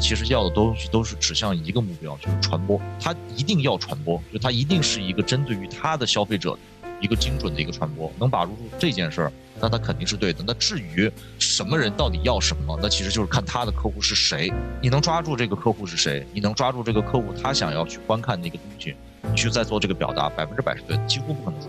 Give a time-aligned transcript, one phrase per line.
[0.00, 2.80] 其实要的东西都是指向一个目标，就是传播。
[3.00, 6.58] 他一定要传播，就他一定是一个针对于他的消费者
[7.00, 8.10] 一个精准的一个传播。
[8.18, 10.42] 能把握住这件事儿，那他肯定是对的。
[10.46, 14.52] 那至于什么人到底要什么，那其实就是看他的客户是谁。
[14.82, 16.26] 你能抓住这个客户是谁？
[16.32, 21.60] 你能抓住这个客户他想要去观看的一个东西，你去再做这个表达，百分之百是对的，几乎不可能。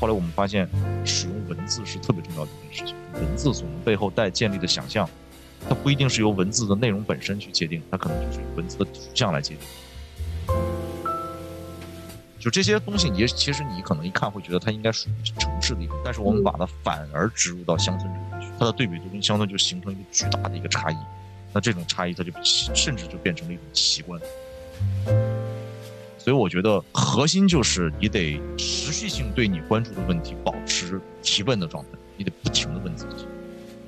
[0.00, 0.68] 后来我们发现，
[1.04, 2.96] 使用文字是特别重要的一件事情。
[3.14, 5.08] 文字所能背后带建立的想象，
[5.66, 10.56] 它不一定是由文字的内容本身去界定，它可能就是文字的图像来界定。
[12.38, 20.96] 就这些东西，你其实你可能一看会觉得它应该属于城市的一种，但是我们把它反而植入到乡村里面去，它的对比度跟乡村就形成一个巨大的一个差异。
[21.52, 24.20] 那这种差异，它就甚至就变成了一种奇观。
[26.16, 33.26] 所以我觉得核心就是你得持续性对你关注的问题保持提问的状态，你得不停的问自己，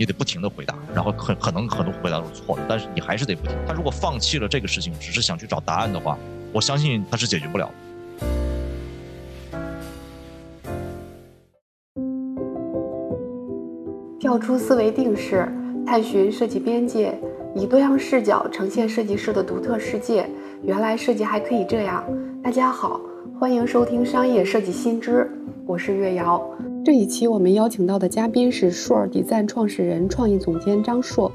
[0.00, 3.54] 你得不停的回答，然后很可能很多回答都是错的，但是你还是得不停。
[3.66, 6.16] 他如果放弃了这个事情，只是想去找答案的话，
[6.54, 7.74] 我相信他是解决不了的。
[14.18, 15.46] 跳出思维定式，
[15.86, 17.20] 探寻设计边界，
[17.54, 20.26] 以多样视角呈现设计师的独特世界。
[20.62, 22.02] 原来设计还可以这样。
[22.42, 22.98] 大家好，
[23.40, 25.24] 欢迎收听《商业设计新知》，
[25.64, 26.46] 我是月瑶。
[26.84, 31.32] 这一期我们邀请到的嘉宾是硕尔迪赞创始人、创意总监张硕，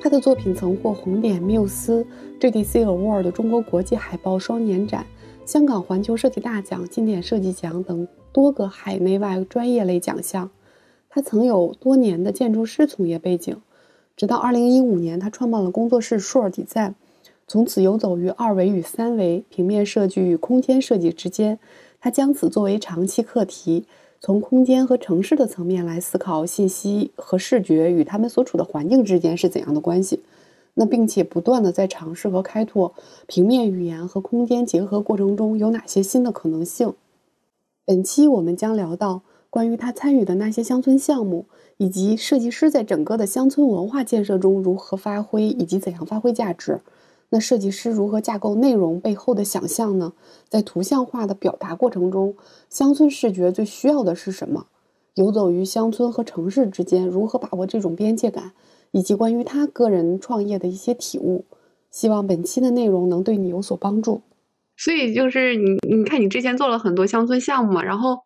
[0.00, 2.06] 他的作品曾获红点、缪斯、
[2.38, 5.04] GDC Award、中国国际海报双年展、
[5.44, 10.48] 香港环球设计大奖、经典设计奖等多个海内外专业类奖项。
[11.08, 13.56] 他曾有多年的建筑师从业背景，
[14.16, 16.94] 直到2015年，他创办了工作室硕尔迪赞。
[17.50, 21.58] 从此游走于二维与三维、平面设计与空间设计之间，
[22.00, 23.86] 他将此作为长期课题，
[24.20, 30.20] 从空间和城市的层面来思考信息和视觉与他们所处的环境之间是怎样的关系。
[30.74, 32.94] 那并且不断的在尝试和开拓
[33.26, 36.94] 平面语言和空间结合过程中有哪些新的可能性。
[37.84, 41.46] 本期我们将聊到关于他参与的那些乡村项目，
[41.78, 46.80] 以及设计师在整个的乡村文化建设中如何发挥以及怎样发挥价值。
[47.30, 50.12] 那设计师如何架构内容背后的想象呢？
[50.48, 52.34] 在图像化的表达过程中，
[52.68, 54.66] 乡村视觉最需要的是什么？
[55.14, 58.52] 游走于乡村和城市之间，如何把握这种边界感？
[58.90, 61.44] 以及关于他个人创业的一些体悟。
[61.90, 64.22] 希望本期的内容能对你有所帮助。
[64.82, 68.16] 所以就是你，你看你之前做了很多乡村项目嘛，然后，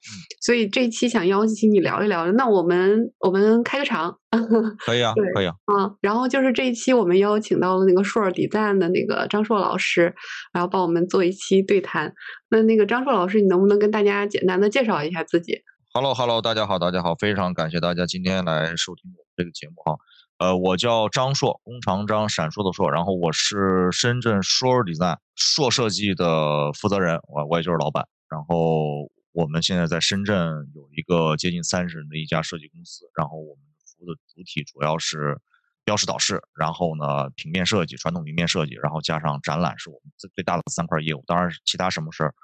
[0.40, 2.30] 所以这一期想邀请你聊一聊。
[2.32, 4.16] 那我们我们开个场，
[4.86, 5.54] 可以啊，可以啊。
[5.64, 10.14] 啊，然后就是这一期我们邀请到了那个硕尔迪赞的那个张硕老师，
[10.52, 12.14] 然后帮我们做一期对谈。
[12.50, 15.60] 那那个张硕老师，你能不能跟大家简单的介绍一下自己
[15.92, 19.96] ？Hello，Hello，大家好，大家好，非常感谢大家今天来收听我们这个节目哈。
[20.38, 28.06] 呃，我叫张硕，弓长张，闪烁的烁，然后我是深圳硕 design 硕设计的负责人，我我也就是老板。
[28.28, 30.36] 然后我们现在在深圳
[30.74, 35.38] 有一个接近三十人的一家设计公司，然后我们服务的主体主要是
[35.84, 41.22] 标识导示，然后呢平面设计、传统平面设计，然后加上展览是我们最最大的三块业务。
[41.28, 42.34] 当然，其他什么事儿。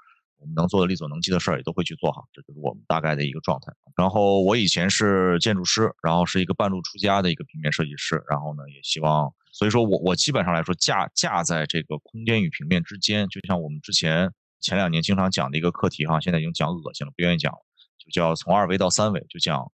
[0.41, 3.71] 我们能做的力所能及的事儿也都会去做好，这就是我们大概的一个状态。
[3.95, 8.23] 然后我以前是建筑师，然后是一个半路出家的一个平面设计师。
[8.27, 14.31] 然后呢，也希望，所以说我我基本上来说架架在这个空间与平面之间，就像我们之前
[14.61, 17.53] 前两年经常讲的一个课题哈，现在已经讲恶心了，不愿意讲，
[17.99, 19.71] 就叫从二维到三维，就讲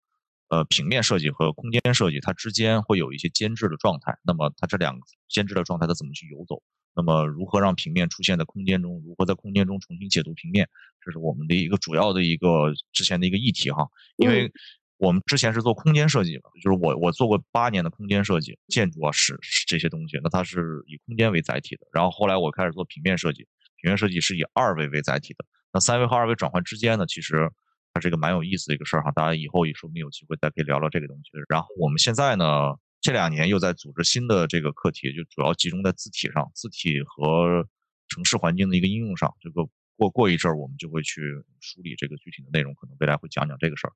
[0.48, 4.18] 呃平面设计和空间设计它之间会有一些间质的状态。
[4.24, 6.60] 那么它这两个间质的状态它怎么去游走？
[6.96, 9.02] 那么，如何让平面出现在空间中？
[9.06, 10.66] 如何在空间中重新解读平面？
[11.04, 13.86] 这是我们的一个主要的一个之前的一个议题哈。
[14.16, 14.50] 因为
[14.96, 21.86] 我们之前是做空间设计嘛，就是我我做过八年的空间设计，建筑啊是这些东西，那它是以空间为载体的。
[21.92, 23.46] 然后后来我开始做平面设计，
[23.82, 25.44] 平面设计是以二维为载体的。
[25.74, 27.50] 那三维和二维转换之间呢，其实
[27.92, 29.10] 它是一个蛮有意思的一个事儿哈。
[29.10, 31.30] 大家以后也说不定有机会再可以聊聊这个东西。
[31.50, 32.74] 然后我们现在呢？
[33.06, 37.64] 这两年又在组织新的这个课题，就主要集中在字体上，字体和
[38.08, 39.32] 城市环境的一个应用上。
[39.40, 39.64] 这个
[39.96, 41.22] 过过一阵儿，我们就会去
[41.60, 43.92] 梳理这个具体的内容，可能未来会讲讲这个事儿。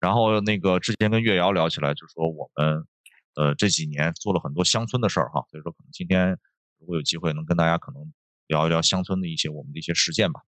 [0.00, 2.84] 然后那个之前跟月瑶聊起来，就说我们
[3.36, 6.36] 呃这几年做了很多乡村的事儿哈，所以说可能今天
[6.80, 8.12] 如果有机会能跟大家可能
[8.48, 10.40] 聊一聊乡村的一些我们的一些实践吧。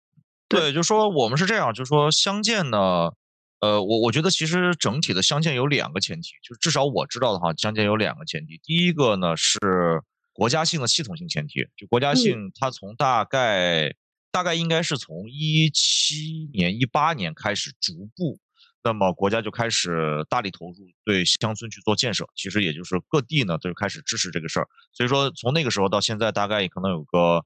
[0.49, 3.12] 对，就说我们是这样，就说相见呢。
[3.61, 8.61] 呃，我我觉得其实整体的相见有两个前提，就是至少我知道的话，相见有两个前提。
[8.62, 13.94] 第一个呢是国家性的系统性前提，就国家性，它从大概
[14.31, 18.38] 大概应该是从一七年、一八年开始逐步
[18.85, 24.69] 那么国家就开始大力投入对乡村去做建设，其实也就是各地呢都开始支持这个事儿。
[24.93, 27.43] 所以说从那个时候到现在，大概也可能有个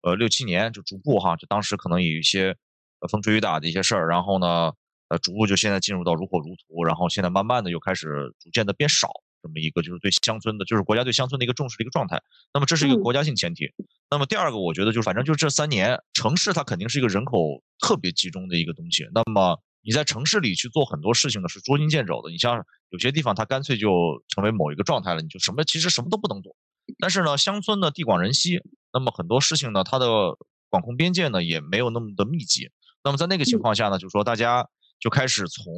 [0.00, 2.56] 呃六七年，就逐步哈，就当时可能有一些
[3.00, 4.72] 呃风吹雨打的一些事儿，然后呢
[5.10, 9.10] 呃逐步就现在进入到如火如荼，然后现在慢慢的又开始逐渐的变少。
[9.42, 12.22] 这么一个就是对乡村的，就是国家对乡村的一个重视的一个状态。
[12.52, 13.72] 那么这是一个国家性前提。
[14.10, 19.08] 那么第二个，我觉得就反正就这三年，城市它肯定是一个人口特别集中的一个东西。
[19.14, 22.30] 那么你在城市里去做很多事情呢，是捉襟见肘的。
[22.30, 26.54] 你像有些地方，它干脆就成为某一个状态了，你就什么其实什么都不能做。
[26.98, 28.60] 但是呢，乡村呢地广人稀，
[28.92, 30.36] 那么很多事情呢，它的
[30.68, 32.70] 管控边界呢也没有那么的密集。
[33.02, 34.68] 那么在那个情况下呢，就是说大家
[35.00, 35.72] 就开始从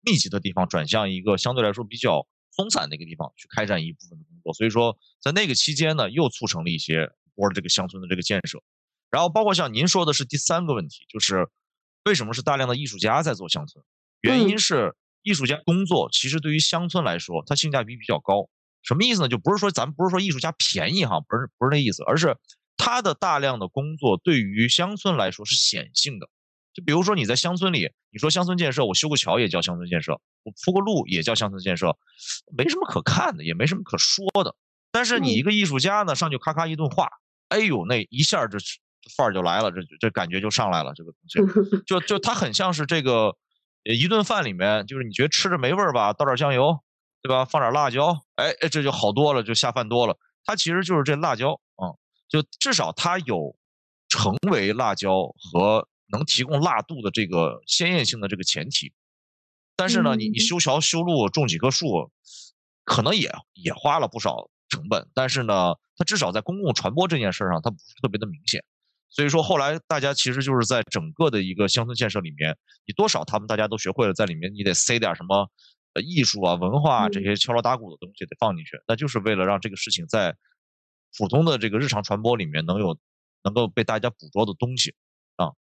[0.00, 2.26] 密集的地方转向一个相对来说比较。
[2.50, 8.60] 松散的一个地方去开展一部分的工作，所以说在那个期间呢，又促成了一些波的这个乡村的这个建设。
[9.10, 11.46] 然后包括像您说的是第三个问题，就是
[12.04, 13.84] 为什么是大量的艺术家在做乡村？
[14.22, 18.48] 原因是艺术家工作其实对于乡村来说，它性价比比较高。
[18.82, 19.28] 什么意思呢？
[19.28, 22.36] 就不是说咱们不是说艺术家便宜哈，不是不是那意思，而是
[22.76, 26.28] 他的大量的工作对于乡村来说是显性的。
[26.78, 30.12] 就比如说你在乡村里，你说乡村建设，我修个桥也叫乡村建设，
[30.44, 31.98] 我铺个路也叫乡村建设，
[32.56, 34.54] 没什么可看的，也没什么可说的。
[34.92, 37.10] 但是你一个艺术家呢，上去咔咔一顿画，
[37.48, 38.58] 哎呦，那一下这
[39.16, 40.92] 范儿就来了，这这感觉就上来了。
[40.94, 43.34] 这个东西， 就就它很像是这个
[43.82, 46.78] 一顿饭里面，就是你觉得吃着没味儿吧，倒点酱油，
[47.22, 47.44] 对吧？
[47.44, 50.16] 放点辣椒，哎哎，这就好多了，就下饭多了。
[50.44, 51.90] 它其实就是这辣椒啊，
[52.28, 53.56] 就至少它有
[54.08, 55.88] 成为辣椒和。
[56.10, 58.92] 能提供辣度的这个鲜艳性的这个前提，
[59.76, 62.10] 但是呢，你你修桥修路种几棵树，
[62.84, 68.64] 可能也也花了不少成本，但是呢，它至少在公共传播这件事上，它不是特别的明显。
[69.10, 72.56] 所以说后来大家其实就是在整个的一个乡村建设里面，
[72.86, 75.50] 你多少他们大家都学会了在里面你得塞点什么
[75.94, 80.36] 呃艺术啊、文化这些敲锣打鼓的东西得放进去，那就是为了让这个事情在
[81.16, 82.98] 普通的这个日常传播里面能有
[83.42, 84.94] 能够被大家捕捉的东西。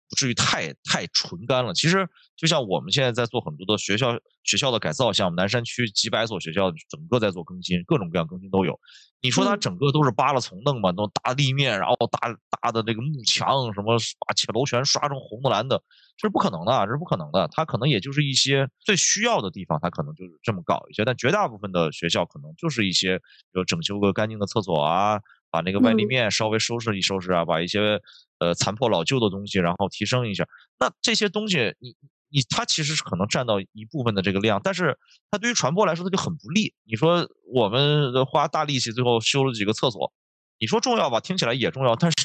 [0.10, 1.74] 不至于太太纯干了。
[1.74, 8.80] 其实就像我们现在在做很多的学校学校的改造项目，南山区几百所学校整个在做更新，各种各样更新都有。
[9.22, 15.78] 你说它整个都是扒了重弄嘛，那种大地面，然后大大的这个幕墙，什么把铁楼全刷成红的蓝的，
[16.16, 17.46] 这是不可能的，这是不可能的。
[17.52, 21.04] 它可能也就是一些最需要的地方，它可能就是这么搞一些。
[21.04, 23.24] 但绝大部分的学校可能就是一些，比
[23.60, 28.01] 如整修个干净的厕所啊，把那个外立面稍微收拾一收拾啊，把一些。
[28.40, 30.48] 呃，残破老旧的东西，然后提升一下，
[30.80, 31.94] 那这些东西，你
[32.30, 34.98] 你它其实是可能占到一部分的这个量，但是
[35.30, 36.74] 它对于传播来说，它就很不利。
[36.86, 40.13] 你说我们花大力气最后修了几个厕所，
[40.57, 41.19] 你说重要吧？
[41.19, 42.16] 听起来也重要，但是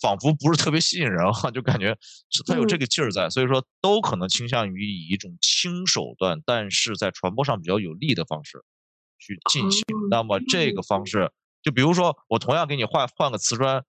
[0.00, 1.94] 仿佛不是特别吸引人哈，就感觉
[2.46, 8.64] 它有这个劲儿在，所以说都可能倾向于以一种轻手段，但是在传播上比较有利的方式
[9.18, 9.84] 去进行。
[10.08, 11.30] 那么这个方式，
[11.62, 13.84] 就比如说我同样给你换换个瓷砖。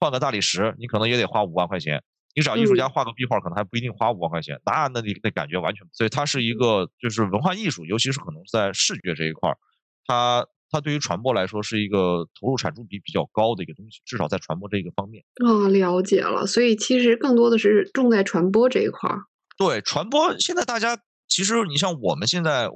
[0.00, 2.02] 换个大理石，你可能也得花五万块钱。
[2.34, 4.60] 你找艺术家画个壁画，可能还不一定花五万块钱。
[4.66, 9.56] 那那你那感觉完全，所以它是一个就是文化艺术，尤其是可能在视觉这一块儿，
[10.04, 15.24] 它它对于传播来说是一个投入产出比比较高的一个东西，至少在传播这个方面。
[15.46, 16.46] 啊，了解了。
[16.46, 19.22] 所以其实更多的是重在传播这一块儿。
[19.56, 20.98] 对，传播现在大家
[21.28, 22.68] 其实你像我们现在，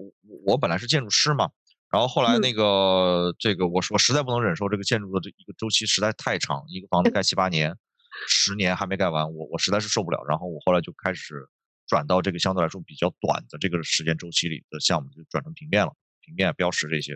[0.46, 1.50] 我本来是建筑师嘛。
[1.90, 7.74] 然后后来那个这个我说我实在不能忍受这个建筑的这一个周期实在太长，一个房子盖七八年、
[8.27, 10.22] 十年还没盖完，我我实在是受不了。
[10.29, 11.48] 然后我后来就开始
[11.86, 17.15] 转到这个相对来说比较短的这个时间周期里的项目，就转成平面了，平面标识这些。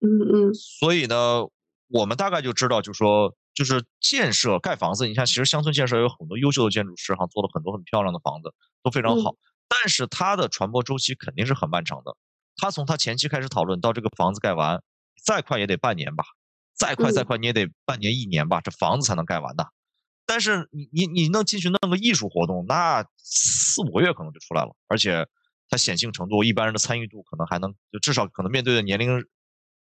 [0.00, 0.54] 嗯嗯。
[0.54, 1.42] 所以呢，
[1.88, 8.52] 我们大概就知道，就说就是建设盖房子，你看其实乡村建设有很多优秀的建筑师哈，做了很多很漂亮的房子，
[8.82, 9.34] 都非常好。
[9.66, 12.14] 但是它的传播周期肯定是很漫长的。
[12.56, 14.82] 他从他前期开始讨论到这个房子盖完，
[15.24, 16.24] 再快也得半年吧，
[16.74, 19.68] 再快再快你也得半年一年吧，这房子才能盖完的。
[20.26, 25.26] 但是你你你能进去弄个艺术活动，那四五个月可能就出来了，而且
[25.68, 29.24] 它显性程度、一般人的参与度可能还能，就至少可能面对的年龄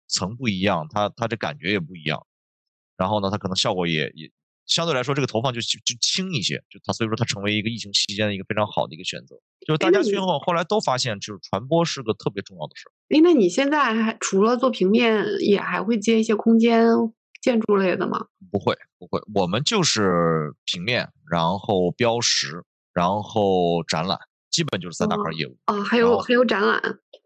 [0.07, 2.25] 层不一样，他他这感觉也不一样。
[2.97, 4.31] 然后呢，他可能效果也也。
[4.65, 9.35] 相对来说，这个投放就就轻一些，就它所以说它成为一个疫情期间的一个非常好的一个选择。
[9.65, 12.91] 就是大家最后后来都发现，就是传播是个特别重要的事儿。
[13.09, 16.87] 哎，那你现在还除了做平面，也还会接一些空间
[17.41, 18.27] 建筑类的吗？
[18.51, 22.63] 不会，不会，我们就是平面，然后标识，
[22.93, 24.17] 然后展览，
[24.49, 25.57] 基本就是三大块业务。
[25.65, 26.81] 啊，还有还有展览。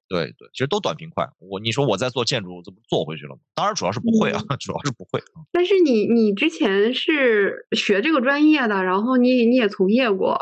[0.07, 1.27] 对对，其实都短平快。
[1.39, 3.41] 我你说我在做建筑，这不做回去了吗？
[3.55, 5.19] 当然主要是不会啊，主要是不会。
[5.19, 10.39] 啊但是你你之前是学这个专业的，然后你你也从业过，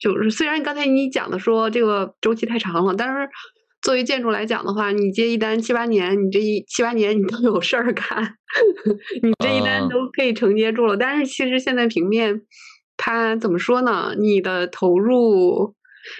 [0.00, 3.28] 就是虽然刚才你讲的说这个周期太长了，但是
[3.82, 8.36] 作为建筑来讲的话，你接一单七八年，你这一七八年你都有事儿干，
[9.22, 10.96] 你这一单都可以承接住了。
[10.96, 12.40] 但是其实现在平面，
[12.96, 14.14] 它怎么说呢？
[14.18, 15.74] 你的投入。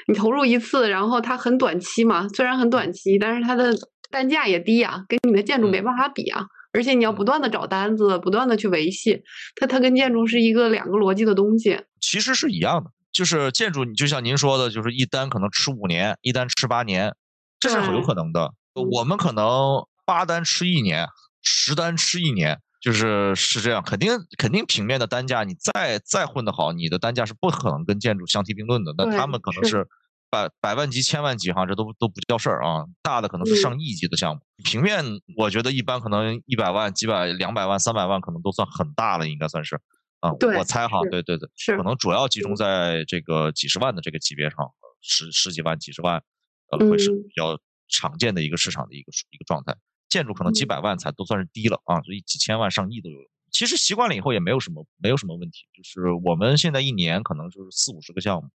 [0.07, 3.73] 你投入一次，然后它很短期嘛，虽然很短期，但是它的
[4.11, 6.47] 单价也低啊，跟你的建筑没办法比啊。
[6.73, 9.23] 而且你要不断的找单子，不断的去维系，
[9.55, 11.81] 它它跟建筑是一个两个逻辑的东西。
[12.01, 17.15] 其实是一样的，就是建筑，你就像您说的，就是一单可能吃五年，一单吃八年，
[17.61, 18.53] 这是很有可能的。
[18.75, 21.07] 我们可能八单吃一年，
[21.43, 22.59] 十单吃一年。
[22.85, 28.93] 就是是这样，肯定肯定平面的单价，你再再混得好，你的单价是不可能跟建筑相提并论的。
[28.99, 29.89] 那他们可能是
[30.29, 32.85] 百百万级、千万级哈，这都都不叫事儿啊。
[33.03, 35.03] 大的可能是上亿级的项目，平面
[35.39, 39.77] 我觉得一般可能一百万、几百、两百万、三百万可能都算很大了，应该算是
[40.21, 40.31] 啊。
[40.59, 44.59] 我猜哈，对对对，是可能主要集中在这个几十万的这个级别上，
[45.01, 46.23] 十十几万、几十万，
[46.71, 49.75] 呃，会是比较常见的一个市场的一个一个状态。
[50.09, 53.19] 建筑可能几百万才都算是低了啊，所以几千万上亿都有。
[53.51, 58.49] 其实习惯了以后也没有什么没有什么问题，就是我们现在一年可能就是四五十个项目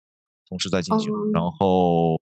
[0.49, 2.17] 同时在进行，然后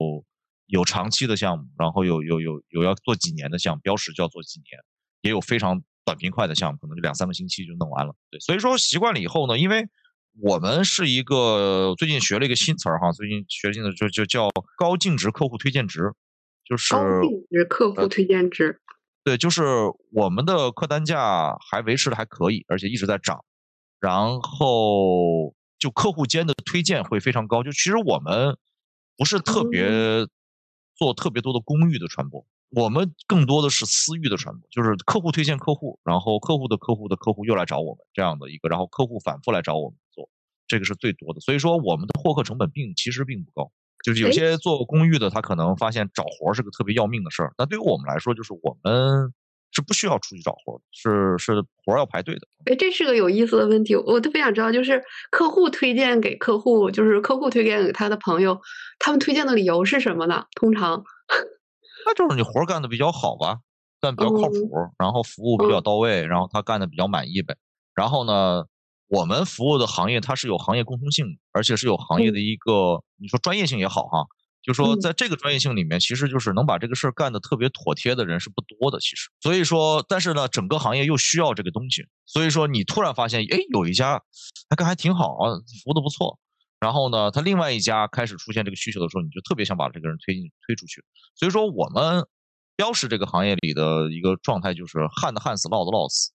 [0.67, 4.77] 有长期的项目，然后有有有有要做几年的项目，标识就要做几年，
[5.22, 8.13] 也有非常短平快的项目，可能就两三个星期就弄完了。
[8.29, 9.88] 对，所以说习惯了以后呢，因为
[10.41, 16.12] 我们是一个最近学了一个新词儿哈，最近学新的就就叫高净值客户推荐值，
[16.65, 18.82] 就是高净值客户推荐值。
[19.25, 19.63] 对，就是
[20.12, 23.44] 我们的客单价还维持的还可以，而且一直在涨，
[24.00, 27.63] 然后就客户间的推荐会非常高。
[27.63, 28.55] 就其实我们
[29.17, 30.27] 不是特别
[30.96, 40.29] 做特别多的公域的传播，我们更多的是私域的传播，就是客户推荐客户，然后客户的客户的客户又来找我们这样的一个，然后客户反复来找我们做，
[40.67, 41.39] 这个是最多的。
[41.41, 43.72] 所以说我们的获客成本并其实并不高。
[44.05, 47.51] 就是有些做公寓的，他可能发现找活是个特别要命的事儿。
[47.57, 49.33] 但对于我们来说，就是我们
[49.71, 52.41] 是不需要出去找活的，是是活要排队的。
[52.65, 58.62] 哎，这是个有意思的问题，我特别想知道，就是客户推荐给客户，就是客户推荐给他的朋友，
[59.00, 60.45] 他们推荐的理由是什么呢？
[60.55, 61.03] 通常，
[62.05, 63.57] 那就是你活干的比较好吧，
[64.00, 64.69] 干比较靠谱，
[65.00, 67.55] 然后服务比较到位，然后他干的比较满意呗。
[67.95, 68.65] 然后呢？
[69.07, 74.25] 我们服务的行业它是有行业共通性的，而且是有行业的一个你说专业性也好哈，
[74.63, 79.00] 就说在这个专业性里面，其实就是能把这个事儿干得特别妥帖的人是不多的。
[79.00, 84.19] 其实，所以说，但是呢，整个行业又需要这个东西，所以说你突然发现，哎，有一家
[84.69, 86.39] 他干还挺好啊，服务的不错，
[86.79, 91.03] 然后呢，他另外一家开始出现这个需求的时候，你就特别想把这个人推进推出去。
[91.35, 92.25] 所以说，我们
[92.75, 96.31] 标识这个行业里的一个状态就是旱的旱死，涝的涝死。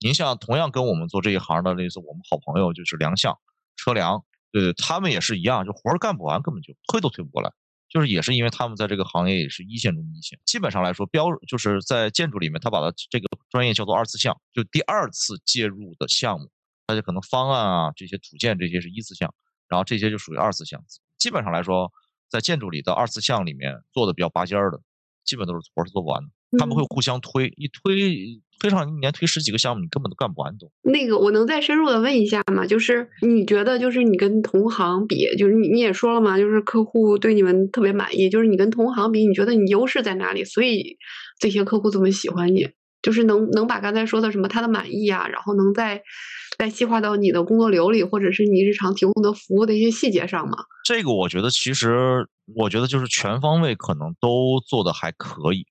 [0.00, 3.38] 您像同样跟我们做这一行的，类似我们好朋友就是梁相
[3.76, 7.52] 车梁，对他们也是一样，就活儿干不完，根本就推都推不过来，
[7.88, 10.38] 就是也是因为他们在这个行业也是一线中的一线。
[10.46, 16.50] 基本上来说，标就是在建筑里面，他把它这个专业叫做二次项，就第二次介入的项目，
[16.86, 19.34] 大家可能方案啊这些土建这些是一次项，
[19.68, 20.82] 然后这些就属于二次项。
[21.18, 21.92] 基本上来说，
[22.30, 24.80] 在建筑里的二次项里面做的比较拔尖儿的，
[25.26, 26.30] 基本都是活儿是做不完的。
[26.58, 30.70] 他们会互相推，一推推上一年推十几个项目，你根本都干不完都。
[30.82, 32.66] 那个，我能再深入的问一下吗？
[32.66, 40.44] 就是你觉得，就是你跟同行比，就是你你也说了嘛，就是客户对你们特别满意，就是你跟同行比，你觉得你优势在哪里？
[40.44, 40.98] 所以
[41.38, 42.68] 这些客户这么喜欢你，
[43.00, 46.02] 就是能能把刚才说的什么他的满意啊，然后能再
[46.58, 50.58] 再细化到你的工作流里，或者是你日常提供的服务的一些细节上吗？
[50.84, 52.26] 这个我觉得，其实
[52.56, 55.64] 我觉得就是全方位可能都做的还可以。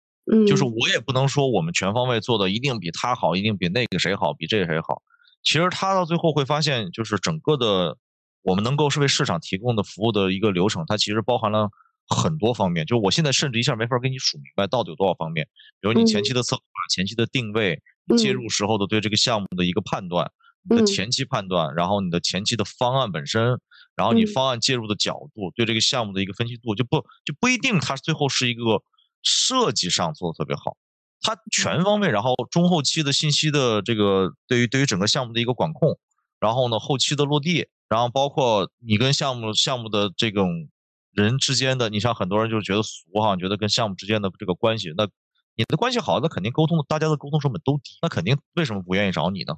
[0.48, 5.02] 就是我也不能说我们全方位做的一定比他好，一定比那个谁好，比这个谁好。
[5.42, 7.98] 其实他到最后会发现，就是整个的
[8.44, 11.70] 我们能够是为市场提供的服务的一个流程，它其实包含了
[12.08, 12.86] 很多方面。
[12.86, 15.48] 就我现在甚至一下没法给你数明白到底有多少方面。
[15.82, 17.82] 比如你前期的策划、前期的定位、
[18.16, 20.30] 介入时候的对这个项目的一个判断、
[20.70, 23.60] 你的前期判断，然后你的前期的方案本身，
[23.96, 28.84] 然后你方案介入的角度，对这个项目的一个分析度，就不就不一定它最后是一个。
[29.24, 30.78] 设计上做的特别好，
[31.22, 35.98] 它全方位，然后中后期的信息的这个对于对于整个项目的一个管控，
[36.40, 40.70] 然后呢后期的落地，然后包括你跟项目项目的这种
[41.12, 45.08] 人之间的，你像很多人就觉得俗哈，觉得跟项目之间的这个关系，那
[45.56, 49.56] 你的关系好，那肯定沟通大家的沟通成本都低，那肯定为什么不愿意找你呢？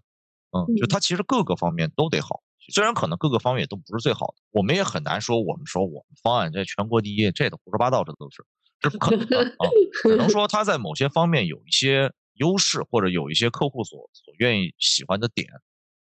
[0.51, 2.41] 嗯，就它其实各个方面都得好，
[2.73, 8.43] 虽然可能各个方面也都不是最好的，我们也很难说我们说我们方案在全国第一，这都胡说八道，这都是。
[8.81, 9.69] 这 不可能的啊，
[10.03, 15.47] 只能说它在某些方面有一些优势，或者有一些客户所所愿意喜欢的点，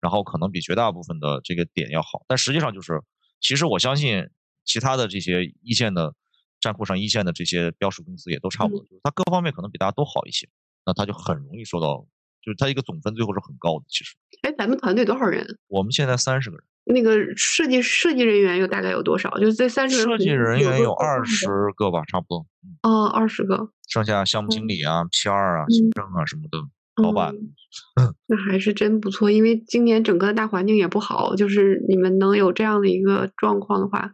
[0.00, 2.24] 然后可能比绝大部分的这个点要好。
[2.26, 3.00] 但实际上就是，
[3.40, 4.28] 其实我相信
[4.64, 6.14] 其他的这些一线的
[6.58, 10.48] 站库上一线的这些标识公司也都差不多，就是它各方面可能比大家都好一些，
[10.86, 12.06] 那它就很容易受到，
[12.42, 13.84] 就是它一个总分最后是很高的。
[13.88, 15.58] 其实，哎，咱们团队多少人？
[15.68, 16.64] 我们现在三十个人。
[16.84, 19.30] 那个设计设计人员有大概有多少？
[19.38, 21.46] 就是这三十设计人员有二十
[21.76, 22.46] 个吧，差不多。
[22.82, 23.70] 哦，二十个。
[23.88, 26.58] 剩下项目经理啊、PR 啊、行政啊什么的，
[27.02, 27.34] 老板。
[28.26, 34.10] 那还是真不错，因为今年整个大环境也不好，就是你们能有这样的一个状况的话，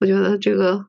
[0.00, 0.86] 我觉得这个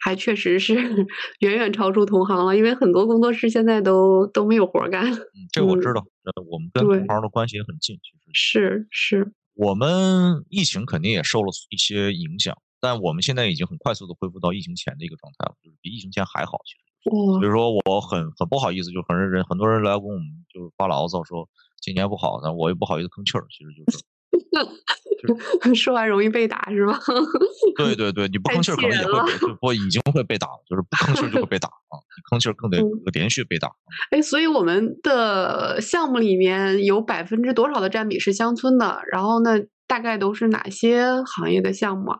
[0.00, 0.74] 还确实是
[1.40, 2.56] 远远超出同行了。
[2.56, 5.04] 因为很多工作室现在都都没有活干。
[5.12, 5.18] 嗯，
[5.52, 6.04] 这我知道。
[6.24, 9.32] 呃，我们跟同行的关系也很近，其实是是。
[9.54, 16.58] 我们疫情肯定也受了一些影响，但我们现在已经很快速的恢复到疫情前的一个状态了，就是比疫情前还好。
[16.64, 21.48] 其实，比如说我很很不好意思，就很多人很多人来跟我们就是发牢骚说
[21.80, 23.98] 今年不好，那我也不好意思吭气儿，其实就是。
[25.74, 26.98] 说完容易被打是吧？
[27.76, 31.96] 对对对，你不吭气儿可能也会被，不已经会被打了，就是不吭气儿就会被打啊！
[32.16, 32.78] 你吭气儿更得
[33.12, 33.72] 连续被打。
[34.10, 39.02] 哎，所以我们的项目里面有百分之多少的占比是乡村的？
[39.10, 42.18] 然后呢，大概都是哪些行业的项目啊？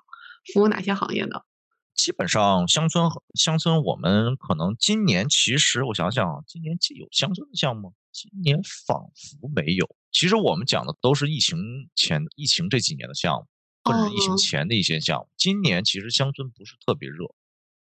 [0.52, 1.44] 服务哪些行业的？
[1.94, 9.88] 基本上乡村乡村，我们可能今年其实我想想，今年既有乡村的项目，今年仿佛没有。
[10.14, 11.58] 其实我们讲的都是疫情
[11.96, 13.46] 前、疫情这几年的项目，
[13.82, 15.28] 或者是疫情前的一些项目。
[15.36, 17.26] 今年其实乡村不是特别热，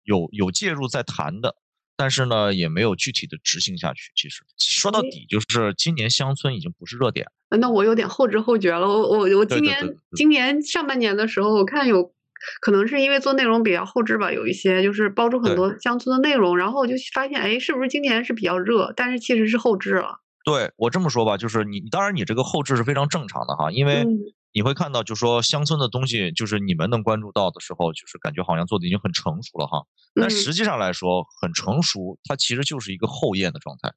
[0.04, 1.58] 有有介入在谈的，
[1.98, 4.14] 但是呢也没有具体的执行下去。
[4.16, 7.28] 其实说到底，就是今年乡村已经不是热点。
[7.60, 8.88] 那我有点后知后觉了。
[8.88, 12.16] 我我我今年今年上半年的时候，我看有
[12.62, 18.94] 可能是因为做内容比较后置吧，有一些就是包出很多乡村的内容，然后我就发现，哎，是不是今年是比较热？
[18.96, 20.22] 但是其实是后置了。
[20.44, 24.06] 对我这么说吧，就是你，当然你这个后置是非常正常的哈，因为
[24.52, 29.86] 你会看到，就说乡村的东西，就是你们能关注到的时候，就是感觉好像做的已经很成熟了哈。
[30.14, 33.94] 但实际上来说，很成熟，它其实就是一个后验的状态。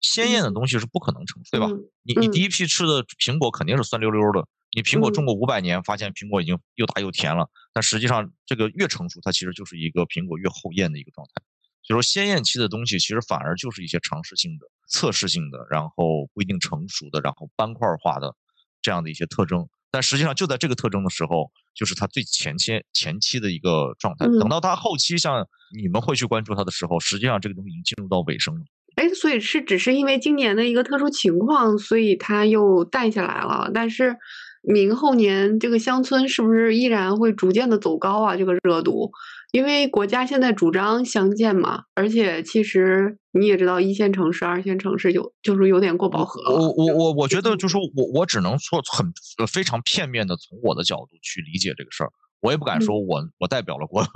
[0.00, 1.68] 鲜艳的东西是不可能成熟，对吧？
[2.04, 4.46] 你你第一批吃的苹果肯定是酸溜溜的，
[4.76, 11.42] 你苹果种过五百年，发现苹果已经又大又甜了，但实际上这个越成熟，它其实就是一个苹果越后验的一个状态。
[11.82, 18.34] 所以说鲜艳期的东西，其实反而就是一些尝试性的、测试性的，然后不一定成熟的，然后斑块化的
[18.82, 19.68] 这样的一些特征。
[19.90, 24.26] 但实际上就在这个特征的时候，就是它最前期前期的一个状态。
[24.26, 28.60] 等到它后期，像你们会去关注它的时候，实际上这个东西已经进入到尾声了。
[28.96, 33.70] 哎，所以是只是因为今年的一个特殊情况，所以它又淡下来了。
[33.72, 34.16] 但是
[34.60, 38.36] 明后年这个乡村是不是依然会逐渐的走高啊？
[38.36, 39.10] 这个热度？
[39.50, 46.40] 因为国家现在主张相建嘛，而且其实你也知道，一线城市、二线城市有就是有点过饱和。
[46.54, 49.10] 我我我我觉得，就说我我只能说很
[49.46, 54.06] 非常片面的从我的角度去理解这个事儿，我也不敢说我我代表了国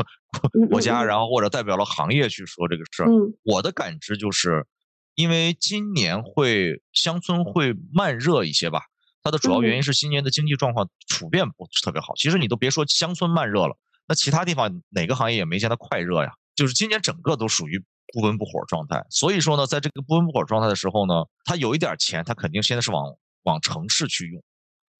[0.68, 3.08] 国家，然后或者代表了行业去说这个事儿。
[3.42, 4.66] 我的感知就是，
[5.14, 8.82] 因为今年会乡村会慢热一些吧，
[9.22, 12.12] 它的主要原因是今年的经济状况普遍不是特别好。
[12.16, 13.78] 其实你都别说乡村慢热了。
[14.06, 16.32] 那其他地方哪个行业也没见它快热呀？
[16.54, 19.02] 就是今年整个都属于不温不火状态。
[19.08, 24.42] 所以说呢，在这个不温不火状态的时候呢，他有一点钱，他肯定现在是往往城市去用，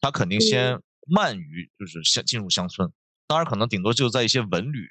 [0.01, 2.91] 他肯定先慢于就是先进入乡村。
[3.27, 4.89] 当然，可能顶多就在一些文旅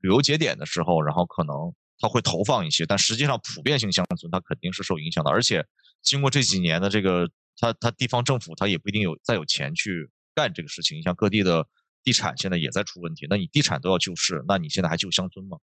[0.00, 5.30] 旅游节点的时候，然后可能他会投放一些，但实际上普遍性乡村它肯定是受影响的。
[5.30, 5.66] 而且
[6.00, 10.96] 经过这几年的这个，他他地方政府他也不一定有再有钱去干这个事情。
[10.96, 11.66] 你像各地的。
[12.08, 15.58] 地产现在也在出问题，那你地产都要救市，那你现在还救乡村吗？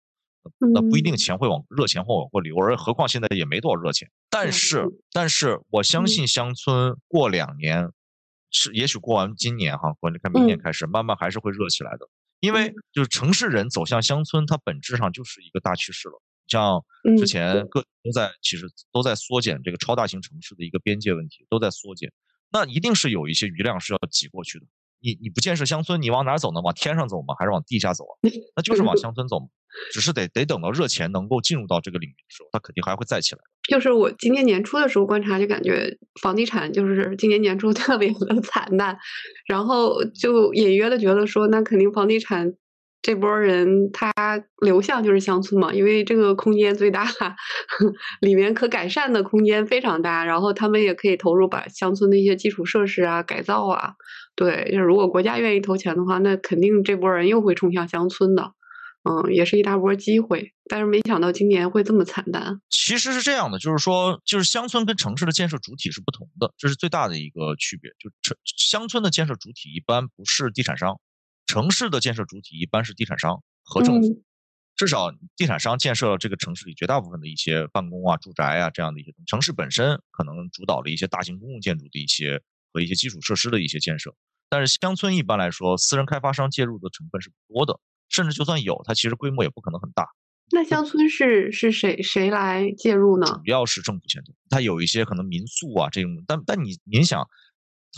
[0.59, 4.07] 那不一定钱会往热钱会往过流，而何况现在也没多少热钱。
[4.29, 7.89] 但是，但是我相信乡村过两年，
[8.51, 12.07] 是也许过完今年哈，或者看明年开始，慢慢还是会热起来的。
[12.41, 16.21] 因为就是城市人走向乡村，它本质上就是一个大趋势了。
[16.47, 16.85] 像
[17.17, 22.13] 之前各都在其实都在缩减这个超大型城市的一个边界问题，都在缩减，
[22.51, 24.67] 那一定是有一些余量是要挤过去的。
[25.05, 26.59] 你你不建设乡村，你往哪走呢？
[26.61, 27.35] 往天上走吗？
[27.37, 28.13] 还是往地下走啊？
[28.57, 29.45] 那就是往乡村走嘛。
[29.91, 33.41] 只是得得等到热钱能够进入到这个领域的时候，它肯定还会再起来。
[33.69, 38.97] 就是我今年年初的时候观察，就感觉房地产就是今年年初 特别的惨淡，
[39.47, 42.53] 然后就隐约的觉得说，那肯定房地产
[43.01, 44.13] 这波人他
[44.61, 47.05] 流向就是乡村嘛，因为这个空间最大，
[48.21, 53.95] 里面可改善的空间非常大，然后他们也可以投入把乡村的一些基础设施啊改造啊。
[54.35, 58.53] 对，就是如果国家愿意投钱的话，那肯定这波人又会冲向乡村的。
[59.07, 60.51] 嗯，也是一大波机会。
[60.67, 62.59] 但是没想到今年会这么惨淡。
[62.71, 67.91] 其实是这样的，就是说，就是乡村跟城市的建设主体是不同的，这是最大的一个区别。
[67.99, 70.99] 就城乡村的建设主体一般不是地产商，
[71.45, 74.23] 城市的建设主体一般是地产商和政府。
[74.75, 82.41] 至少地产商建设这个城市里绝大部分的一些办公啊、住宅啊这样的一些城市本身可能主导了一些大型公共建筑的一些
[82.73, 84.15] 和一些基础设施的一些建设。
[84.55, 90.07] 但是乡村一般来说，私人开发商介入的成分是不多的，甚至就算有，它其实规模也不可能很大。
[90.49, 93.25] 那乡村是是谁谁来介入呢？
[93.43, 97.27] 主要是政府牵头，它有一些可能民宿啊这种，但但你您想，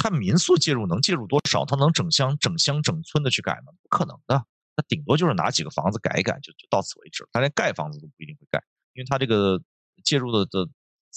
[0.01, 1.63] 它民宿介入能介入多少？
[1.63, 3.71] 它能整乡整乡整村的去改吗？
[3.83, 4.43] 不可能的，
[4.75, 7.23] 它顶多就是拿几个房子改一改，就就到此为止。
[7.31, 8.59] 它连盖房子都不一定会盖，
[8.93, 9.61] 因为它这个
[10.03, 10.67] 介入的的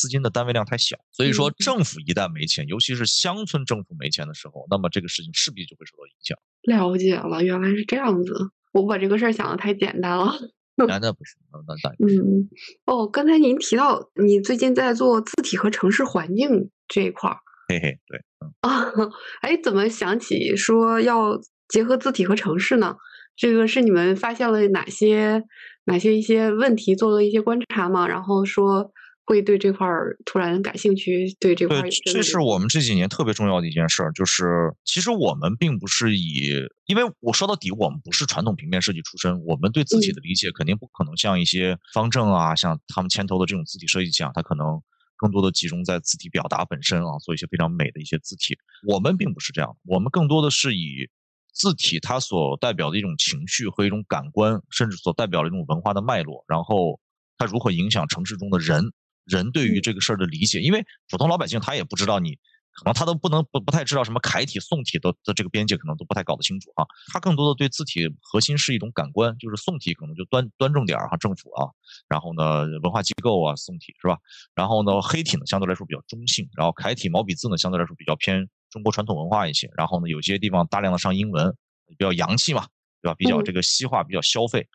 [0.00, 0.96] 资金的单位量太小。
[1.12, 6.38] 所以说，政府一旦没钱，尤其是乡村政府没钱的时候，那么这个事情势必就会受到影响。
[6.62, 8.32] 了解了，原来是这样子，
[8.72, 10.32] 我把这个事儿想的太简单了。
[10.76, 11.90] 那那不是，那那。
[12.06, 12.48] 嗯，
[12.86, 17.36] 哦，刚才您提到你最近在做字体和城市环境这一块儿，
[17.68, 18.86] 嘿嘿，对，嗯啊，
[19.42, 22.96] 哎，怎么想起说要结合字体和城市呢？
[23.36, 25.42] 这个是你们发现了哪些
[25.84, 28.08] 哪些一些问题，做了一些观察吗？
[28.08, 28.92] 然后说。
[29.24, 31.80] 会对这块儿突然感兴趣，对这块。
[31.80, 36.50] 对，这是我们这几年特别重要的一件事儿，就是其实我们并不是以，
[36.86, 44.82] 因为我说到底，我们不是传统平面设计出身，我们对字体的理解肯定不可能像一些方正啊，像他们牵头的这种字体设计讲，它可能
[45.16, 48.58] 更多的集中在字体表达本身啊，做一些非常美的一些字体。
[48.88, 51.08] 我们并不是这样，我们更多的是以
[51.52, 56.98] 字体它所代表的一种情绪和一种感官，甚至所代表的一种文化的脉络，然后
[57.38, 58.90] 它如何影响城市中的人。
[59.30, 62.34] 人对于这个事儿的理解，因为普通老百姓他也不知道你，
[62.72, 66.84] 可能他都不能不不太知道什么楷体宋体的的这个边界，可能都不太搞得清楚啊。
[67.12, 71.68] 他更多的对字体核心是一种感官，就是宋体可能就端端重点儿哈，政府啊，
[72.08, 74.18] 然后呢文化机构啊，宋体是吧？
[74.54, 81.54] 然后呢黑体呢相对来说比较中性，然后楷体毛笔字呢相对来说比较偏中国传统文化一些，然后呢有些地方大量的上英文，
[81.86, 82.66] 比较洋气嘛，
[83.02, 83.14] 对吧？
[83.14, 84.66] 比较这个西化，比较消费，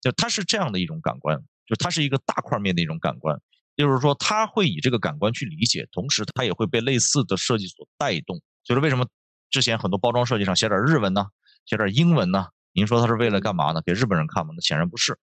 [0.00, 3.40] 就它是这样的一种感官，就它是一个大块面的一种感官。
[3.76, 8.40] 就是说，他会以这个感官去理解，同时他也会被类似的设计所带动。
[8.64, 9.06] 就是为什么
[9.50, 11.26] 之前很多包装设计上写点日文呢，
[11.66, 12.46] 写点英文呢？
[12.72, 13.82] 您说他是为了干嘛呢？
[13.84, 14.52] 给日本人看吗？
[14.56, 15.18] 那显然不是，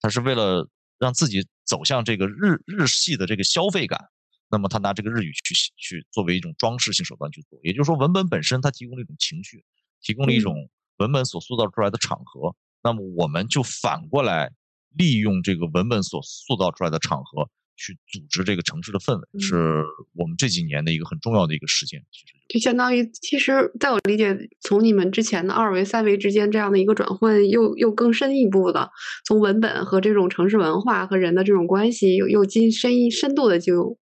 [0.00, 4.08] 他是为了让自己走向这个日日系的这个消费感。
[4.48, 7.58] 那么他拿这个日语去去作为一种装饰性手段去做。
[7.64, 9.64] 也就是说，文本本身它提供了一种情绪，
[10.00, 12.54] 提供了一种文本所塑造出来的场合。
[12.82, 14.52] 那么我们就反过来
[14.94, 17.50] 利用这个文本所塑造出来的场合。
[17.76, 19.84] 去组织这个城市的氛围，是
[20.14, 22.02] 我们这几年的一个很重要的一个实践。
[22.10, 28.90] 其实就相当于，其实在我理解，从你们之前的二维、三维之间这样的一个转换，又又更深一步的，
[29.24, 33.98] 从文本和这种城市文化和人的这种关系，又又进深一深度的就，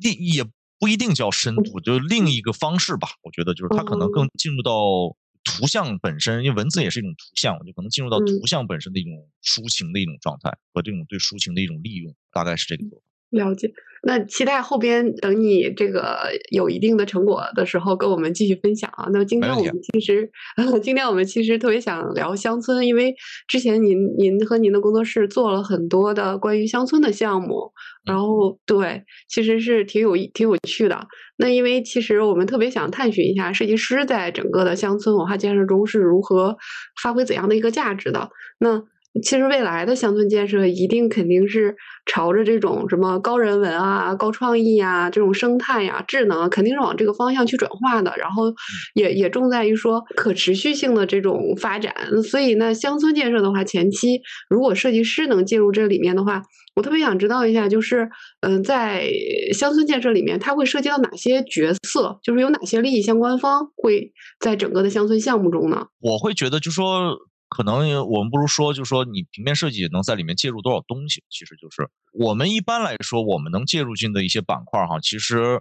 [0.00, 0.44] 也也
[0.78, 3.08] 不一定叫深度，就另一个方式吧。
[3.22, 9.12] 我觉得就是它可能更进入到图像本身，因为文字也是一种图像，就可能进入到图像本身的一种
[9.44, 13.04] 抒情的一种状态和这种对抒情的一种利用，大概是这个做法。
[13.30, 13.68] 了解，
[14.04, 19.08] 那期待后边等你这个有一定的成果的时候，跟我们继续分享啊。
[19.12, 20.30] 那今天我们其实，
[20.80, 23.12] 今天我们其实特别想聊乡村，因为
[23.48, 27.72] 之前您您和您的工作室做了很多的关于乡村的项目，
[28.04, 31.08] 然后对，其实是挺有挺有趣的。
[31.36, 36.56] 那因为其实我们特别想探寻一下，设计师在整个的乡村文化建设中是如何
[37.02, 38.30] 发挥怎样的一个价值的。
[38.58, 38.82] 那
[39.22, 48.12] 其实未来的乡村建设一定肯定是朝着这种什么高人文啊、高创意啊、这种生态呀、智能，肯定是往这个方向去转化的。
[48.16, 48.52] 然后
[48.94, 51.94] 也也重在于说可持续性的这种发展。
[52.24, 54.20] 所以呢，乡村建设的话，前期
[54.50, 56.42] 如果设计师能介入这里面的话，
[56.74, 58.10] 我特别想知道一下，就是
[58.40, 59.10] 嗯，在
[59.52, 62.18] 乡村建设里面，它会涉及到哪些角色？
[62.22, 65.86] 就是有哪些利益相关方会在整个的乡村项目中呢？
[66.00, 67.16] 我会觉得，就说。
[67.50, 75.60] 可能我们不如说，就说你平面设计能在里面介入多少东西，其实就是我们一般来说，我们能介入进的一些板块哈，其实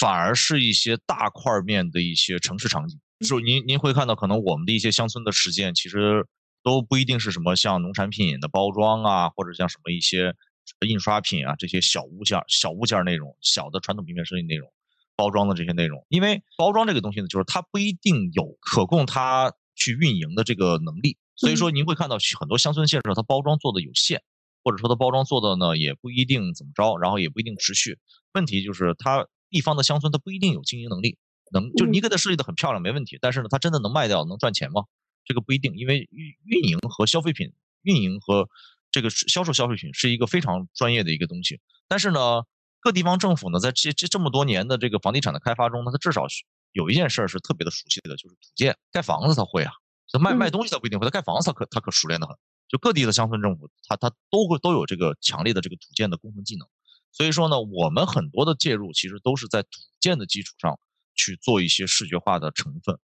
[0.00, 2.98] 反而是一些大块面的一些城市场景。
[3.20, 6.24] 就是您您会看到，可能我们的一些乡村的实践，其实
[6.62, 10.32] 都不一定是什么像农产品的包装啊，或者像什么一些
[10.86, 14.70] 印刷品啊这些小物件、小物件内容、小的传统平面设计内容
[15.16, 16.04] 包装的这些内容。
[16.08, 21.16] 因为包装这个东西呢，就是它不一定有可供它去运营的这个能力。
[21.36, 24.22] 所以说，您会看到很多乡村建设，它包装做的有限，
[24.62, 27.98] 或者说它包装做的呢也不一定怎么着，然后也不一定持续。
[28.34, 31.18] 问题就是它地方的乡村它不一定有经营能力，
[31.52, 34.84] 能就你给它设计的很漂亮没问题，但是呢它真的能卖掉能赚钱吗？
[35.24, 38.48] 这个不一定，因为运运营和消费品运营和
[38.94, 41.60] 这个销售消费品是一个非常专业的一个东西。
[41.88, 42.44] 但是呢，
[42.78, 46.26] 各地方政府呢，在这这这么多年的这个房地产的开发中呢，它至少
[46.70, 49.72] 有一件事儿是特别的熟悉的，就是土建盖房子他会啊，
[50.06, 52.36] 就卖卖东西他不一定会，他盖房子他可他可熟练的很。
[52.68, 56.68] 就各地的乡村政府，他他都会都有这个强烈的这个土建的工程技能。
[57.10, 60.78] 所以说呢，我们很多的介入其实都是在土建的基础上
[61.16, 62.96] 去做一些视觉化的成分，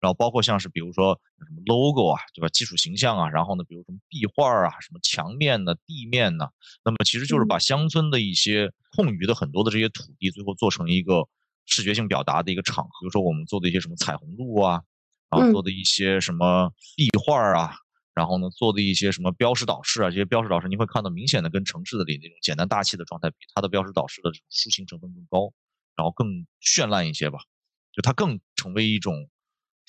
[0.00, 2.48] 然后包括像是比如说什么 logo 啊，对吧？
[2.48, 6.48] 基础形象啊，然后呢，比如什么壁画啊，什么墙面呢、地面呢，
[6.84, 11.26] 那么其实就是把乡村的一些空余的很多的这些土地，最后做成一个
[11.66, 12.90] 视觉性表达的一个场合。
[13.00, 14.82] 比如说我们做的一些什么彩虹路啊，
[15.30, 17.74] 然后做的一些什么壁画啊。
[18.14, 25.52] 然后呢，做的一些什么标识导示啊，这些标识导示你会看到明显的跟城市的里那种简单大气的状态比，它的标识导示的这种抒情成分更高，
[25.94, 27.38] 然后更绚烂一些吧，
[27.92, 29.30] 就它更成为一种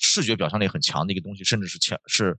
[0.00, 2.36] 视觉表现力很强的一个东西，甚至是强是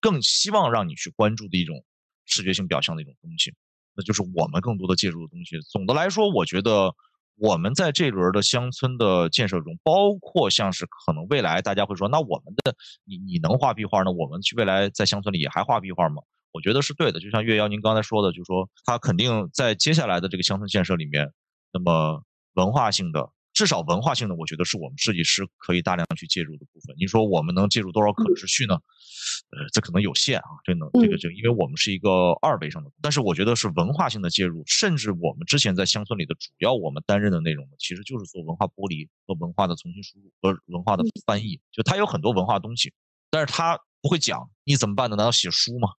[0.00, 1.84] 更希望让你去关注的一种
[2.24, 3.52] 视觉性表象的一种东西，
[3.94, 5.60] 那就是我们更多的介入的东西。
[5.70, 6.94] 总的来说，我觉得。
[7.36, 14.12] 我们在这轮的乡村的建设中，包括像是可能未来大家会说，那我们的你你能画壁画呢？
[14.12, 16.22] 我们去未来在乡村里也还画壁画吗？
[16.52, 17.18] 我觉得是对的。
[17.18, 21.32] 就像岳瑶您刚才说的，就是说他肯定在接下来的这个乡村建设里面，
[21.72, 23.28] 那么文化性的。
[23.54, 26.94] 至少文化性的，我觉得是我们设计师可以大量去介入的部分。
[26.98, 28.74] 你说我们能介入多少可持续呢？
[28.74, 32.90] 呃，这可能有限啊，这能这个这，因为我们是一个二维上的。
[33.00, 41.60] 但是我觉得是文化性的介入，甚至我们之前在乡村里的主要我们担任的内容呢，其实就是做文化剥离和文化的重新输入和文化的翻译。
[41.70, 42.92] 就它有很多文化东西，
[43.30, 45.14] 但是它不会讲，你怎么办呢？
[45.14, 45.90] 难道写书吗？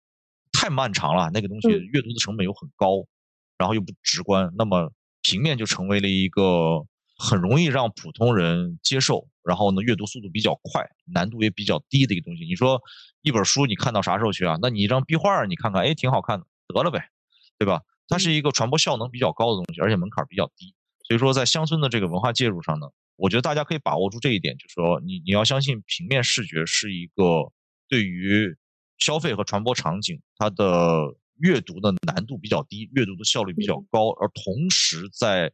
[0.51, 3.05] 太漫长了，那个东西阅读的成本又很高，
[3.57, 4.91] 然后又不直观，那么
[5.21, 6.85] 平面就成为了一个。
[7.17, 12.45] 很容易让普通人接受，然后呢，阅读速度比较快，难度也比较低的一个东西。
[12.45, 12.81] 你说
[13.21, 14.57] 一本书你看到啥时候去啊？
[14.61, 17.09] 那你一张壁画你看看，哎，挺好看的，得了呗，
[17.57, 17.81] 对吧？
[18.07, 20.75] 它是一个传播效能比较高的东西，而且门槛比较低。
[21.07, 27.51] 所以说，在乡村的这个文化介入上呢，我觉得大家可以把握住这一点，就是说你你要相信平面视觉是一个
[27.87, 28.55] 对于
[28.97, 35.51] 消费和传播场景它的阅读的难度比较低，阅读的效率比较高，而同时在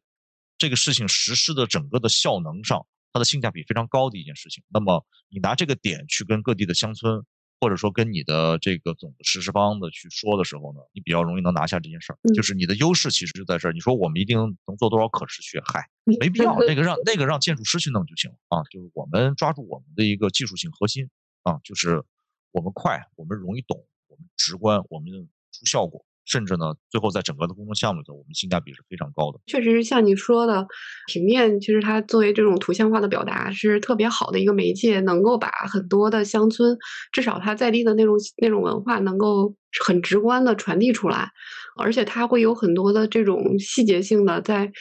[0.62, 4.64] 这个事情实施的整个的效能上，它的性价比非常高的一件事情。
[4.68, 7.26] 那么你拿这个点去跟各地的乡村，
[7.60, 12.20] 或者说跟你的这个总的实施方的去说的时候呢，你比较容易能拿下这件事儿。
[12.36, 13.72] 就是你的优势其实就在这儿。
[13.72, 15.60] 你说我们一定能做多少可持续？
[15.66, 18.62] 嗨，没必要，那个让那个让建筑师去弄就行了啊。
[18.70, 21.10] 就是我们抓住我们的一个技术性核心
[21.42, 22.04] 啊，就是
[22.52, 25.12] 我们快，我们容易懂，我们直观，我们
[25.52, 26.06] 出效果。
[26.26, 29.40] 甚至呢，最后在整个的工作项目里头，我们性价比是非常高的。
[29.48, 30.66] 确实像你说的，
[31.08, 36.78] 平面其实它作为这种图像化的表达是特别好的一个媒介，能够把很多的乡村，
[37.12, 39.54] 至少它在地的那种那种文化，能够
[39.84, 41.30] 很直观的传递出来。
[41.78, 44.72] 而且它会有很多的这种细节性的，在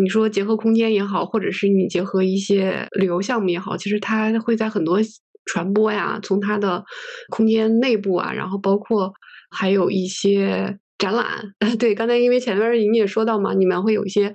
[0.00, 5.00] 你说结合空间也好，或者是你结合一些旅游项目也好，其实它会在很多
[5.46, 6.84] 传播呀，从它的
[7.28, 9.12] 空间内部啊，然后包括。
[9.50, 14.32] 还有一些展览， 对，刚才因为前面你也说到嘛，你们会有一些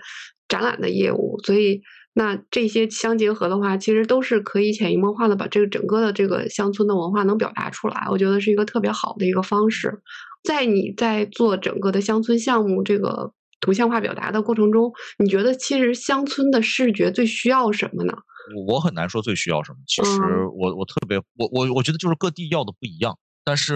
[0.48, 1.82] 展览的业务，所以
[2.14, 10.02] 那这些相结合的话，其实都是可以潜移默化的把这个整个的这个乡村的文化能表达出来，我觉得是一个特别好的一个方式。
[10.44, 18.14] 在你在做整个的乡村项目这个图像化表达的过程中，你觉得其实乡村的视觉最需要什么呢？
[18.56, 20.22] 我我很难说最需要什么，其实
[20.56, 23.76] 我我特别我我我觉得就是各地要的不一样，但是。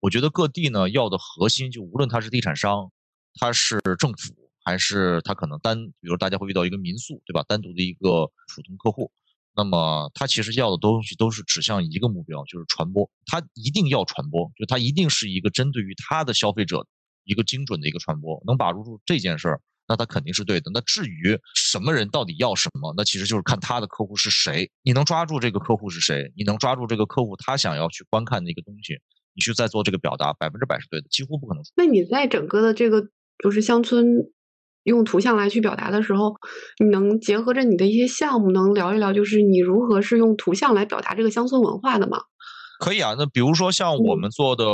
[0.00, 2.90] 我觉得各地呢要的核心，就无论他是地产商，
[3.34, 4.34] 他是政府，
[4.64, 7.44] 还是他可能单，比如大家会遇到一个民宿，对吧？
[7.46, 9.12] 单独的一个普通客户，
[9.54, 13.10] 那么他其实要的东西都是指向一个目标，就是传播。
[13.26, 16.86] 他一定要传播，就他一定是一个针对于他的消费者
[17.24, 18.42] 一个精准的一个传播。
[18.46, 20.70] 能把握住这件事儿，那他肯定是对的。
[20.72, 24.70] 那至于什么人到底要什么，那其实就是看他的客户是谁。
[24.82, 26.32] 你能抓住这个客户是谁？
[26.34, 28.98] 你能抓住这个客户他想要去观看的一个东西？
[29.34, 31.62] 你去再做这个表达，百分之百是对的，几乎不可能。
[31.76, 33.02] 那你在整个的这个
[33.42, 34.06] 就是乡村
[34.84, 36.34] 用图像来去表达的时候，
[36.82, 42.22] 你能结合着你的一些项目，能聊一聊，就是你如何是用图像来表达这个乡村文化的吗？
[42.80, 44.64] 可以啊，那比如说像我们做的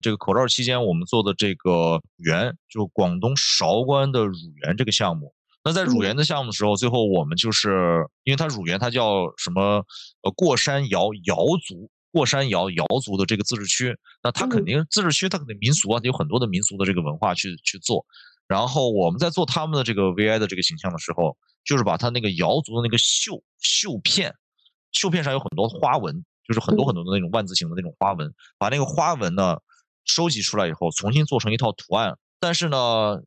[0.00, 5.34] 这个口罩期间，我们做的这个园，就广东韶关的乳源这个项目。
[5.64, 9.84] 那在乳源的项目的时候，最后我们就是因为它乳源它叫什么？
[10.22, 11.90] 呃，过山瑶瑶族。
[12.18, 18.04] 过山瑶瑶族的这个自治区，那他肯定自治区，他肯定民俗啊，有很多的民俗的这个文化去去做。
[18.48, 24.34] 然后我们在做他们的这个 VI 的这个形象的时候，就是把他那个瑶族的那个绣绣片，
[24.90, 29.58] 绣片上有很多花纹，就是很多很多的那种万字形的那种花纹，把那个花纹呢
[30.04, 32.18] 收集出来以后，重新做成一套图案。
[32.40, 33.20] 但是呢，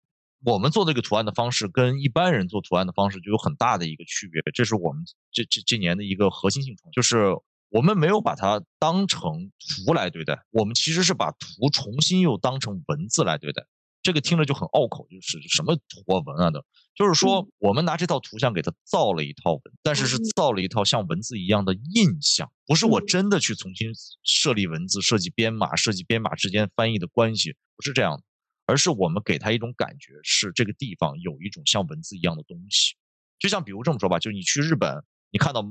[0.44, 4.42] 我们做这个图案的方式跟一般人做图案的方式就有很大的一个区别。
[4.54, 7.32] 这是我们这这这年的一个核心性创就是
[7.72, 9.50] 我们没有把它当成
[9.86, 13.66] 图来对待，我们其实是把图重新又当成文字来对待。
[14.04, 23.92] 这个听着就很拗口，就是什么图啊文啊的，就是说我们拿这套图像给它造了一套文，但是是造了一套像文字一样的印象，不是我真的去重新
[24.24, 28.24] 设立文字、设计编码、设计编码之间翻译的关系，不是这样的。
[28.66, 32.96] 而是我们给它一种感觉，是这个地方有一种像文字一样的东西，
[33.38, 35.62] 就像比如这么说吧，就是你去日本，你看到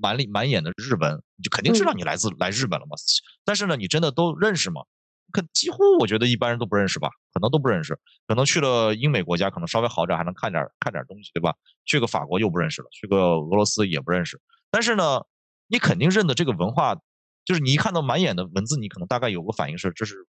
[0.00, 2.96] 满里满眼的日文，你就肯定知道你来自来日本了嘛。
[3.44, 4.82] 但是呢，你真的都认识吗？
[5.30, 7.98] 可几乎我觉得一般人都不认识吧，可能都不认识。
[8.26, 11.54] 可能去了英美国家，可能稍微好点，还能看点看点东西，对吧？
[11.84, 14.40] 去个法国又不认识了，去个俄罗斯也不认识。
[14.70, 15.26] 但是呢，
[15.66, 16.96] 你肯定认得这个文化，
[17.44, 20.26] 就是你一看到满眼的文字，你可能大概有个反应是这是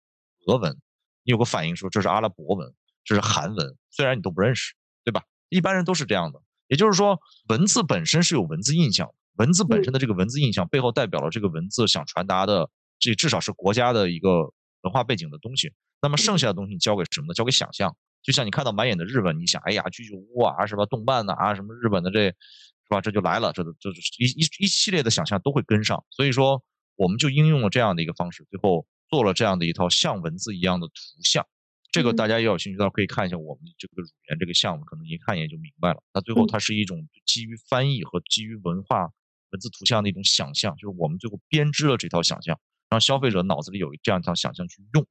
[0.48, 0.76] 俄文。
[1.24, 5.24] 你有个反应说这是阿拉伯文，这是韩文，虽然你都不认识，对吧？
[5.50, 6.42] 一般人都是这样的。
[6.68, 12.70] 也就是说，文字本身是有文字印象，文字本身的这个文字印象背后代表了这个文字想传达的，
[13.00, 14.42] 这至少是国家的一个
[14.82, 15.72] 文化背景的东西。
[16.02, 17.34] 那么剩下的东西你交给什么呢？
[17.34, 17.96] 交给想象。
[18.22, 20.86] 就像你看到满眼的日文，你想，哎呀，居酒屋啊，是吧？
[20.86, 22.34] 动漫呐，啊，什么日本的这，是
[22.90, 23.02] 吧？
[23.02, 26.04] 这就来了，这这一一一系列的想象都会跟上。
[26.10, 26.62] 所以说，
[26.96, 28.86] 我们就应用了这样的一个方式，最后。
[29.10, 31.48] 做了这样的一套像文字一样的图像，
[31.94, 36.04] 这个大家要有兴趣的话可以看一下我们这个乳源这个项目，可能一看也就明白了。
[36.14, 39.10] 那最后它是一种基于翻译和基于文化
[39.52, 45.06] 文字图像的一种想象，就是我们最后编织了这套想象，让消费者脑子里有这样一套想象去用。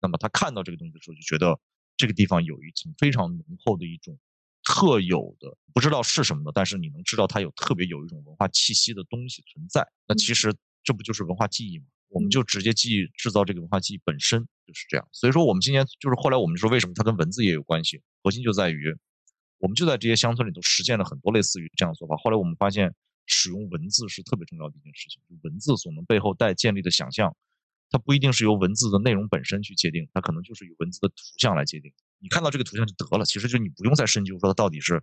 [0.00, 1.58] 那么他看到这个东西的时候，就觉得
[1.96, 4.18] 这个地方有一层非常浓厚的一种
[4.64, 9.86] 特有的，不知道是什么的，但是你能知道它有特别有一种文化气息的东西存在。
[10.08, 11.84] 那其实这不就是文化记忆吗？
[12.08, 18.94] 我们就直接记忆制造这个文化记忆本身就是这样，所以说我们今年就是后来我们说为什么它跟文字也有关系，核心就在于
[19.56, 22.16] 我们就在这些乡村里头实践了很多类似于这样的做法。
[22.16, 22.94] 后来我们发现
[23.26, 27.36] 使用文字是特别重要的一件事情，就文字所能背后带建立的想象，
[27.90, 31.92] 它不一定是由文字的内容本身去界定，它可能就是由文字的图像来界定。
[32.18, 35.02] 你看到这个图像就得了，其实就你不用再深究说它到底是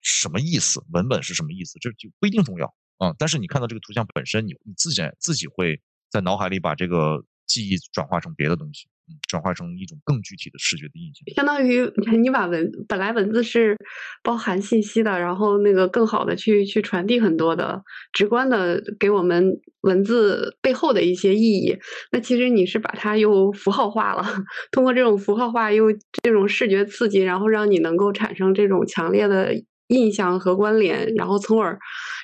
[0.00, 3.14] 什么意思，文本是什么意思，这就不一定重要啊。
[3.18, 5.80] 但是你看到这个图像本身，你你自己自己会。
[6.08, 8.86] 在脑海里把这个记忆转化成别的东西，
[9.28, 11.22] 转化成一种更具体的视觉的印象。
[11.34, 11.90] 相当于
[12.20, 13.76] 你把文本来文字是
[14.22, 21.76] 包含信息的，然后那个更好的去去传递很多的直观的给我们文字背后的一些意义。
[22.12, 24.24] 那其实你是把它又符号化了，
[24.72, 25.86] 通过这种符号化又
[26.22, 29.54] 这种视觉刺激，然后让你能够产生这种强烈的
[29.88, 31.78] 印象和关联，然后从而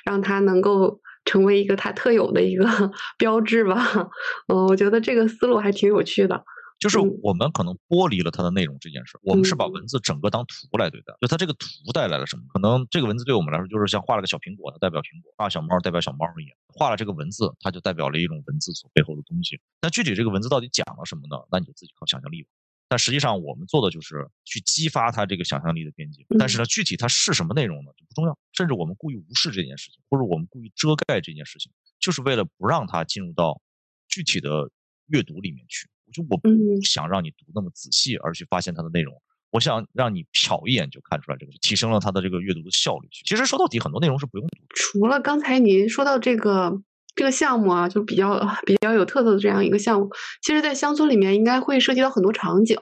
[0.05, 0.99] 让它能够。
[1.25, 2.65] 成为一个它特有的一个
[3.17, 3.81] 标志吧，
[4.49, 6.43] 嗯，我觉得这个思路还挺有趣的。
[6.83, 11.13] 就是我们可能剥离了它的内容这件事，我们是把文字整个当图来对待。
[11.21, 12.43] 就它这个图带来了什么？
[12.49, 16.57] 可能这个文字对我们来说就是像画了个小苹果，它代表苹果；画小猫代表小猫一样。
[16.67, 19.61] 画了这个文字，它就代表了一种文字所背后的东西。
[19.81, 21.41] 那具体这个文字到底讲了什么呢？
[21.49, 22.49] 那你就自己靠想象力吧。
[22.89, 26.25] 但实际上，我们做的就是去激发他这个想象力的边界。
[26.37, 28.37] 但是呢，具体它是什么内容呢，就不重要。
[28.51, 33.61] 甚至我们故意无视这件事情，或者我们故意遮盖这件事情，就是为了不让它进入到
[34.09, 34.69] 具体的
[35.07, 35.87] 阅读里面去。
[36.13, 36.49] 我就我不
[36.83, 39.19] 想让你读那么仔细，而去发现它的内容。
[39.49, 43.07] 我想让你瞟一眼就看出来这个，提升了它的这个阅读的效率。
[43.25, 44.67] 其实说到底，很多内容是不用读的。
[44.75, 46.81] 除了刚才您说到这个。
[47.15, 50.09] 这个项目啊，就比较比较有特色的这样一个项目。
[50.41, 52.77] 其实，在乡村里面，应该会涉及到很多场景。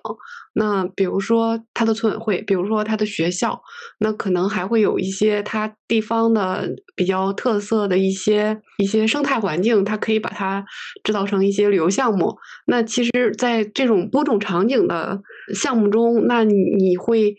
[0.53, 3.61] 那比如说它的村委会，比如说它的学校，
[3.99, 10.65] 那可能还会有一些它地方的比较特色的一些一些生态环境，它可以把它
[11.03, 12.37] 制造成一些旅游项目。
[12.67, 15.21] 那其实，在这种多种场景的
[15.53, 17.35] 项目中，那你会。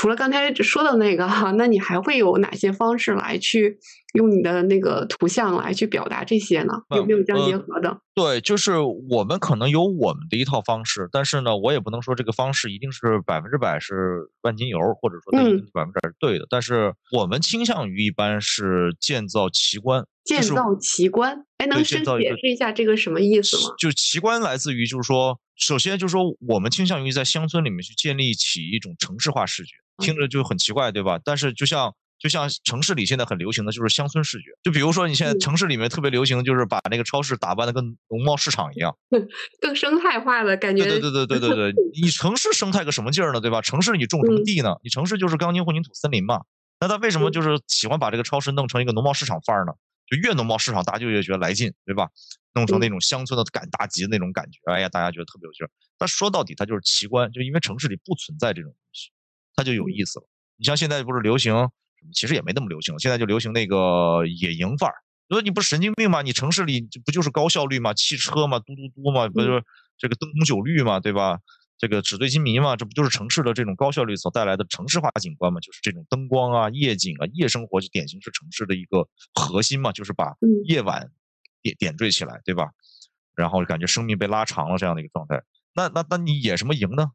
[0.00, 3.78] 除了刚才说的那个哈，那你还会有哪些方式来去
[4.14, 6.72] 用你的那个图像来去表达这些呢？
[6.96, 8.00] 有没有相结合的？
[8.14, 8.78] 对，就是
[9.10, 16.46] 我们可能有我们的一套方式，但是呢，我也不能说这个方式一定是百分之百是万金油，或者说它一定是百分之百是对的。
[16.48, 20.06] 但是我们倾向于一般是建造奇观。
[20.24, 23.74] 建造奇观，哎，能先解释一下这个什么意思吗？
[23.78, 31.20] 就奇观来自于，就是说，首先就是说，我们倾向于在乡村里面去建立起一种城市化视觉，听着就很奇怪，对吧？
[31.24, 38.96] 但是就像就像城市里现在很流行的就是乡村视觉，就比如说你现在城市里面特别流行的就是把那个超市打扮的跟农贸市场一样，
[39.60, 40.84] 更生态化的感觉。
[40.84, 43.40] 对对对对对对，你城市生态个什么劲儿呢？
[43.40, 43.62] 对吧？
[43.62, 44.76] 城市你种什么地呢？
[44.82, 46.42] 你城市就是钢筋混凝土森林嘛。
[46.80, 49.72] 那他为什么就是喜欢把这个超市弄成一个农贸市场范儿呢？
[50.06, 52.08] 就越农贸市场，大家就越觉得来劲，对吧？
[52.52, 55.70] 弄成那种乡村的赶大集的那种感觉，哎呀，大家觉得特别有劲儿。
[55.96, 59.10] 但说到底，它就是奇观，就因为城市里不存在这种东西，
[59.54, 60.26] 它就有意思了。
[60.56, 61.68] 你像现在不是流行，
[62.14, 64.94] 其实也没那么流行，现在就流行那个野营范儿。
[65.28, 66.22] 你说你不是神经病吗？
[66.22, 67.94] 你城市里不就是高效率吗？
[67.94, 69.62] 汽车嘛，嘟嘟嘟嘛，不就是
[69.96, 71.38] 这个灯红酒绿嘛，对吧？
[71.78, 75.60] 这个纸醉金迷嘛，这不就是城市的这种高效率所带来的城市化景观嘛？
[75.60, 80.34] 就是这种灯光啊、夜景啊、夜生活，就典型是城市的一个核心嘛，就是把
[80.64, 81.10] 夜晚
[81.62, 82.66] 点点缀起来，对吧？
[83.34, 85.42] 然后感觉生命被拉长了这样的一个状态。
[85.72, 87.12] 那那那你野什么营呢？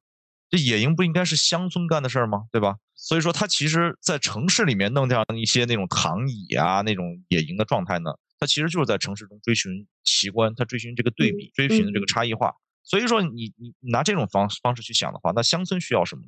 [0.49, 2.43] 这野营不应该是乡村干的事儿吗？
[2.51, 2.75] 对吧？
[2.93, 12.53] 所以说，它其实，在城市里面弄这样一些那种躺椅啊、那种野营的状态呢，它其实就是在城市中追寻奇观，它追寻这个对比，追寻这个差异化。
[12.83, 16.21] 所以说，你你拿这种方方式去想的话，那乡村需要什么？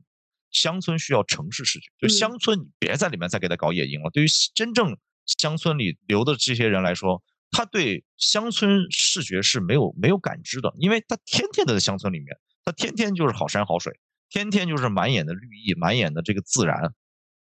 [0.49, 1.85] 乡村需要城市视觉。
[1.99, 4.09] 就乡村，你别在里面再给他搞野营了。
[4.09, 12.27] 对于真正乡村里留的这些人来说，他对乡村视觉是没有没有感知的，因为他天天都在乡村里面，
[12.63, 13.99] 他天天就是好山好水，
[14.29, 16.93] 天天就是满眼的绿意，满眼的这个自然。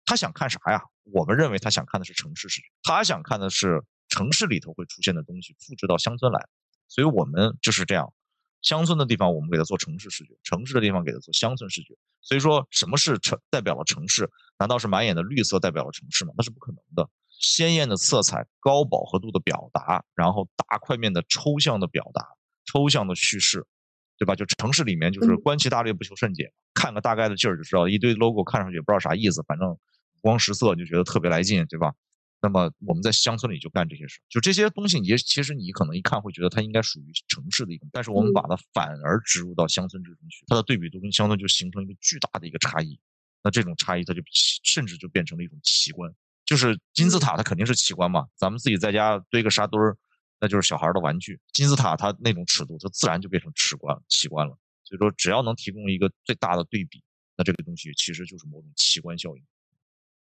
[0.05, 0.83] 他想看啥呀？
[1.13, 6.47] 我们认为他想看的是城市视觉，他想看的是城市里头会出现的东西复制到乡村来。
[6.89, 8.13] 所以我们就是这样。
[8.63, 11.95] 乡村的地方，我们给它做城市视觉；城市的地方，给它做乡村视觉。
[12.21, 14.29] 所以说，什么是城代表了城市？
[14.59, 16.33] 难道是满眼的绿色代表了城市吗？
[16.37, 17.09] 那是不可能的。
[17.29, 22.27] 鲜艳的色彩、高饱和度的表达，然后大块面的抽象的表达、
[22.65, 23.67] 抽象的叙事，
[24.19, 24.35] 对吧？
[24.35, 29.79] 就城市里面就是观其大略，不求甚解，看个大概的劲儿就知道，一堆 logo 看上去也不知道啥意思，反正五
[30.21, 31.93] 光十色就觉得特别来劲，对吧？
[32.43, 42.99] 那么我们在乡村里就干这些事，就这些东西，你其实你可能一看会觉得它应该属于城市的一种，但是我们把它反而植入到乡村之中去，它的对比度跟乡村就形成一个巨大的一个差异。
[43.43, 44.21] 那这种差异，它就
[44.65, 46.13] 甚至就变成了一种奇观，
[46.45, 48.27] 就是金字塔，它肯定是奇观嘛。
[48.37, 49.97] 咱们自己在家堆个沙堆儿，
[50.47, 51.41] 那就是小孩的玩具。
[51.53, 54.57] 金字塔它那种尺度，它自然就变成奇观奇观了。
[54.85, 57.03] 所以说，只要能提供一个最大的对比，
[57.37, 59.43] 那这个东西其实就是某种奇观效应。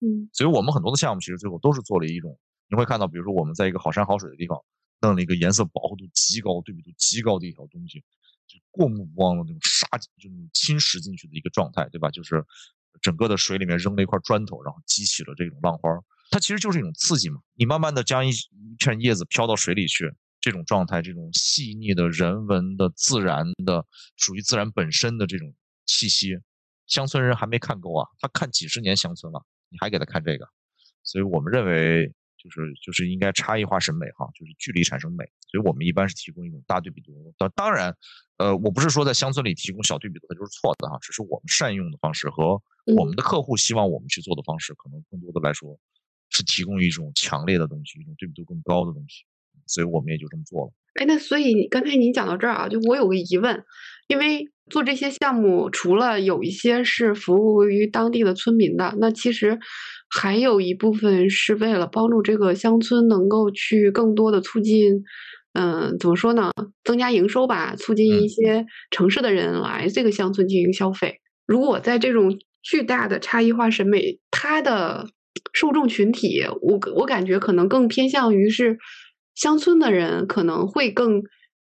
[0.02, 4.62] 嗯，所以我们很多的项目其实最后都是做了一种，你会看到，比如说我们在一个好山好水的地方，
[5.00, 8.04] 弄了一个颜色饱和度极高、对比度极高的一条东西，
[8.46, 12.12] 就过目不忘的那种杀，就那种侵蚀进去的一个状态，对吧？
[12.12, 12.46] 就是
[13.02, 15.90] 整个的水里面扔了一块砖头，然后激起了这种浪花，
[16.30, 17.40] 它其实就是一种刺激嘛。
[17.56, 23.86] 你慢慢的将一一片叶子飘到水里去，这种状态，这种细腻的人文的、自然的、
[24.18, 25.54] 属于自然本身的这种
[25.86, 26.38] 气息，
[26.88, 29.46] 乡村人还没看够啊，他看几十年乡村了。
[29.72, 30.48] 你还给他看这个，
[31.04, 32.08] 所以我们认为
[32.42, 37.12] 就是就是应该差异化审美哈，就是距离产生美，所以我们一般是提供一种大对比度。
[37.38, 37.96] 当当然，
[38.38, 42.60] 呃，我不是说在乡村里提供小对比度它就是错的哈，只是我们善用的方式和
[42.98, 45.80] 我们的客户希望我们去做的方式，可能更多的来说
[46.30, 49.24] 是提供一种强烈的东西，一种对比度更高的东西，
[49.66, 50.72] 所以我们也就这么做了。
[50.96, 53.64] 哎，那所以刚才您讲到这儿啊，就我有个疑问，
[54.08, 54.50] 因为。
[54.70, 59.58] 做这些项目，除了有一些是服务于当地的村民的，那其实
[60.12, 65.02] 还有一部分是为了帮助这个乡村能够去更多的促进，
[65.54, 66.52] 嗯，怎么说呢？
[66.84, 71.20] 增加营收吧，促进一些城市的人来这个乡村进行消费。
[71.48, 75.10] 如果在这种巨大的差异化审美，它的
[75.54, 78.78] 受众群体，我我感觉可能更偏向于是
[79.36, 81.24] 乡村的人，可能会更。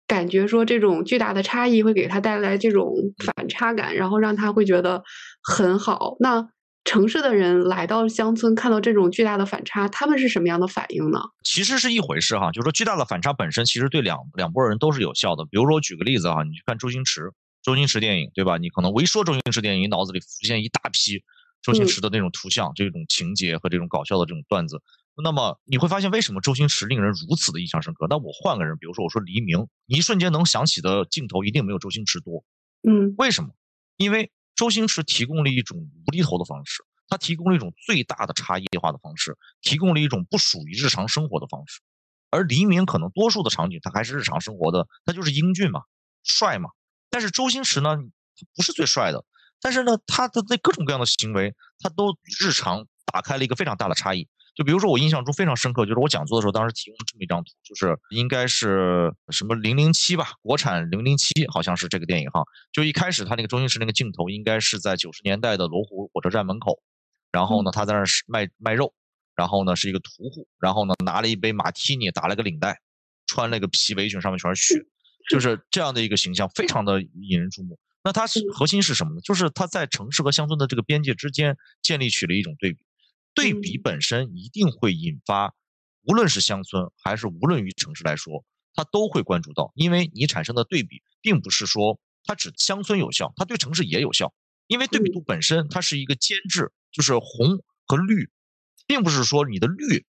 [0.07, 2.93] 感觉说这种巨大的差异会给他带来这种
[3.23, 5.01] 反差感，然后让他会觉得
[5.41, 6.17] 很好。
[6.19, 6.49] 那
[6.83, 11.21] 城市的人来到乡村，看到这种巨大的反差，他们是什么样的反应呢？
[11.45, 15.45] 其实是一回事哈，就是说巨大的反差本身其实对两两拨人都是有效的。
[15.45, 17.31] 比如说我举个例子哈，你去看周星驰，
[17.63, 18.57] 周星驰电影对吧？
[18.57, 21.23] 你可能我一说周星驰电影，你脑子里浮现一大批
[21.61, 24.81] 周星驰的那种图像、这种情节和这种搞笑的这种段子。
[25.23, 28.07] 那么你会发现，为什么周星驰令人如此的印象深刻？
[28.09, 32.43] 那我换个人，比如说我说黎明，你一瞬间能想起的镜头一定没有周星驰多。
[32.81, 33.49] 嗯，为什么？
[33.97, 41.81] 因为周星驰提供了一种无厘头的方式，他提供了一种最大的差异化的方式，提供了一种不属于日常生活的方式。
[42.31, 45.81] 而黎明可能多数的场景，他还是日常生活的，他就是英俊嘛，
[46.23, 46.69] 帅嘛。
[47.09, 49.23] 但是周星驰呢，他不是最帅的，
[49.61, 54.27] 但是呢，他的那各种各样的行为，他都日常打开了一个非常大的差异。
[54.53, 62.43] 就比如说，我印象中非常深刻，就是我讲座的时候，当时提供了这么一张图，就是应该是什么零零七吧，国产零零七，好像是这个电影哈。
[62.73, 66.81] 就一开始他那个周星驰那个镜头，应该是在九十年代的罗湖火车站门口，
[67.31, 68.93] 然后呢，他在那儿卖卖肉，
[69.35, 72.77] 然后呢是一个屠户，然后呢拿了一杯马提尼，打了个领带，
[73.27, 74.83] 穿了个皮围裙，上面全是血，
[75.29, 77.79] 就是这样的一个形象，非常的引人注目。
[78.03, 79.21] 那它是核心是什么呢？
[79.21, 82.79] 就是它在城市和乡村的这个边界之间建立起了一种对比。
[83.33, 85.53] 对比本身一定会引发，
[86.01, 88.43] 无论是乡村还是无论于城市来说，
[88.73, 94.33] 它都会关注到，因为你产生的对比，并不是说它只乡村有效，它对城市也有效，
[94.67, 98.29] 因为对比度本身它是一个间质，就是红和绿，
[98.85, 100.05] 并不是说你的绿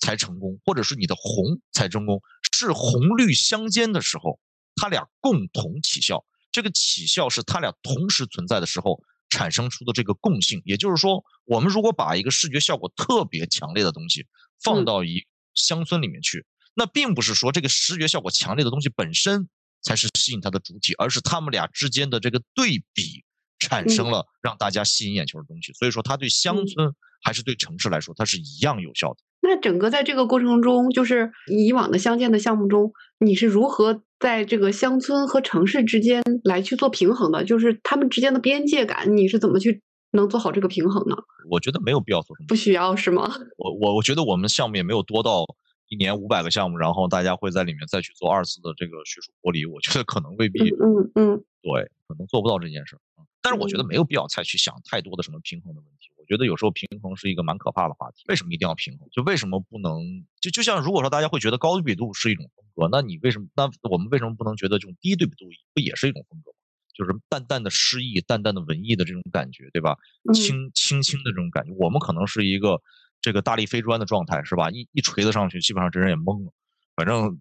[0.00, 2.22] 才成功，或者是你的红才成功，
[2.52, 4.40] 是红绿相间的时候，
[4.74, 6.24] 它俩共同起效。
[6.54, 10.62] 这个起效是它俩同时存在的时候产生出的这个共性。
[10.64, 14.24] 也就是说，我们如果把一个视觉效果特别强烈的东西
[14.62, 15.26] 放到一
[15.56, 19.48] 乡村里面去，那并不是说这个视觉效果强烈的东西本身
[19.82, 23.24] 才是吸引它的主体，而是他们俩之间的这个对比
[23.58, 25.72] 产生了让大家吸引眼球的东西。
[25.72, 26.94] 所以说，它对乡村
[27.24, 29.16] 还是对城市来说，它是一样有效的。
[29.40, 37.44] 那整个在这个过程中，就是以往的相见的项目中，你是如何在这个乡村和城市之间来去做平衡的？
[37.44, 41.16] 就是他们之间的边界感，你是怎么去能做好这个平衡呢？
[41.50, 43.34] 我觉得没有必要做什么，不需要是吗？
[43.58, 45.44] 我我我觉得我们项目也没有多到
[45.88, 50.70] 一年五百个项目，然后大家会在里面再去做二次的这个学术剥离，我觉得可能未必。
[50.70, 53.00] 嗯嗯，对，可能做不到这件事儿。
[53.42, 56.08] 但是我觉得没有必要再去想太多的什么平衡的问题。
[56.24, 58.24] 我觉得有时候平衡是一个蛮可怕的话题。
[58.28, 59.06] 为什么一定要平衡？
[59.12, 60.00] 就为什么不能？
[60.40, 63.46] 就就像如果说大家会觉得高对比度是一种风格，那你为什么？
[63.54, 65.44] 那我们为什么不能觉得这种低对比度
[65.74, 66.56] 不也是一种风格吗？
[66.96, 69.96] 就是淡淡的诗意、淡淡的文艺的这种感觉，对吧？
[70.32, 71.74] 轻轻轻的这种感觉。
[71.76, 72.80] 我们可能是一个
[73.20, 74.70] 这个大力飞砖的状态，是吧？
[74.70, 76.52] 一一锤子上去，基本上这人也懵了。
[76.96, 77.38] 反正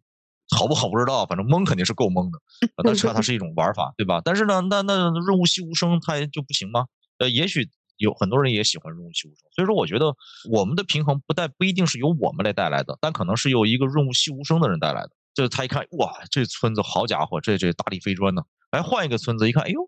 [0.49, 2.41] 好不好不知道，反正懵肯定是够懵的。
[2.83, 4.21] 但是它是一种玩法，对吧？
[4.25, 6.87] 但是呢，那那润物细无声，它就不行吗？
[7.19, 7.69] 呃，也许。
[7.97, 10.15] 有很多人也喜欢润物细无声，所以说我觉得
[10.49, 15.11] 我们的平衡不但不一定是由我们来带来的，但可能是由一个润物细无声的人带来的。
[15.33, 19.81] 就是他一看，哇，这村子好家伙，这这大力飞砖呢，哎，换一个村子一看，哎呦，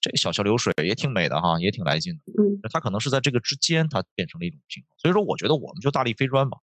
[0.00, 2.20] 这小桥流水也挺美的哈，也挺来劲的。
[2.36, 4.88] 嗯，他可能是在这个之间，他变成了一种平衡。
[4.98, 6.58] 所以说，我觉得我们就大力飞砖吧，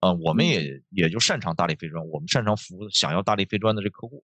[0.00, 4.22] 啊，我们也也就擅长大力飞砖，我们擅长服务想要大力飞砖的这客户。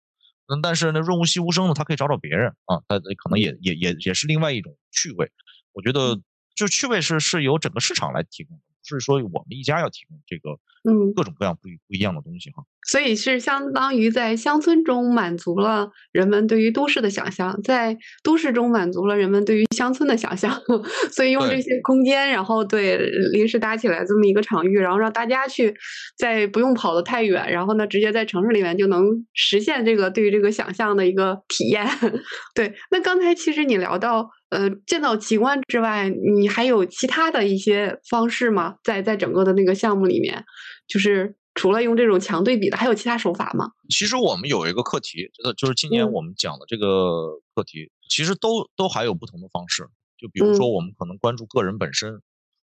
[0.48, 5.32] 嗯，但是呢，润物细无声呢，他可以找找别人啊，他可能也也也也是另外一种趣味。
[5.74, 6.22] 我觉得，
[6.56, 12.64] 就趣味是是由整个市场来提供的，不是说我们一家要提供这个，嗯，各种各样不不一样的东西哈。
[12.86, 20.62] 所以是相当于在乡村中满足了人们对于都市的想象，在都市中满足了人们对于乡村的想象。
[21.10, 22.98] 所以用这些空间，然后对
[23.32, 25.74] 临时搭起来这么一个场域，然后让大家去
[26.18, 31.88] 在不用跑得太远，然后呢，直接在城市里面就能实现这个对于这个想象的一个体验。
[32.54, 34.30] 对，那刚才其实你聊到。
[34.50, 36.08] 呃，见到奇观之外，
[36.40, 38.76] 你还有其他的一些方式吗？
[38.84, 40.44] 在在整个的那个项目里面，
[40.88, 43.72] 就是除了用这种强对比的，还有其他手法吗？
[43.90, 49.88] 其实我们有一个课题，就是就是今年我们讲的这个课题，其实都都还有不同的方式。
[50.18, 52.22] 就比如说，我们可能关注个人本身，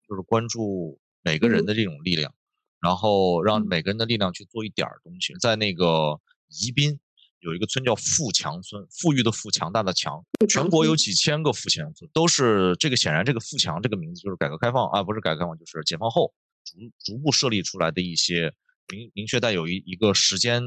[0.08, 2.34] 就是关注每个人的这种力量，
[2.82, 5.34] 然后让每个人的力量去做一点儿东西。
[5.40, 7.00] 在那个宜宾。
[7.40, 10.26] 有一个村叫富强村，富裕的富，强大的强。
[10.50, 12.96] 全国有几千个富强村，都是这个。
[12.98, 16.34] 显然，这个富强这个名字就是改革开放啊，不是改革开放，就是解放后
[16.68, 18.54] 逐逐步设立出来的一些
[18.90, 20.62] 明明确带有一一个时间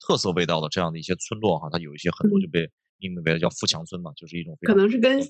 [0.00, 1.68] 特色味道的这样的一些村落哈。
[1.70, 5.20] 它有一些很多就被命名为叫富强村嘛，就是一种可能是跟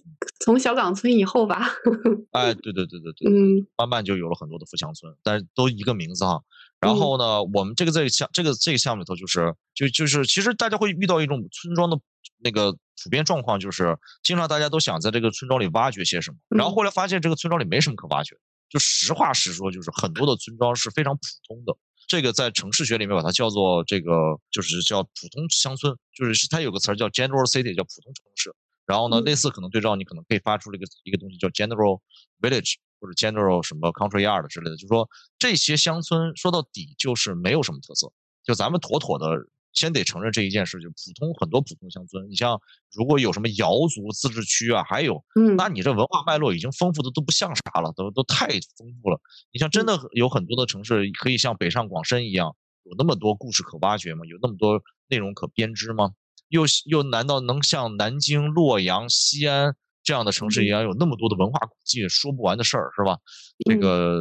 [0.41, 1.69] 从小岗村以后吧。
[2.33, 6.41] 哎，对对对对对，嗯，慢慢就有了很多的富强村，但是都一个名字哈。
[6.81, 11.99] 然后呢，我们这个这个项这个这个项目里头，就是就就是其实大家会遇到一种村庄的
[12.39, 18.37] 那个普遍状况，就是经常大家都想在这个村庄里挖掘些什么，然后后来发现这个村庄里没什么可挖掘。
[18.73, 21.77] 就实话实说，就是很多的村庄是非常普通的。
[22.09, 24.13] 这个在城市学里面把它叫做这个
[24.51, 28.55] 就是叫普通乡村，就是它有个词儿叫 general city，叫普通城市。
[28.87, 32.01] 然后呢，类似可能对照你可能可以发出了一个一个东西叫 general
[32.41, 32.77] village。
[33.03, 38.13] 或者 general 什么 country yard 之类的，就是说这些乡村说到底就是没有什么特色。
[38.45, 39.27] 就咱们妥妥的
[39.73, 42.29] 先得承认这一件事，就普通很多普通乡村。
[42.31, 42.61] 你像
[42.93, 49.21] 如果有什么瑶族自治区啊，还有，嗯，那你这文化脉络已经丰富的都不像啥了，都都太丰富了。
[49.53, 52.55] 你像真的有很多的城市可以像北上广深一样，
[52.85, 54.25] 有那么多故事可挖掘吗？
[54.27, 56.13] 有那么多内容可编织吗？
[56.49, 59.75] 又又难道能像南京、洛阳、西安？
[60.05, 63.17] 这样的城市一样有那么多的文化古迹，说不完的事儿，是吧？
[63.65, 64.19] 这个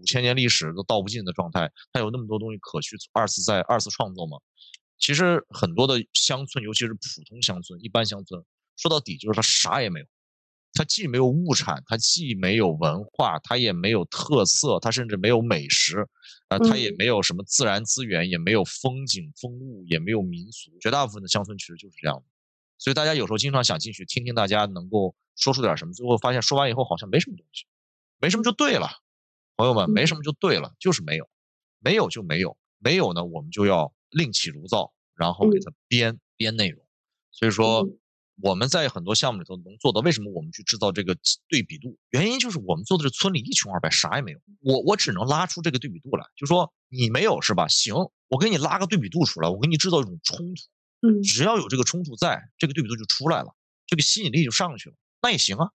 [0.00, 4.38] 五千年历史都道不尽的状态，它有那么多东西可去二次再二次创作吗？
[5.02, 8.40] 其实很多的乡村，尤其是普通乡村、一般乡村，
[8.76, 10.06] 说到底就是它啥也没有，
[10.74, 16.06] 它既没有物产，它既没有文化，它也没有特色，它甚至没有美食，
[16.46, 20.70] 啊，它也没有什么自然资源，也没有风景风物，也没有民俗。
[20.80, 22.22] 绝大部分的乡村其实就是这样的。
[22.78, 27.66] 所以大家有时候经常想进去听听大家能够说出点什么，最后发现说完以后好像没什么东西，
[28.20, 28.88] 没什么就对了，
[29.56, 31.28] 朋友们，没什么就对了，就是没有，
[31.80, 36.84] 没有就没有，没有呢，我们就要另起炉灶，然后给它编编内容。
[37.30, 37.88] 所以说，
[38.40, 41.16] 我们在很多项目里头能做到，为什么我们去制造这个
[41.48, 41.96] 对比度？
[42.10, 44.40] 原因就是我们做的是村里一穷二白，啥也没有。
[44.60, 47.68] 我我只能拉出这个对比度来，就说你没有是吧？
[47.68, 47.94] 行，
[48.28, 50.62] 我给你拉个对比度出来，我给你制造一种冲突。
[51.06, 53.54] 嗯，只要有这个冲突在，这个对比度就出来了，
[53.86, 54.96] 这个吸引力就上去了。
[55.22, 55.70] 那也行啊，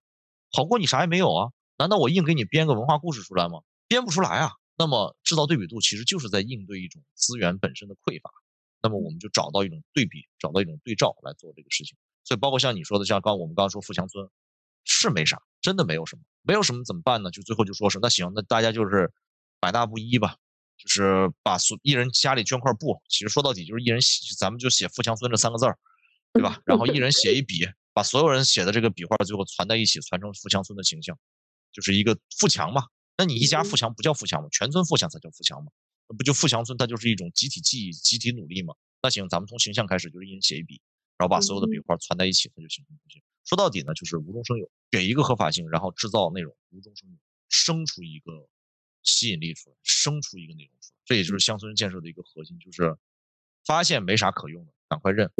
[0.51, 1.51] 好过你啥也没有啊。
[1.77, 3.61] 难道我硬给你编个文化故事出来吗？
[3.87, 4.51] 编不出来啊。
[4.77, 8.31] 那么制造对比度其实就是在应对一种资源本身的匮乏。
[8.79, 11.97] 那么我们就找到一种对比，找到一种对照来做这个事情。
[12.23, 14.29] 所以包括像你说的，像刚我们刚刚说富强村，
[14.85, 17.31] 是没啥，真的没有什么，没有什么怎么办呢？
[17.31, 19.11] 就最后就说是那行，那大家就是
[19.59, 20.35] 百大不一吧，
[20.77, 25.77] 就是把所一人家里捐块布，其实说到底就是一人写，咱们就写富强村这三个字儿，
[26.33, 26.61] 对吧？
[26.65, 31.17] 然后一人写一笔，把所有人写的这个笔画最后攒在一起，攒成富强村的形象，
[31.71, 32.83] 就是一个富强嘛。
[33.17, 34.47] 那你一家富强不叫富强吗？
[34.51, 35.71] 全村富强才叫富强嘛？
[36.07, 38.75] 那不就富强村，它就是一种集体记忆、集体努力嘛？
[39.01, 40.79] 那行，咱们从形象开始，就是一人写一笔，
[41.17, 43.23] 然后把所有的笔画攒在一起，它就形成东西。
[43.43, 47.17] 说到底呢，就是无中生有，给一个合法性，然后制造内容，无中生有，
[47.49, 48.47] 生出一个
[49.03, 50.97] 吸引力出来，生出一个内容出来。
[51.05, 52.95] 这也就是乡村建设的一个核心，就是
[53.65, 55.31] 发现没啥可用的，赶快认，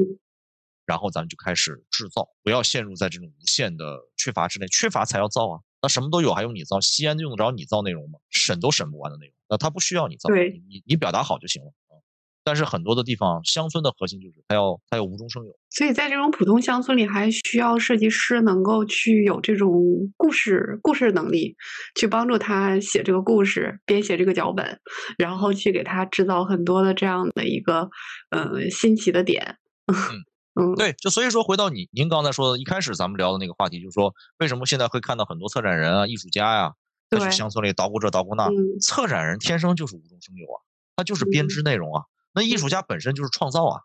[0.87, 5.59] 然后咱们就开始制造，不要陷入在这种无限的缺乏之内，缺乏才要造啊。
[5.81, 6.79] 那什么都有，还用你造？
[6.81, 8.17] 西安用得着你造内容吗？
[8.31, 11.99] 审都审不完的内容，那他不需要你造，对，你你表达好就行了啊。
[12.43, 15.51] 但是很多的地方，乡村的核心就是它要它要无中生有。
[15.69, 19.69] 所以在这种普通乡村里，还需要设计师能够去有这种
[20.15, 21.57] 故事故事能力，
[21.99, 24.79] 去帮助他写这个故事，编写这个脚本，
[25.17, 27.89] 然后去给他制造很多的这样的一个
[28.29, 29.57] 呃新奇的点。
[29.91, 30.23] 嗯，
[30.75, 36.73] 对，就所以说回到你您刚才说的，一开始咱们聊的那个话题，就是说为什么现在会看到很多策展人啊、艺术家呀，
[37.09, 38.49] 在去乡村里捣鼓这捣鼓那。
[38.81, 40.57] 策展人天生就是无中生有啊，
[40.95, 42.05] 他就是编织内容啊。
[42.33, 43.81] 那艺术家本身就是创造啊。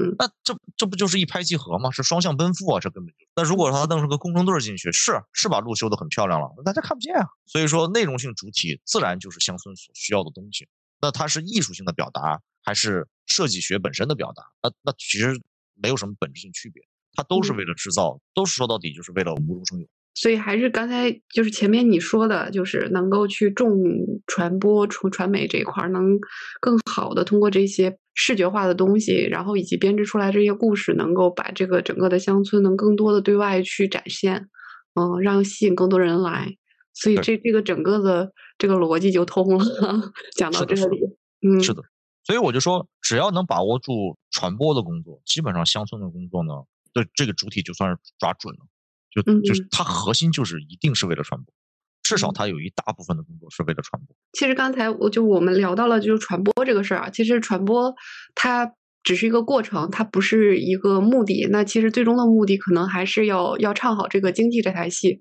[0.00, 1.90] 嗯，那这这不就是一拍即合吗？
[1.90, 3.26] 是双向奔赴啊，这根本就。
[3.34, 7.26] 那如果说他弄成个工程队进去，是是把路修得很漂亮了，大家看不见啊。
[7.46, 10.68] 所以说内容性主体自然就是乡村所需要的东西。
[11.00, 14.44] 那它是艺术性的表达，还是设计学本身的表达？
[14.62, 15.40] 那那其实。
[15.82, 16.82] 没有什么本质性区别，
[17.14, 19.86] 它都是为了制造，都是说到底就是为了无中生有。
[20.14, 23.78] 所以还是刚才就是前面你说的，就是能够去重
[24.26, 26.18] 传播、传传媒这一块，能
[26.60, 34.48] 更好的通过这些视觉化的东西，然后以及编织出来这些故事，能够把这个整个的乡村能更多的对外去展现，
[34.94, 36.56] 嗯，让吸引更多人来。
[36.94, 39.64] 所以这这个整个的这个逻辑就通了。
[40.36, 40.98] 讲到这里，
[41.46, 41.84] 嗯，是的。
[42.28, 46.52] 所以我就说，只要能把握住传播的工作，基本上乡村的工作呢，
[46.92, 48.66] 对这个主体就算是抓准了，
[49.10, 51.54] 就就是它核心就是一定是为了传播，
[52.02, 54.14] 至少它有一大部分的工作是为了传播。
[54.34, 57.94] 其实刚才我就我们聊到了就是传播这个事儿啊，其实传播
[58.34, 58.74] 它。
[59.02, 61.46] 只是一个过程，它不是一个目的。
[61.50, 65.20] 那其实最终的目的可能还是要要唱好这个经济这台戏。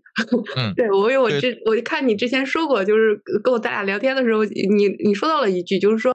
[0.58, 6.12] 嗯， 对我因为我之我看你之前说过，就是跟我咱俩聊天的时候，你你说到了一句，就是说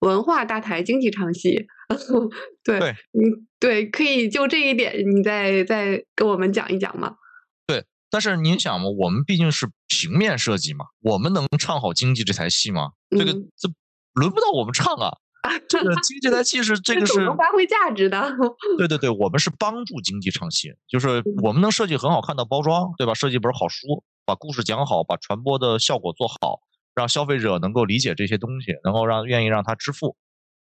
[0.00, 1.66] 文化大台，经济唱戏。
[2.64, 7.14] 对，嗯，对，可以就这一点，你再再跟我们讲一讲吗？
[7.66, 12.90] 对，但是您想嘛，我们毕竟是平面设计嘛，我们能唱好经济这台戏吗？
[13.10, 13.68] 这个这
[14.14, 15.16] 轮不到我们唱啊。
[15.68, 18.30] 这个经济台戏是这个是能发挥价值的。
[18.78, 23.14] 对对对，我们是帮助经济唱戏，就是我们能设计很好看的包装，对吧？
[23.14, 26.60] 设计本好书，把故事讲好，把传播的效果做好，
[26.94, 30.16] 让消费者能够理解这些东西，能够让愿意让他支付。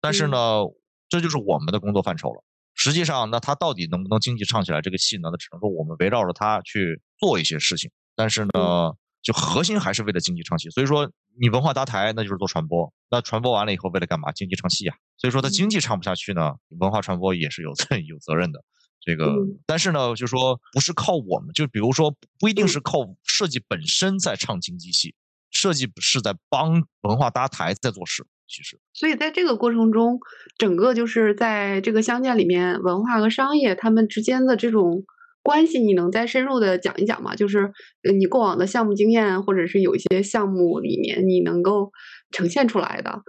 [0.01, 0.63] 但是呢，
[1.07, 2.43] 这就是我们的工作范畴了。
[2.75, 5.29] 实际上，那他到底能不能经济唱起来这个戏呢？
[5.31, 7.91] 那只能说我们围绕着他去做一些事情。
[8.15, 8.93] 但是呢。
[9.21, 14.31] 就核心还是为了经济唱戏，所以说你文化搭台那就是做传播，那传播完了以后为了干嘛？
[14.33, 14.95] 经济唱戏呀。
[15.17, 17.69] 所以说它经济唱不下去呢，文化传播也是有
[18.07, 18.63] 有责任的。
[19.01, 19.33] 这个，
[19.65, 25.15] 但是呢，就说不是靠我们，就比如说不一定是靠设计本身在唱经济戏，
[25.51, 28.25] 设计是在帮文化搭台在做事。
[28.47, 30.19] 其实，所以在这个过程中，
[30.57, 35.05] 整个就是在这个乡建里面，文化和商业他们之间的这种。
[35.49, 37.35] 关系你能再深入的讲一讲吗？
[37.35, 37.71] 就是
[38.15, 41.91] 你过往的项目经验，或者是有一些项目里面你能够
[42.29, 43.19] 呈现出来的，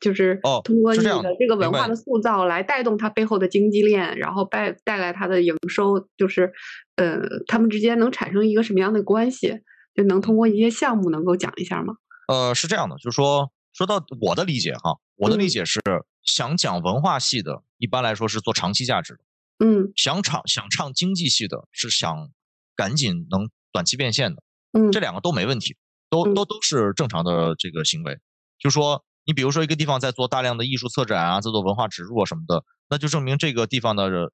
[0.00, 6.52] 就是通过你的这个文化的塑造来带动它背后的经济链，然后带带来它的营收，就是
[6.96, 9.60] 呃，他们之间能产生一个什么样的关系？
[9.94, 11.94] 就能通过一些项目能够讲一下吗？
[12.26, 15.80] 呃，是这样的，就是说说到我的理解哈，我的理解是
[16.24, 19.20] 想讲文化系的，一般来说是做长期价值的。
[19.58, 22.30] 嗯，想唱想唱经济系的，是想
[22.74, 24.42] 赶紧能短期变现的。
[24.72, 25.76] 嗯，这两个都没问题，
[26.10, 28.18] 都都都是正常的这个行为。
[28.58, 34.30] 就说你比如说一个地方在做大量的艺术策展啊，在做文化植入啊什么的，那就证明这个地方的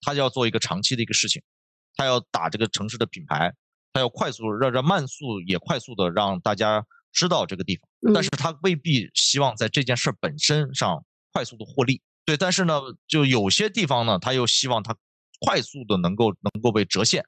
[0.00, 1.42] 他要做一个长期的一个事情，
[1.94, 3.54] 他要打这个城市的品牌，
[3.92, 12.02] 他要快速让让慢速也快速的让大家知道这个地方，但是他未必希望在这件事本身上快速的获利。
[12.24, 14.96] 对，但是呢，就有些地方呢，他又希望他
[15.40, 17.24] 快速的能够能够被折现，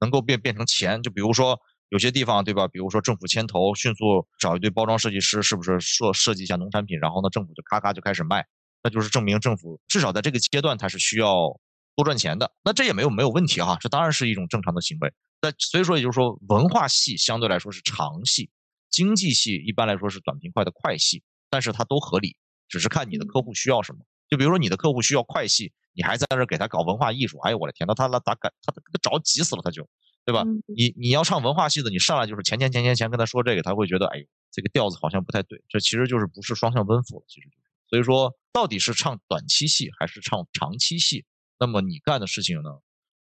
[0.00, 1.02] 能够变变成钱。
[1.02, 2.68] 就比如说有些地方，对吧？
[2.68, 8.44] 比如说政府牵头，迅速找一堆包装设计师，是不是设设计一下农产品，然后呢，政府就咔咔就开始卖，
[8.82, 11.58] 那就是证明政府至少在这个阶段它是需要
[11.96, 12.52] 多赚钱的。
[12.62, 15.10] 那这也没有没有问题哈，这当然是一种正常的行为。
[15.40, 18.50] 那所以说，也就是说，文化系相对来说是长系，
[18.90, 22.36] 经济系一般来说是短平快的快系，但是它都合理，
[22.68, 24.00] 只是看你的客户需要什么。
[24.34, 29.88] 就比如说你的客户需要快戏，你还在这给他搞文化艺术，哎呦我的天，那他那他他他着急死了，他就，
[30.24, 30.42] 对吧？
[30.66, 37.62] 你你要唱文化戏的，你上来就是钱钱钱钱钱跟他说这个，他会觉得哎呦这个调子好像不太对，这其实就是不是双向奔赴了，其实就是。
[37.86, 41.24] 所以说到底是唱短期戏还是唱长期戏，
[41.60, 42.70] 那么你干的事情呢，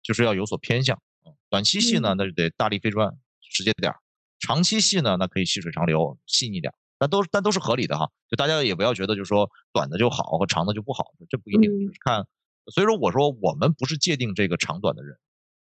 [0.03, 1.31] 就是要有所偏向啊。
[1.49, 3.17] 短期戏呢，那就得大力飞砖，
[3.49, 3.95] 直接点儿；
[4.39, 6.73] 长期戏呢，那可以细水长流，细腻点。
[6.99, 12.25] 但都但都是合理的哈，就大家也不要觉得就是说短的就好和长的就不好，这不一定，就是看。
[12.73, 15.17] 所以说我说我们不是界定这个长短的人，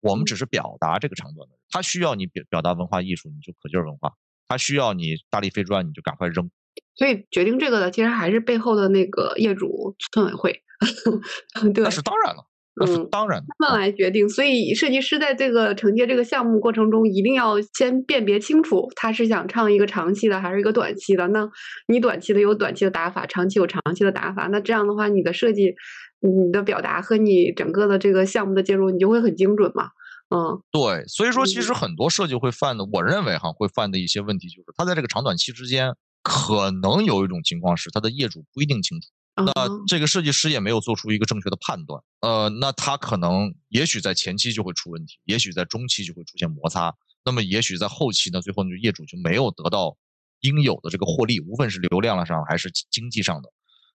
[0.01, 1.59] 我们只是表达这个长短的人。
[1.69, 4.09] 他需要你表表达文化艺术，你就可劲儿文化；
[4.47, 6.51] 他需要你大力飞砖，你就赶快扔。
[6.95, 10.63] 所以决定这个的其实还是背后的那个业主村委会，
[11.73, 12.45] 对，那是当然了。
[12.85, 14.27] 嗯，当然，他们来决定。
[14.29, 21.27] 所以设计师在这个承接这个项目过程中，一定要先辨别清楚，他是想唱一个长期的，还是一个短期的。
[21.27, 21.49] 那
[21.87, 24.47] 你短期的有短期的打法，长期有长期的打法。
[24.47, 25.73] 那这样的话，你的设计、
[26.19, 29.89] 你的表达和你整个的这个项目的介入，你就会很精准嘛。
[30.33, 31.05] 嗯，对。
[31.07, 39.07] 所以说，其实很多设计会犯的，我认为哈会犯的一些问题，就是他在这个长短期之间，可能有一种情况是，他的业主不一定清楚。
[39.35, 39.51] 那
[39.87, 49.95] 这个设计师也没有做出一个正确的判断，呃，那他可能也许在前期就会出问题，也许在中期就会出现摩擦，那么也许在后期呢，最后就业主就没有得到
[50.41, 53.49] 应有的这个获利，无论是流量上还是经济上的，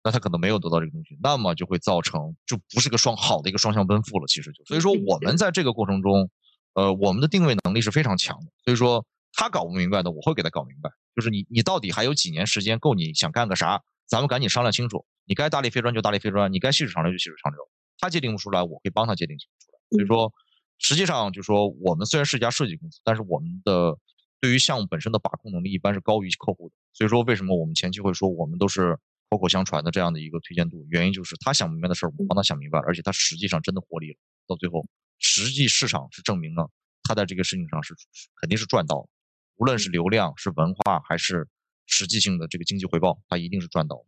[0.04, 4.64] 那他可能没有得到这个东西，那么就会造成就不是个双好的一个双向奔赴了，其实就。
[4.66, 6.30] 所以说我们在这个过程中，
[6.74, 15.06] 呃，我们的定位能力是非常强的，所以说他搞不明白的，我会给他搞明白，就是你你到底还有几年时间够你想干个啥，咱们赶紧商量清楚。
[15.24, 17.60] 你该大力飞砖就大力飞砖，你该细水长流就细水长流。
[17.98, 19.78] 他界定不出来，我可以帮他界定出来。
[19.90, 20.32] 所以说，
[20.78, 23.96] 实际上就是说，我们虽然是一家设计公司，但是我们的
[24.40, 26.74] 对于项目本身的把控能力一般是高于客户的。
[26.92, 28.98] 所以说，为什么我们前期会说我们都是
[29.30, 30.84] 口口相传的这样的一个推荐度？
[30.90, 34.18] 原因就是他想明白的事儿，我帮他想明白了，而且他实际上真的获利了。
[34.48, 34.84] 到最后，
[35.20, 36.68] 实际市场是证明了
[37.04, 37.94] 他在这个事情上是
[38.40, 39.08] 肯定是赚到了，
[39.56, 41.46] 无论是流量、是文化还是
[41.86, 44.06] 实际性的这个经济回报，他一定是赚到了。